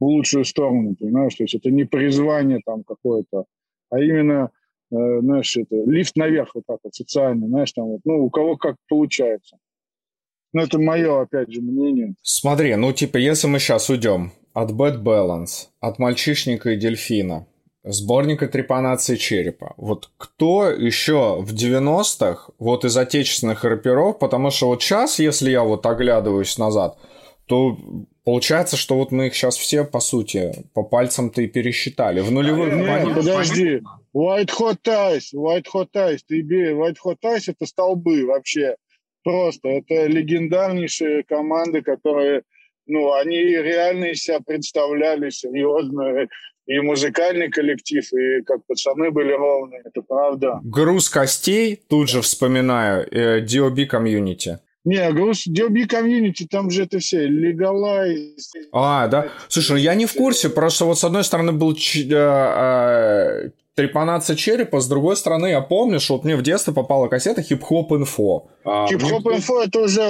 в 0.00 0.04
лучшую 0.04 0.44
сторону, 0.44 0.94
понимаешь? 0.98 1.34
То 1.34 1.44
есть 1.44 1.54
это 1.54 1.70
не 1.70 1.84
призвание 1.84 2.60
там 2.64 2.82
какое-то, 2.84 3.44
а 3.90 4.00
именно, 4.00 4.50
э, 4.90 5.20
знаешь, 5.20 5.56
это 5.56 5.76
лифт 5.86 6.16
наверх 6.16 6.54
вот 6.54 6.64
так 6.66 6.78
вот 6.82 6.94
социальный, 6.94 7.48
знаешь, 7.48 7.72
там 7.72 7.86
вот, 7.86 8.00
ну, 8.04 8.24
у 8.24 8.30
кого 8.30 8.56
как 8.56 8.76
получается. 8.88 9.58
Ну, 10.52 10.62
это 10.62 10.78
мое, 10.78 11.20
опять 11.20 11.52
же, 11.52 11.60
мнение. 11.60 12.14
Смотри, 12.22 12.74
ну, 12.76 12.92
типа, 12.92 13.18
если 13.18 13.48
мы 13.48 13.58
сейчас 13.58 13.90
уйдем 13.90 14.32
от 14.52 14.70
Bad 14.72 15.02
Balance, 15.02 15.68
от 15.80 15.98
Мальчишника 15.98 16.70
и 16.70 16.76
Дельфина, 16.76 17.46
сборника 17.84 18.48
трепанации 18.48 19.16
черепа. 19.16 19.74
Вот 19.76 20.10
кто 20.16 20.70
еще 20.70 21.40
в 21.40 21.54
90-х, 21.54 22.52
вот 22.58 22.84
из 22.84 22.96
отечественных 22.96 23.64
рэперов, 23.64 24.18
потому 24.18 24.50
что 24.50 24.68
вот 24.68 24.82
сейчас, 24.82 25.18
если 25.18 25.50
я 25.50 25.62
вот 25.62 25.86
оглядываюсь 25.86 26.58
назад, 26.58 26.98
то 27.46 27.78
получается, 28.24 28.76
что 28.76 28.96
вот 28.96 29.10
мы 29.10 29.28
их 29.28 29.34
сейчас 29.34 29.56
все, 29.56 29.84
по 29.84 30.00
сути, 30.00 30.66
по 30.74 30.82
пальцам-то 30.82 31.40
и 31.40 31.46
пересчитали. 31.46 32.20
В 32.20 32.30
нулевых... 32.30 32.74
Нет, 32.74 33.04
нет, 33.06 33.14
подожди. 33.14 33.82
White 34.14 34.50
Hot 34.58 34.78
Ties, 34.84 35.34
White 35.34 35.66
Hot 35.72 35.88
Ties, 35.94 36.18
ты 36.26 36.42
White 36.42 36.96
Hot 37.04 37.16
Ties 37.24 37.44
это 37.46 37.64
столбы 37.64 38.26
вообще. 38.26 38.76
Просто. 39.24 39.68
Это 39.68 40.06
легендарнейшие 40.06 41.22
команды, 41.22 41.80
которые 41.80 42.42
ну, 42.88 43.12
они 43.12 43.36
реально 43.36 44.06
из 44.06 44.22
себя 44.22 44.40
представляли 44.44 45.30
серьезно, 45.30 46.26
и 46.66 46.80
музыкальный 46.80 47.48
коллектив, 47.48 48.04
и 48.12 48.42
как 48.42 48.66
пацаны 48.66 49.10
были 49.10 49.32
ровные, 49.32 49.80
это 49.84 50.02
правда. 50.02 50.60
Груз 50.62 51.08
костей, 51.08 51.80
тут 51.88 52.10
же 52.10 52.20
вспоминаю, 52.20 53.08
э, 53.10 53.40
DOB 53.40 53.86
комьюнити. 53.86 54.58
Не, 54.84 55.10
груз 55.12 55.46
DOB 55.46 55.86
комьюнити, 55.86 56.46
там 56.50 56.70
же 56.70 56.84
это 56.84 56.98
все, 56.98 57.26
легалайз. 57.26 58.52
А, 58.72 59.08
да? 59.08 59.28
Слушай, 59.48 59.72
ну 59.72 59.76
я 59.78 59.94
не 59.94 60.06
в 60.06 60.12
курсе, 60.12 60.50
просто 60.50 60.84
вот 60.84 60.98
с 60.98 61.04
одной 61.04 61.24
стороны 61.24 61.52
был 61.52 61.72
э, 61.72 61.76
э, 62.10 63.50
трепанация 63.78 64.34
черепа, 64.34 64.80
с 64.80 64.88
другой 64.88 65.16
стороны, 65.16 65.46
я 65.46 65.60
помню, 65.60 66.00
что 66.00 66.14
вот 66.14 66.24
мне 66.24 66.34
в 66.34 66.42
детстве 66.42 66.74
попала 66.74 67.06
кассета 67.06 67.42
хип-хоп 67.42 67.92
инфо. 67.92 68.48
А, 68.64 68.88
хип-хоп 68.88 69.24
инфо 69.28 69.62
это 69.62 69.82
уже 69.82 70.02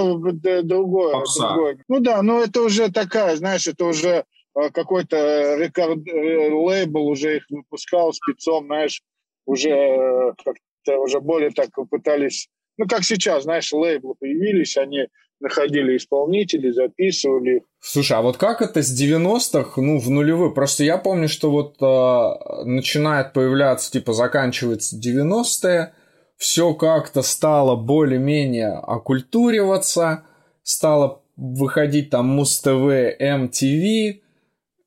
другое, 0.62 1.12
другое. 1.38 1.78
Ну 1.86 2.00
да, 2.00 2.22
но 2.22 2.40
это 2.42 2.62
уже 2.62 2.90
такая, 2.90 3.36
знаешь, 3.36 3.68
это 3.68 3.84
уже 3.84 4.24
э, 4.54 4.70
какой-то 4.72 5.56
рекорд, 5.56 5.98
э, 6.08 6.48
лейбл 6.50 7.08
уже 7.08 7.36
их 7.36 7.44
выпускал 7.50 8.14
спецом, 8.14 8.64
знаешь, 8.68 9.02
уже 9.44 9.68
э, 9.68 10.32
как-то 10.42 10.98
уже 11.00 11.20
более 11.20 11.50
так 11.50 11.68
пытались, 11.90 12.48
ну 12.78 12.86
как 12.86 13.04
сейчас, 13.04 13.42
знаешь, 13.42 13.70
лейблы 13.70 14.14
появились, 14.18 14.78
они 14.78 15.08
находили 15.40 15.96
исполнителей, 15.96 16.72
записывали. 16.72 17.64
Слушай, 17.80 18.18
а 18.18 18.22
вот 18.22 18.36
как 18.36 18.62
это 18.62 18.82
с 18.82 19.00
90-х, 19.00 19.80
ну, 19.80 19.98
в 19.98 20.10
нулевых? 20.10 20.54
Просто 20.54 20.84
я 20.84 20.98
помню, 20.98 21.28
что 21.28 21.50
вот 21.50 21.76
э, 21.80 22.64
начинает 22.64 23.32
появляться, 23.32 23.90
типа, 23.90 24.12
заканчивается 24.12 24.96
90-е, 24.96 25.92
все 26.36 26.74
как-то 26.74 27.22
стало 27.22 27.76
более-менее 27.76 28.78
оккультуриваться, 28.78 30.24
стало 30.62 31.22
выходить 31.36 32.10
там 32.10 32.26
Муз-ТВ, 32.26 33.20
MTV, 33.20 34.20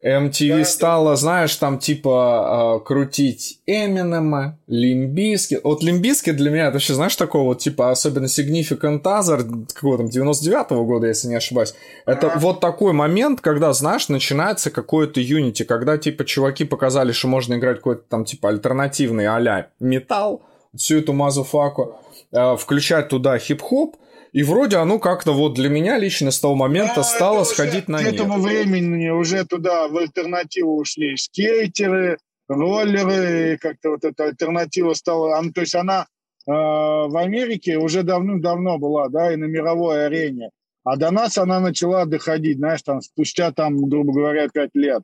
MTV 0.03 0.57
да, 0.57 0.65
стала, 0.65 1.15
знаешь, 1.15 1.55
там 1.55 1.77
типа 1.77 2.79
э, 2.81 2.85
крутить 2.85 3.59
Эминема, 3.67 4.57
Limp 4.67 5.01
Bizkit. 5.01 5.59
Вот 5.63 5.83
Limp 5.83 6.02
Bizkit 6.02 6.31
для 6.31 6.49
меня 6.49 6.65
это 6.65 6.73
вообще, 6.73 6.95
знаешь, 6.95 7.15
такого 7.15 7.49
вот 7.49 7.59
типа 7.59 7.91
особенно 7.91 8.25
Significant 8.25 9.03
Other, 9.03 9.67
какого 9.71 9.97
там, 9.97 10.07
99-го 10.07 10.85
года, 10.85 11.07
если 11.07 11.27
не 11.27 11.35
ошибаюсь. 11.35 11.75
Это 12.07 12.31
а. 12.31 12.39
вот 12.39 12.59
такой 12.59 12.93
момент, 12.93 13.41
когда, 13.41 13.71
знаешь, 13.73 14.09
начинается 14.09 14.71
какое-то 14.71 15.21
Unity, 15.21 15.65
когда 15.65 15.97
типа 15.97 16.25
чуваки 16.25 16.65
показали, 16.65 17.11
что 17.11 17.27
можно 17.27 17.53
играть 17.53 17.77
какой-то 17.77 18.03
там 18.09 18.25
типа 18.25 18.49
альтернативный 18.49 19.27
а-ля 19.27 19.67
металл, 19.79 20.41
всю 20.75 20.97
эту 20.97 21.13
мазуфаку, 21.13 21.99
э, 22.31 22.55
включать 22.57 23.09
туда 23.09 23.37
хип-хоп, 23.37 23.97
и 24.31 24.43
вроде 24.43 24.77
оно 24.77 24.99
как-то 24.99 25.33
вот 25.33 25.55
для 25.55 25.69
меня 25.69 25.97
лично 25.97 26.31
с 26.31 26.39
того 26.39 26.55
момента 26.55 26.97
да, 26.97 27.03
стало 27.03 27.43
сходить 27.43 27.87
на 27.87 28.01
нет. 28.01 28.11
К 28.11 28.13
этому 28.13 28.39
времени 28.39 29.09
уже 29.09 29.45
туда 29.45 29.87
в 29.87 29.97
альтернативу 29.97 30.77
ушли 30.77 31.17
скейтеры, 31.17 32.17
роллеры, 32.47 33.57
как-то 33.57 33.89
вот 33.91 34.05
эта 34.05 34.25
альтернатива 34.25 34.93
стала, 34.93 35.41
то 35.53 35.61
есть 35.61 35.75
она 35.75 36.07
э, 36.47 36.51
в 36.51 37.17
Америке 37.17 37.77
уже 37.77 38.03
давным-давно 38.03 38.77
была, 38.77 39.09
да, 39.09 39.33
и 39.33 39.35
на 39.35 39.45
мировой 39.45 40.05
арене. 40.05 40.51
А 40.83 40.97
до 40.97 41.11
нас 41.11 41.37
она 41.37 41.59
начала 41.59 42.05
доходить, 42.05 42.57
знаешь, 42.57 42.81
там 42.81 43.01
спустя 43.01 43.51
там, 43.51 43.77
грубо 43.87 44.13
говоря, 44.13 44.47
пять 44.49 44.71
лет. 44.73 45.03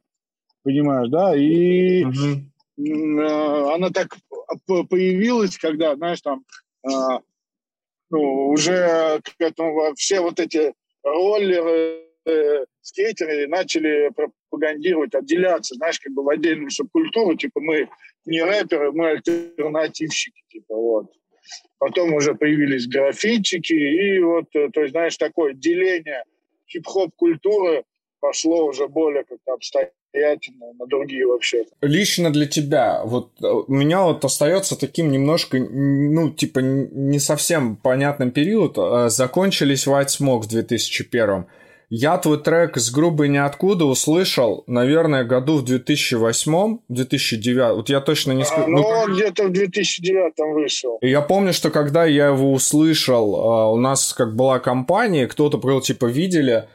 Понимаешь, 0.64 1.10
да? 1.10 1.36
И 1.36 2.04
угу. 2.04 2.42
э, 2.78 3.76
она 3.76 3.90
так 3.92 4.18
появилась, 4.90 5.58
когда, 5.58 5.96
знаешь, 5.96 6.22
там 6.22 6.44
э, 6.84 6.90
ну, 8.10 8.50
уже 8.50 9.20
к 9.24 9.34
этому 9.40 9.94
все 9.96 10.22
вот 10.22 10.40
эти 10.40 10.74
роллеры, 11.04 12.04
э, 12.26 12.66
скейтеры 12.82 13.48
начали 13.48 14.12
пропагандировать, 14.16 15.16
отделяться, 15.16 15.76
знаешь, 15.76 16.00
как 16.00 16.14
бы 16.14 16.24
в 16.24 16.30
отдельную 16.30 16.72
субкультуру, 16.72 17.36
типа 17.36 17.60
мы 17.60 17.90
не 18.26 18.42
рэперы, 18.42 18.92
мы 18.92 19.10
альтернативщики, 19.12 20.44
типа 20.50 20.76
вот. 20.76 21.12
Потом 21.80 22.14
уже 22.14 22.36
появились 22.36 22.88
графитчики, 22.88 23.74
и 23.74 24.20
вот, 24.20 24.46
э, 24.54 24.70
то 24.74 24.82
есть, 24.82 24.92
знаешь, 24.92 25.18
такое 25.18 25.54
деление 25.54 26.24
хип-хоп 26.70 27.12
культуры 27.16 27.84
пошло 28.20 28.66
уже 28.66 28.88
более 28.88 29.24
как-то 29.24 29.54
обстоятельно 29.54 29.97
самостоятельно 30.18 30.74
на 30.80 30.86
другие 30.86 31.26
вообще. 31.26 31.64
Лично 31.82 32.32
для 32.32 32.46
тебя, 32.46 33.02
вот 33.04 33.32
э, 33.42 33.48
у 33.48 33.74
меня 33.74 34.04
вот 34.04 34.26
остается 34.26 34.80
таким 34.80 35.12
немножко, 35.12 35.58
ну, 35.60 36.30
типа, 36.30 36.60
не 36.60 37.20
совсем 37.20 37.76
понятным 37.76 38.32
период. 38.32 38.78
Э, 38.78 39.10
закончились 39.10 39.88
White 39.88 40.08
Smoke 40.08 40.42
в 40.42 40.48
2001 40.48 41.46
я 41.90 42.18
твой 42.18 42.38
трек 42.38 42.76
с 42.76 42.92
грубой 42.92 43.30
ниоткуда 43.30 43.86
услышал, 43.86 44.66
наверное, 44.68 45.24
году 45.24 45.58
в 45.60 45.64
2008, 45.64 46.80
2009. 46.90 47.76
Вот 47.78 47.90
я 47.90 48.02
точно 48.02 48.34
не. 48.34 48.44
А, 48.44 48.68
ну, 48.68 48.82
ну 48.82 49.14
где-то 49.14 49.46
в 49.46 49.52
2009 49.54 50.34
вышел. 50.54 50.98
И 51.02 51.10
я 51.10 51.22
помню, 51.22 51.54
что 51.54 51.70
когда 51.70 52.04
я 52.04 52.28
его 52.28 52.52
услышал, 52.52 53.36
э, 53.36 53.74
у 53.74 53.78
нас 53.78 54.12
как 54.12 54.36
была 54.36 54.60
компания, 54.60 55.28
кто-то 55.28 55.58
говорил, 55.58 55.80
типа, 55.80 56.08
видели, 56.08 56.68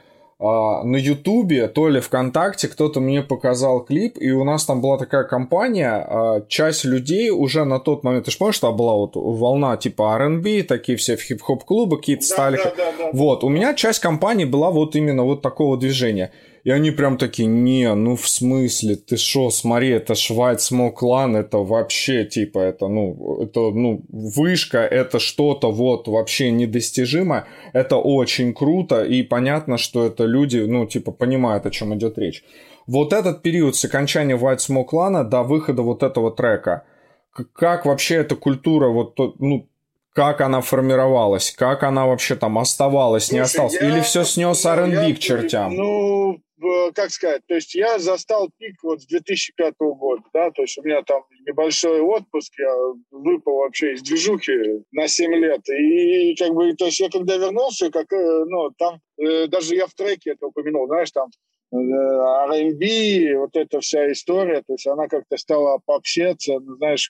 на 0.43 0.97
Ютубе, 0.97 1.67
то 1.67 1.87
ли 1.87 2.01
ВКонтакте 2.01 2.67
кто-то 2.67 2.99
мне 2.99 3.21
показал 3.21 3.79
клип, 3.79 4.17
и 4.19 4.31
у 4.31 4.43
нас 4.43 4.65
там 4.65 4.81
была 4.81 4.97
такая 4.97 5.23
компания, 5.23 5.89
а, 5.89 6.41
часть 6.47 6.83
людей 6.83 7.29
уже 7.29 7.63
на 7.63 7.79
тот 7.79 8.03
момент, 8.03 8.25
ты 8.25 8.31
же 8.31 8.37
помнишь, 8.37 8.55
что 8.55 8.73
была 8.73 8.93
вот 8.95 9.11
волна 9.15 9.77
типа 9.77 10.15
R&B, 10.15 10.63
такие 10.63 10.97
все 10.97 11.15
в 11.15 11.21
хип-хоп 11.21 11.63
клубы 11.63 11.97
какие-то 11.97 12.27
да, 12.27 12.27
стали. 12.27 12.57
Да, 12.57 12.73
да, 12.75 12.93
да, 12.97 13.09
вот, 13.13 13.43
у 13.43 13.49
меня 13.49 13.73
часть 13.73 13.99
компании 13.99 14.45
была 14.45 14.69
вот 14.69 14.95
именно 14.95 15.23
вот 15.23 15.41
такого 15.41 15.77
движения. 15.77 16.31
И 16.63 16.69
они 16.69 16.91
прям 16.91 17.17
такие, 17.17 17.45
не, 17.45 17.93
ну 17.93 18.15
в 18.15 18.27
смысле, 18.29 18.95
ты 18.95 19.17
шо, 19.17 19.49
смотри, 19.49 19.89
это 19.89 20.15
Швайц 20.15 20.63
Смоклан, 20.63 21.35
это 21.35 21.57
вообще, 21.57 22.23
типа, 22.23 22.59
это, 22.59 22.87
ну, 22.87 23.41
это, 23.41 23.59
ну, 23.71 24.01
вышка, 24.07 24.79
это 24.79 25.19
что-то 25.19 25.71
вот 25.71 26.07
вообще 26.07 26.51
недостижимо, 26.51 27.47
это 27.73 27.97
очень 27.97 28.53
круто, 28.53 29.03
и 29.03 29.23
понятно, 29.23 29.77
что 29.77 30.05
это 30.05 30.23
люди, 30.23 30.59
ну, 30.59 30.85
типа, 30.85 31.11
понимают, 31.11 31.65
о 31.65 31.71
чем 31.71 31.93
идет 31.95 32.17
речь. 32.17 32.43
Вот 32.87 33.11
этот 33.11 33.41
период 33.41 33.75
с 33.75 33.83
окончания 33.83 34.37
White 34.37 34.59
Smoke 34.59 34.91
Lana 34.93 35.23
до 35.25 35.43
выхода 35.43 35.81
вот 35.81 36.01
этого 36.01 36.31
трека, 36.31 36.83
как 37.53 37.85
вообще 37.85 38.15
эта 38.15 38.37
культура, 38.37 38.87
вот, 38.87 39.17
ну, 39.39 39.67
как 40.13 40.41
она 40.41 40.61
формировалась, 40.61 41.51
как 41.51 41.83
она 41.83 42.05
вообще 42.05 42.35
там 42.35 42.57
оставалась, 42.57 43.25
Слушай, 43.25 43.35
не 43.35 43.39
осталась, 43.39 43.73
я, 43.73 43.89
или 43.89 44.01
все 44.01 44.23
снес 44.23 44.65
R&B 44.65 45.15
к 45.15 45.19
чертям? 45.19 45.75
Ну, 45.75 46.39
как 46.95 47.09
сказать, 47.11 47.41
то 47.47 47.55
есть 47.55 47.75
я 47.75 47.99
застал 47.99 48.49
пик 48.57 48.75
вот 48.83 49.01
с 49.01 49.05
2005 49.07 49.73
года, 49.79 50.23
да, 50.33 50.51
то 50.51 50.61
есть 50.61 50.77
у 50.77 50.83
меня 50.83 51.01
там 51.03 51.23
небольшой 51.45 51.99
отпуск, 52.01 52.53
я 52.57 52.73
выпал 53.11 53.57
вообще 53.57 53.93
из 53.93 54.01
движухи 54.01 54.83
на 54.91 55.07
7 55.07 55.33
лет, 55.35 55.67
и 55.69 56.35
как 56.35 56.53
бы, 56.53 56.73
то 56.73 56.85
есть 56.85 56.99
я 56.99 57.09
когда 57.09 57.37
вернулся, 57.37 57.89
как, 57.89 58.11
э, 58.13 58.45
ну, 58.45 58.69
там, 58.77 58.99
э, 59.17 59.47
даже 59.47 59.75
я 59.75 59.87
в 59.87 59.93
треке 59.93 60.31
это 60.31 60.47
упомянул, 60.47 60.87
знаешь, 60.87 61.11
там, 61.11 61.29
э, 61.71 61.75
R&B, 61.75 63.37
вот 63.39 63.55
эта 63.55 63.79
вся 63.81 64.11
история, 64.11 64.61
то 64.61 64.73
есть 64.73 64.87
она 64.87 65.07
как-то 65.07 65.37
стала 65.37 65.79
пообщаться, 65.85 66.59
ну, 66.59 66.75
знаешь, 66.77 67.09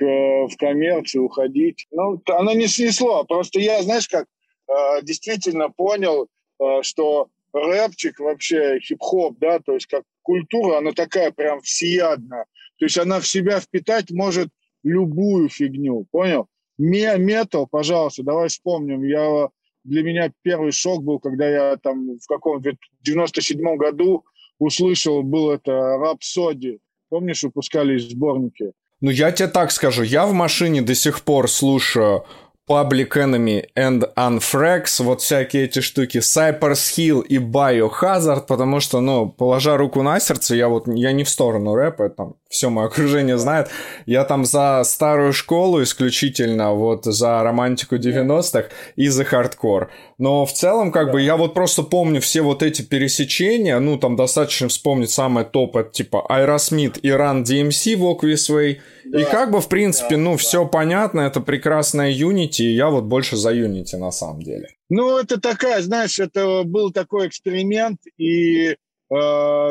в 0.00 0.56
коммерцию 0.58 1.24
уходить. 1.24 1.86
Ну, 1.90 2.20
оно 2.26 2.52
не 2.52 2.66
снесло. 2.66 3.24
Просто 3.24 3.60
я, 3.60 3.82
знаешь, 3.82 4.08
как 4.08 4.26
э, 4.68 5.02
действительно 5.02 5.70
понял, 5.70 6.28
э, 6.60 6.82
что 6.82 7.28
рэпчик 7.52 8.18
вообще, 8.18 8.80
хип-хоп, 8.80 9.38
да, 9.38 9.60
то 9.60 9.74
есть 9.74 9.86
как 9.86 10.02
культура, 10.22 10.78
она 10.78 10.92
такая 10.92 11.30
прям 11.30 11.60
всеядная. 11.60 12.46
То 12.78 12.86
есть 12.86 12.98
она 12.98 13.20
в 13.20 13.26
себя 13.26 13.60
впитать 13.60 14.10
может 14.10 14.48
любую 14.82 15.48
фигню, 15.48 16.06
понял? 16.10 16.48
Метал, 16.76 17.68
пожалуйста, 17.68 18.24
давай 18.24 18.48
вспомним. 18.48 19.04
Я, 19.04 19.48
для 19.84 20.02
меня 20.02 20.32
первый 20.42 20.72
шок 20.72 21.04
был, 21.04 21.20
когда 21.20 21.48
я 21.48 21.76
там 21.76 22.18
в 22.18 22.26
каком 22.26 22.60
97 23.02 23.76
году 23.76 24.24
услышал, 24.58 25.22
был 25.22 25.50
это 25.50 25.72
«Рапсоди». 25.98 26.80
Помнишь, 27.10 27.44
выпускали 27.44 27.96
сборники? 27.98 28.72
Ну, 29.04 29.10
я 29.10 29.32
тебе 29.32 29.48
так 29.48 29.70
скажу, 29.70 30.02
я 30.02 30.24
в 30.24 30.32
машине 30.32 30.80
до 30.80 30.94
сих 30.94 31.20
пор 31.20 31.50
слушаю 31.50 32.24
Public 32.66 33.08
Enemy 33.16 33.66
and 33.76 34.14
Anthrax, 34.16 35.02
вот 35.02 35.20
всякие 35.20 35.64
эти 35.64 35.80
штуки, 35.80 36.18
Cypress 36.18 36.96
Hill 36.96 37.22
и 37.22 37.36
Biohazard, 37.36 38.46
потому 38.46 38.80
что, 38.80 39.02
ну, 39.02 39.28
положа 39.28 39.76
руку 39.76 40.02
на 40.02 40.18
сердце, 40.20 40.56
я 40.56 40.68
вот, 40.68 40.88
я 40.88 41.12
не 41.12 41.24
в 41.24 41.28
сторону 41.28 41.74
рэпа, 41.74 42.08
там, 42.08 42.36
все 42.48 42.70
мое 42.70 42.86
окружение 42.86 43.36
знает, 43.36 43.68
я 44.06 44.24
там 44.24 44.46
за 44.46 44.82
старую 44.84 45.34
школу 45.34 45.82
исключительно, 45.82 46.72
вот, 46.72 47.04
за 47.04 47.42
романтику 47.42 47.96
90-х 47.96 48.70
и 48.96 49.08
за 49.08 49.24
хардкор. 49.26 49.90
Но 50.18 50.46
в 50.46 50.52
целом, 50.52 50.92
как 50.92 51.06
да. 51.06 51.12
бы, 51.12 51.22
я 51.22 51.36
вот 51.36 51.54
просто 51.54 51.82
помню 51.82 52.20
все 52.20 52.42
вот 52.42 52.62
эти 52.62 52.82
пересечения, 52.82 53.78
ну, 53.78 53.98
там 53.98 54.16
достаточно 54.16 54.68
вспомнить 54.68 55.10
самое 55.10 55.46
топ, 55.46 55.76
это 55.76 55.90
типа 55.90 56.26
Aerosmith 56.28 57.00
и 57.00 57.08
Run 57.08 57.42
DMC 57.42 57.96
Walk 57.96 58.20
This 58.20 58.50
Way, 58.50 58.78
да. 59.04 59.20
и 59.20 59.24
как 59.24 59.50
бы, 59.50 59.60
в 59.60 59.68
принципе, 59.68 60.16
да, 60.16 60.22
ну, 60.22 60.32
да. 60.32 60.36
все 60.36 60.66
понятно, 60.66 61.20
это 61.20 61.40
прекрасная 61.40 62.12
Unity, 62.12 62.62
и 62.62 62.74
я 62.74 62.90
вот 62.90 63.04
больше 63.04 63.36
за 63.36 63.52
Unity 63.52 63.96
на 63.96 64.10
самом 64.10 64.42
деле. 64.42 64.68
Ну, 64.88 65.16
это 65.16 65.40
такая, 65.40 65.82
знаешь, 65.82 66.18
это 66.18 66.62
был 66.64 66.92
такой 66.92 67.28
эксперимент, 67.28 68.00
и 68.16 68.68
э, 68.68 68.76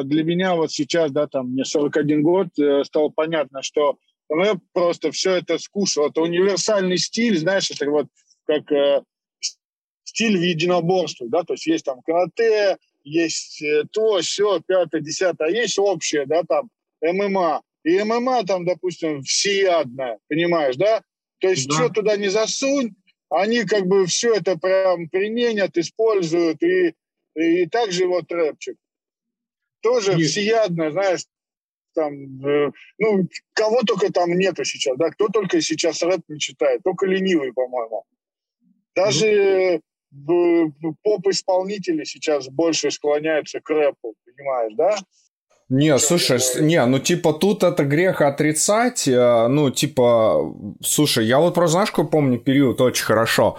для 0.04 0.24
меня 0.24 0.56
вот 0.56 0.72
сейчас, 0.72 1.12
да, 1.12 1.28
там, 1.28 1.52
мне 1.52 1.64
41 1.64 2.22
год, 2.22 2.48
э, 2.60 2.84
стало 2.84 3.10
понятно, 3.10 3.62
что 3.62 3.98
рэп 4.30 4.60
просто 4.74 5.12
все 5.12 5.36
это 5.36 5.58
скушал. 5.58 6.08
Это 6.08 6.22
универсальный 6.22 6.98
стиль, 6.98 7.38
знаешь, 7.38 7.70
это 7.72 7.90
вот 7.90 8.08
как 8.46 8.72
э, 8.72 9.02
стиль 10.04 10.38
в 10.38 10.42
единоборстве, 10.42 11.28
да, 11.30 11.44
то 11.44 11.54
есть 11.54 11.66
есть 11.66 11.86
там 11.86 12.02
карате, 12.02 12.78
есть 13.04 13.62
э, 13.62 13.84
то, 13.92 14.20
все, 14.20 14.60
пятое, 14.62 15.02
десятое, 15.02 15.48
а 15.48 15.52
есть 15.52 15.78
общее, 15.78 16.26
да, 16.26 16.44
там, 16.44 16.70
ММА. 17.02 17.62
И 17.84 18.02
ММА 18.02 18.46
там, 18.46 18.66
допустим, 18.66 19.24
всеядная, 19.24 20.20
понимаешь, 20.30 20.78
да? 20.78 21.02
То 21.40 21.50
есть 21.50 21.68
да. 21.68 21.76
что 21.76 21.90
туда 21.90 22.16
не 22.16 22.30
засунь, 22.30 22.96
они 23.30 23.66
как 23.66 23.86
бы 23.88 24.06
все 24.06 24.36
это 24.36 24.58
прям 24.58 25.10
применят, 25.10 25.78
используют. 25.78 26.62
И, 26.64 26.94
и 27.36 27.66
также 27.68 28.08
вот 28.08 28.32
рэпчик. 28.32 28.78
Тоже 29.82 30.14
Есть. 30.14 30.32
всеядно, 30.32 30.92
знаешь, 30.92 31.26
там, 31.94 32.14
э, 32.46 32.72
ну, 32.98 33.28
кого 33.54 33.82
только 33.82 34.12
там 34.12 34.32
нету 34.38 34.64
сейчас, 34.64 34.98
да, 34.98 35.10
кто 35.10 35.28
только 35.28 35.62
сейчас 35.62 36.02
рэп 36.02 36.22
не 36.30 36.40
читает, 36.40 36.82
только 36.84 37.06
ленивый, 37.06 37.52
по-моему. 37.54 38.06
Даже 38.96 39.74
ну. 39.74 39.82
Поп-исполнители 41.04 42.04
сейчас 42.04 42.48
больше 42.48 42.92
склоняются 42.92 43.60
к 43.60 43.70
рэпу, 43.70 44.16
понимаешь, 44.26 44.74
да? 44.76 44.96
Не, 45.70 45.98
слушай, 45.98 46.40
не, 46.60 46.86
ну 46.86 47.00
типа 47.00 47.34
тут 47.34 47.64
это 47.64 47.84
грех 47.84 48.22
отрицать, 48.22 49.08
э, 49.08 49.48
ну 49.48 49.72
типа, 49.72 50.54
слушай, 50.82 51.26
я 51.26 51.40
вот 51.40 51.56
просто 51.56 51.72
знаешь, 51.74 51.92
какой 51.92 52.08
помню 52.08 52.38
период? 52.38 52.82
Очень 52.82 53.06
хорошо 53.06 53.58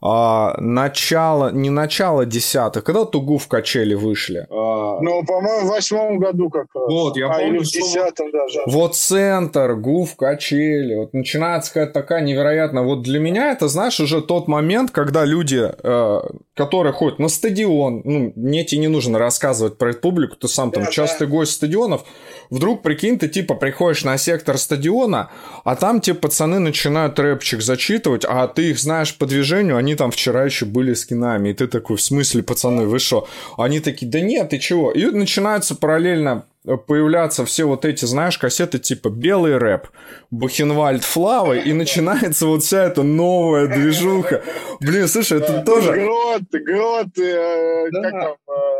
а, 0.00 0.54
начало, 0.60 1.50
не 1.50 1.70
начало 1.70 2.26
десятых, 2.26 2.84
когда 2.84 3.04
Тугу 3.04 3.38
в 3.38 3.48
качели 3.48 3.94
вышли? 3.94 4.46
А... 4.50 5.00
Ну, 5.00 5.24
по-моему, 5.24 5.66
в 5.66 5.70
восьмом 5.70 6.18
году 6.18 6.50
как 6.50 6.66
раз. 6.74 6.84
Вот, 6.88 7.16
я 7.16 7.26
а, 7.26 7.34
помню, 7.34 7.48
или 7.48 7.58
в 7.58 7.66
десятом 7.66 8.30
даже. 8.30 8.60
Вот 8.66 8.96
центр, 8.96 9.74
Гуф, 9.74 10.16
качели, 10.16 10.94
вот 10.94 11.12
начинается 11.12 11.72
какая-то 11.72 11.92
такая 11.92 12.22
невероятная. 12.22 12.82
Вот 12.82 13.02
для 13.02 13.18
меня 13.18 13.52
это, 13.52 13.68
знаешь, 13.68 14.00
уже 14.00 14.20
тот 14.20 14.48
момент, 14.48 14.90
когда 14.90 15.24
люди, 15.24 15.70
э, 15.82 16.20
которые 16.54 16.92
ходят 16.92 17.18
на 17.18 17.28
стадион, 17.28 18.02
ну, 18.04 18.32
мне 18.36 18.64
тебе 18.64 18.82
не 18.82 18.88
нужно 18.88 19.18
рассказывать 19.18 19.78
про 19.78 19.90
эту 19.90 20.00
публику, 20.00 20.36
ты 20.36 20.48
сам 20.48 20.70
там 20.70 20.84
да, 20.84 20.90
частый 20.90 21.26
да. 21.26 21.32
гость 21.32 21.52
стадионов, 21.52 22.04
вдруг, 22.50 22.82
прикинь, 22.82 23.18
ты 23.18 23.28
типа 23.28 23.54
приходишь 23.54 24.04
на 24.04 24.16
сектор 24.18 24.58
стадиона, 24.58 25.30
а 25.64 25.76
там 25.76 26.00
тебе 26.00 26.16
пацаны 26.16 26.58
начинают 26.58 27.18
рэпчик 27.18 27.60
зачитывать, 27.60 28.24
а 28.26 28.46
ты 28.48 28.70
их 28.70 28.78
знаешь 28.78 29.16
по 29.16 29.26
движению, 29.26 29.76
они 29.76 29.85
там 29.94 30.10
вчера 30.10 30.44
еще 30.44 30.64
были 30.64 30.94
с 30.94 31.06
кинами, 31.06 31.50
и 31.50 31.54
ты 31.54 31.66
такой, 31.66 31.96
в 31.96 32.02
смысле, 32.02 32.42
пацаны, 32.42 32.86
вы 32.86 32.98
что? 32.98 33.28
Они 33.56 33.80
такие, 33.80 34.10
да 34.10 34.20
нет, 34.20 34.50
ты 34.50 34.58
чего? 34.58 34.90
И 34.90 35.04
начинаются 35.06 35.74
параллельно 35.74 36.44
появляться 36.86 37.44
все 37.44 37.64
вот 37.64 37.84
эти, 37.84 38.04
знаешь, 38.06 38.38
кассеты 38.38 38.78
типа 38.78 39.08
«Белый 39.08 39.56
рэп», 39.56 39.86
«Бухенвальд 40.32 41.04
Флавы», 41.04 41.58
и 41.58 41.72
начинается 41.72 42.46
вот 42.46 42.64
вся 42.64 42.84
эта 42.84 43.04
новая 43.04 43.68
движуха. 43.68 44.42
Блин, 44.80 45.06
слушай, 45.06 45.38
это 45.38 45.62
тоже... 45.64 45.92
Грот, 45.92 46.42
грот, 46.50 47.18
э, 47.18 47.88
как 47.92 48.10
там, 48.10 48.36
э, 48.48 48.75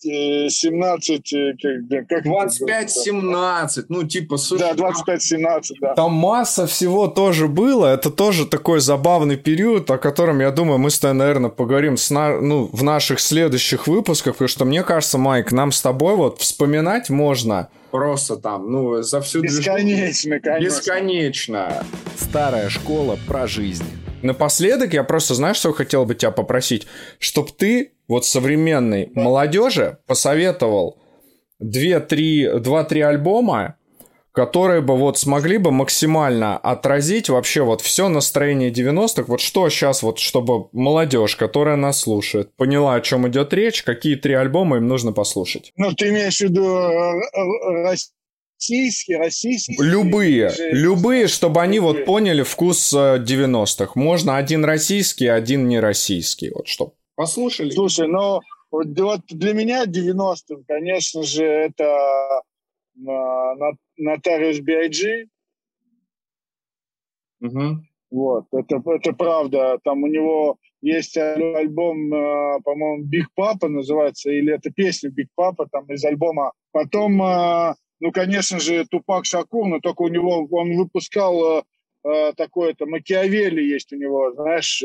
17, 0.00 1.32
э, 1.32 1.52
как 2.08 2.26
25-17, 2.26 3.84
ну 3.88 4.04
типа, 4.04 4.36
слушай, 4.36 4.74
Да, 4.74 4.90
25-17, 4.90 5.60
да. 5.80 5.94
Там 5.94 6.12
масса 6.12 6.66
всего 6.66 7.08
тоже 7.08 7.48
было, 7.48 7.86
это 7.86 8.10
тоже 8.10 8.46
такой 8.46 8.80
забавный 8.80 9.36
период, 9.36 9.90
о 9.90 9.98
котором, 9.98 10.40
я 10.40 10.50
думаю, 10.50 10.78
мы 10.78 10.90
с 10.90 10.98
тобой, 10.98 11.14
наверное, 11.14 11.50
поговорим 11.50 11.96
с 11.96 12.10
на, 12.10 12.40
ну, 12.40 12.68
в 12.72 12.82
наших 12.82 13.20
следующих 13.20 13.86
выпусках, 13.86 14.34
потому 14.34 14.48
что 14.48 14.64
мне 14.64 14.82
кажется, 14.82 15.18
Майк, 15.18 15.52
нам 15.52 15.72
с 15.72 15.80
тобой 15.82 16.16
вот 16.16 16.40
вспоминать 16.40 17.10
можно 17.10 17.68
просто 17.90 18.36
там, 18.36 18.70
ну, 18.70 19.02
за 19.02 19.20
всю 19.20 19.42
Бесконечно, 19.42 20.40
конечно. 20.40 20.64
Бесконечно. 20.64 21.84
Старая 22.16 22.68
школа 22.68 23.18
про 23.26 23.46
жизнь. 23.46 23.84
Напоследок 24.22 24.92
я 24.92 25.02
просто, 25.02 25.34
знаешь, 25.34 25.56
что 25.56 25.72
хотел 25.72 26.04
бы 26.04 26.14
тебя 26.14 26.30
попросить? 26.30 26.86
Чтоб 27.18 27.50
ты 27.50 27.92
вот 28.06 28.26
современной 28.26 29.10
молодежи 29.14 29.98
посоветовал 30.06 30.98
2-3 31.62 33.02
альбома, 33.02 33.76
которые 34.32 34.80
бы 34.80 34.96
вот 34.96 35.18
смогли 35.18 35.58
бы 35.58 35.70
максимально 35.70 36.56
отразить 36.56 37.28
вообще 37.28 37.62
вот 37.62 37.80
все 37.80 38.08
настроение 38.08 38.70
90-х. 38.70 39.24
Вот 39.26 39.40
что 39.40 39.68
сейчас 39.68 40.02
вот, 40.02 40.18
чтобы 40.18 40.68
молодежь, 40.72 41.36
которая 41.36 41.76
нас 41.76 42.00
слушает, 42.00 42.54
поняла, 42.56 42.94
о 42.94 43.00
чем 43.00 43.28
идет 43.28 43.52
речь, 43.52 43.82
какие 43.82 44.16
три 44.16 44.34
альбома 44.34 44.76
им 44.76 44.88
нужно 44.88 45.12
послушать. 45.12 45.72
Ну, 45.76 45.92
ты 45.92 46.08
имеешь 46.10 46.38
в 46.38 46.42
виду 46.42 46.64
э, 46.64 47.20
э, 47.34 47.96
российские, 48.58 49.18
российские? 49.18 49.76
Любые, 49.80 50.50
же... 50.50 50.70
любые, 50.70 51.26
чтобы 51.26 51.60
они 51.60 51.80
вот 51.80 52.04
поняли 52.04 52.42
вкус 52.42 52.92
90-х. 52.92 53.84
Э, 53.84 53.98
Можно 53.98 54.36
один 54.36 54.64
российский, 54.64 55.26
один 55.26 55.68
не 55.68 55.80
российский, 55.80 56.50
вот 56.50 56.68
чтобы 56.68 56.92
послушали. 57.16 57.70
Слушай, 57.70 58.08
ну 58.08 58.40
вот 58.70 58.92
для 59.28 59.52
меня 59.52 59.84
90-м, 59.84 60.64
конечно 60.66 61.22
же, 61.22 61.44
это 61.44 62.42
Нотариус 62.94 64.60
B.I.G. 64.60 65.26
Угу. 67.40 67.82
Вот, 68.10 68.46
это, 68.52 68.82
это 68.86 69.12
правда. 69.12 69.78
Там 69.84 70.02
у 70.02 70.06
него 70.08 70.58
есть 70.82 71.16
альбом, 71.16 72.12
э, 72.12 72.60
по-моему, 72.64 73.04
Big 73.04 73.26
Papa 73.38 73.68
называется, 73.68 74.30
или 74.30 74.52
это 74.52 74.70
песня 74.70 75.10
Big 75.10 75.28
Papa 75.38 75.66
там 75.70 75.86
из 75.92 76.04
альбома. 76.04 76.52
Потом, 76.72 77.22
э, 77.22 77.74
ну, 78.00 78.12
конечно 78.12 78.58
же, 78.58 78.84
Тупак 78.86 79.26
Шакур, 79.26 79.68
но 79.68 79.80
только 79.80 80.02
у 80.02 80.08
него, 80.08 80.48
он 80.50 80.76
выпускал 80.76 81.64
э, 82.04 82.32
такой-то, 82.36 82.86
Макиавелли 82.86 83.62
есть 83.62 83.92
у 83.92 83.96
него, 83.96 84.32
знаешь, 84.32 84.82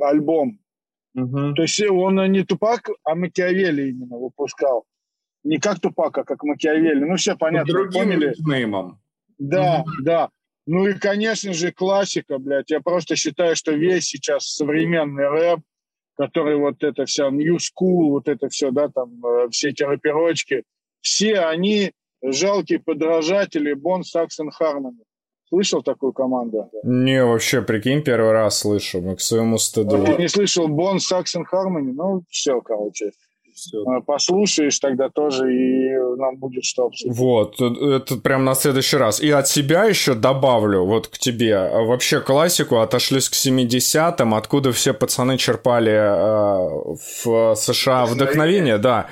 альбом. 0.00 0.58
Угу. 1.14 1.54
То 1.54 1.62
есть 1.62 1.82
он 1.90 2.16
не 2.30 2.44
Тупак, 2.44 2.88
а 3.04 3.14
Макиавелли 3.14 3.90
именно 3.90 4.16
выпускал. 4.16 4.84
Не 5.46 5.58
как 5.58 5.78
Тупак, 5.78 6.18
а 6.18 6.24
как 6.24 6.42
Макиавелли. 6.42 7.04
Ну, 7.04 7.16
все 7.16 7.36
понятно. 7.36 7.72
Другим 7.72 8.02
поняли. 8.02 8.34
неймом. 8.38 8.98
Да, 9.38 9.82
угу. 9.82 9.90
да. 10.02 10.30
Ну 10.66 10.88
и, 10.88 10.94
конечно 10.94 11.52
же, 11.52 11.70
классика, 11.70 12.38
блядь. 12.38 12.70
Я 12.70 12.80
просто 12.80 13.14
считаю, 13.14 13.54
что 13.54 13.72
весь 13.72 14.06
сейчас 14.06 14.48
современный 14.48 15.28
рэп, 15.28 15.60
который 16.16 16.56
вот 16.56 16.82
это 16.82 17.04
вся 17.04 17.30
New 17.30 17.56
School, 17.56 18.10
вот 18.10 18.28
это 18.28 18.48
все, 18.48 18.72
да, 18.72 18.88
там, 18.88 19.24
э, 19.24 19.48
все 19.50 19.68
эти 19.68 19.84
рэперочки, 19.84 20.64
все 21.00 21.38
они 21.40 21.92
жалкие 22.24 22.80
подражатели 22.80 23.72
Бон 23.74 24.02
Саксон 24.02 24.50
Хармони. 24.50 25.04
Слышал 25.48 25.80
такую 25.84 26.12
команду? 26.12 26.68
Не, 26.82 27.24
вообще, 27.24 27.62
прикинь, 27.62 28.02
первый 28.02 28.32
раз 28.32 28.58
слышу, 28.58 29.00
мы 29.00 29.14
к 29.14 29.20
своему 29.20 29.58
стыду. 29.58 30.04
Ты 30.04 30.16
не 30.16 30.26
слышал 30.26 30.66
Бон 30.66 30.98
Саксон 30.98 31.44
Хармони? 31.44 31.92
Ну, 31.92 32.24
все, 32.28 32.60
короче 32.62 33.12
все. 33.56 33.82
А, 33.86 34.00
послушаешь 34.00 34.78
тогда 34.78 35.08
тоже, 35.08 35.52
и 35.52 35.90
нам 36.16 36.36
будет 36.36 36.64
что 36.64 36.86
обсудить. 36.86 37.16
Вот, 37.16 37.60
это 37.60 38.16
прям 38.18 38.44
на 38.44 38.54
следующий 38.54 38.98
раз. 38.98 39.20
И 39.20 39.30
от 39.30 39.48
себя 39.48 39.84
еще 39.84 40.14
добавлю, 40.14 40.84
вот 40.84 41.08
к 41.08 41.18
тебе. 41.18 41.56
Вообще 41.58 42.20
классику 42.20 42.76
отошлись 42.78 43.28
к 43.28 43.32
70-м, 43.32 44.34
откуда 44.34 44.72
все 44.72 44.92
пацаны 44.92 45.38
черпали 45.38 45.92
э, 45.92 46.94
в 47.24 47.54
США 47.56 48.06
вдохновение, 48.06 48.78
да. 48.78 49.08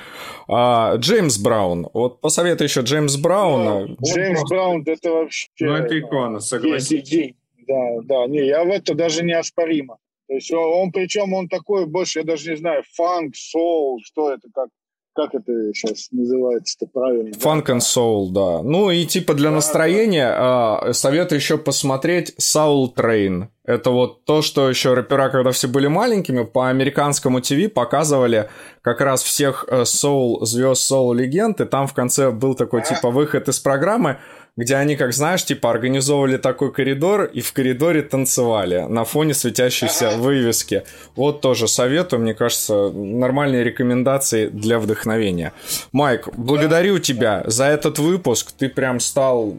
А, 0.47 0.95
Джеймс 0.97 1.37
Браун. 1.37 1.89
Вот 1.93 2.21
посоветуй 2.21 2.67
еще 2.67 2.81
Джеймс 2.81 3.17
Брауна. 3.17 3.87
Ну, 3.87 3.97
Джеймс 4.05 4.39
просто... 4.39 4.55
Браун 4.55 4.83
это 4.85 5.11
вообще... 5.11 5.47
Ну, 5.59 5.73
это 5.73 5.99
икона, 5.99 6.39
согласись. 6.39 7.33
Да, 7.67 7.73
да, 8.03 8.27
не, 8.27 8.45
я 8.45 8.63
в 8.63 8.67
это 8.67 8.93
даже 8.93 9.23
неоспоримо. 9.23 9.97
То 10.27 10.33
есть 10.33 10.51
он, 10.51 10.63
он 10.63 10.91
причем 10.91 11.33
он 11.33 11.47
такой 11.47 11.85
больше, 11.85 12.19
я 12.19 12.25
даже 12.25 12.49
не 12.49 12.57
знаю, 12.57 12.83
фанк, 12.93 13.35
соул, 13.35 13.99
что 14.03 14.33
это, 14.33 14.47
как, 14.53 14.69
как 15.15 15.33
это 15.33 15.51
сейчас 15.73 16.07
называется-то 16.11 16.87
правильно? 16.91 17.33
Фанк 17.39 17.69
and 17.69 17.79
soul, 17.79 18.31
да. 18.31 18.61
Ну 18.63 18.91
и 18.91 19.05
типа 19.05 19.33
для 19.33 19.49
да, 19.49 19.55
настроения 19.55 20.29
да. 20.29 20.93
советую 20.93 21.39
еще 21.39 21.57
посмотреть 21.57 22.33
Soul 22.39 22.93
Train. 22.93 23.47
Это 23.63 23.91
вот 23.91 24.25
то, 24.25 24.41
что 24.41 24.69
еще 24.69 24.93
рэпера, 24.93 25.29
когда 25.29 25.51
все 25.51 25.67
были 25.67 25.87
маленькими, 25.87 26.43
по 26.43 26.69
американскому 26.69 27.41
ТВ 27.41 27.71
показывали 27.73 28.49
как 28.81 29.01
раз 29.01 29.23
всех 29.23 29.65
соул 29.85 30.41
э, 30.41 30.45
звезд 30.45 30.81
соул 30.81 31.13
легенд, 31.13 31.61
и 31.61 31.65
там 31.65 31.87
в 31.87 31.93
конце 31.93 32.31
был 32.31 32.55
такой 32.55 32.83
типа 32.83 33.09
выход 33.09 33.47
из 33.47 33.59
программы, 33.59 34.19
где 34.57 34.75
они, 34.75 34.95
как 34.95 35.13
знаешь, 35.13 35.43
типа 35.43 35.69
организовывали 35.69 36.37
такой 36.37 36.71
коридор 36.71 37.25
и 37.25 37.41
в 37.41 37.51
коридоре 37.51 38.01
танцевали 38.01 38.85
на 38.87 39.03
фоне 39.03 39.33
светящейся 39.33 40.11
вывески. 40.17 40.83
Вот 41.15 41.41
тоже 41.41 41.67
советую, 41.67 42.21
мне 42.21 42.33
кажется, 42.33 42.89
нормальные 42.89 43.63
рекомендации 43.63 44.47
для 44.47 44.79
вдохновения. 44.79 45.51
Майк, 45.91 46.29
благодарю 46.37 46.99
тебя 46.99 47.43
за 47.45 47.65
этот 47.65 47.99
выпуск. 47.99 48.53
Ты 48.57 48.69
прям 48.69 48.99
стал 48.99 49.57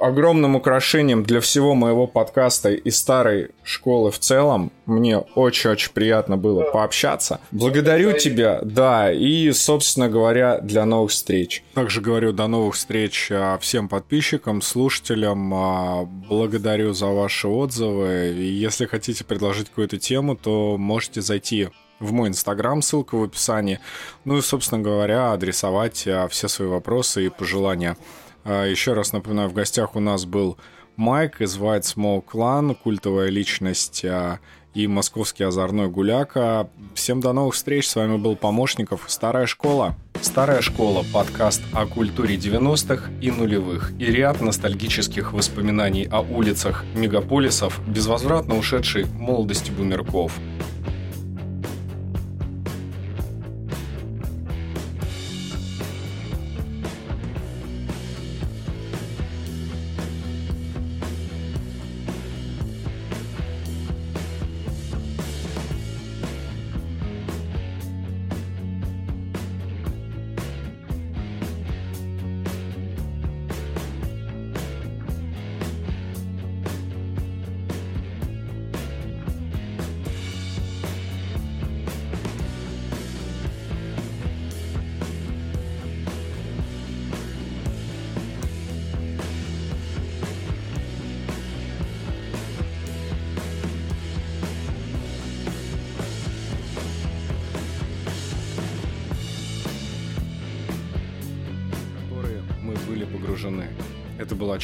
огромным 0.00 0.56
украшением 0.56 1.22
для 1.22 1.40
всего 1.40 1.74
моего 1.74 2.06
подкаста 2.06 2.70
и 2.70 2.90
старой 2.90 3.50
школы 3.62 4.10
в 4.10 4.18
целом. 4.18 4.70
Мне 4.86 5.18
очень-очень 5.18 5.92
приятно 5.92 6.36
было 6.36 6.62
пообщаться. 6.62 7.40
Благодарю 7.50 8.12
тебя, 8.12 8.60
да, 8.62 9.12
и, 9.12 9.50
собственно 9.52 10.08
говоря, 10.08 10.58
для 10.60 10.84
новых 10.84 11.10
встреч. 11.10 11.62
Также 11.74 12.00
говорю 12.00 12.32
до 12.32 12.46
новых 12.46 12.74
встреч 12.74 13.28
а, 13.30 13.58
всем 13.58 13.88
подписчикам, 13.88 14.62
слушателям. 14.62 15.52
А, 15.54 16.04
благодарю 16.04 16.92
за 16.92 17.06
ваши 17.06 17.48
отзывы. 17.48 18.34
И 18.36 18.44
если 18.44 18.86
хотите 18.86 19.24
предложить 19.24 19.68
какую-то 19.68 19.98
тему, 19.98 20.36
то 20.36 20.76
можете 20.78 21.20
зайти 21.20 21.68
в 22.00 22.12
мой 22.12 22.28
инстаграм, 22.28 22.80
ссылка 22.80 23.16
в 23.16 23.24
описании. 23.24 23.80
Ну 24.24 24.38
и, 24.38 24.42
собственно 24.42 24.80
говоря, 24.80 25.32
адресовать 25.32 26.06
а, 26.06 26.28
все 26.28 26.48
свои 26.48 26.68
вопросы 26.68 27.26
и 27.26 27.28
пожелания. 27.28 27.96
А, 28.44 28.64
еще 28.64 28.92
раз 28.92 29.12
напоминаю, 29.12 29.48
в 29.48 29.52
гостях 29.52 29.96
у 29.96 30.00
нас 30.00 30.24
был 30.24 30.58
Майк 30.96 31.40
из 31.40 31.56
White 31.58 31.82
Smoke 31.82 32.24
Clan, 32.24 32.74
культовая 32.74 33.28
личность 33.28 34.04
а, 34.04 34.40
и 34.74 34.86
московский 34.86 35.44
озорной 35.44 35.88
гуляка. 35.88 36.68
Всем 36.94 37.20
до 37.20 37.32
новых 37.32 37.54
встреч. 37.54 37.88
С 37.88 37.96
вами 37.96 38.16
был 38.16 38.36
Помощников. 38.36 39.04
Старая 39.08 39.46
школа. 39.46 39.96
Старая 40.20 40.60
школа– 40.60 41.04
подкаст 41.12 41.62
о 41.72 41.86
культуре 41.86 42.36
90-х 42.36 43.10
и 43.20 43.30
нулевых 43.30 43.92
и 43.98 44.06
ряд 44.06 44.40
ностальгических 44.40 45.32
воспоминаний 45.32 46.08
о 46.10 46.20
улицах 46.20 46.84
мегаполисов, 46.94 47.80
безвозвратно 47.86 48.56
ушедшей 48.56 49.04
молодости 49.04 49.70
бумерков. 49.70 50.32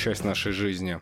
Часть 0.05 0.23
нашей 0.23 0.53
жизни. 0.53 1.01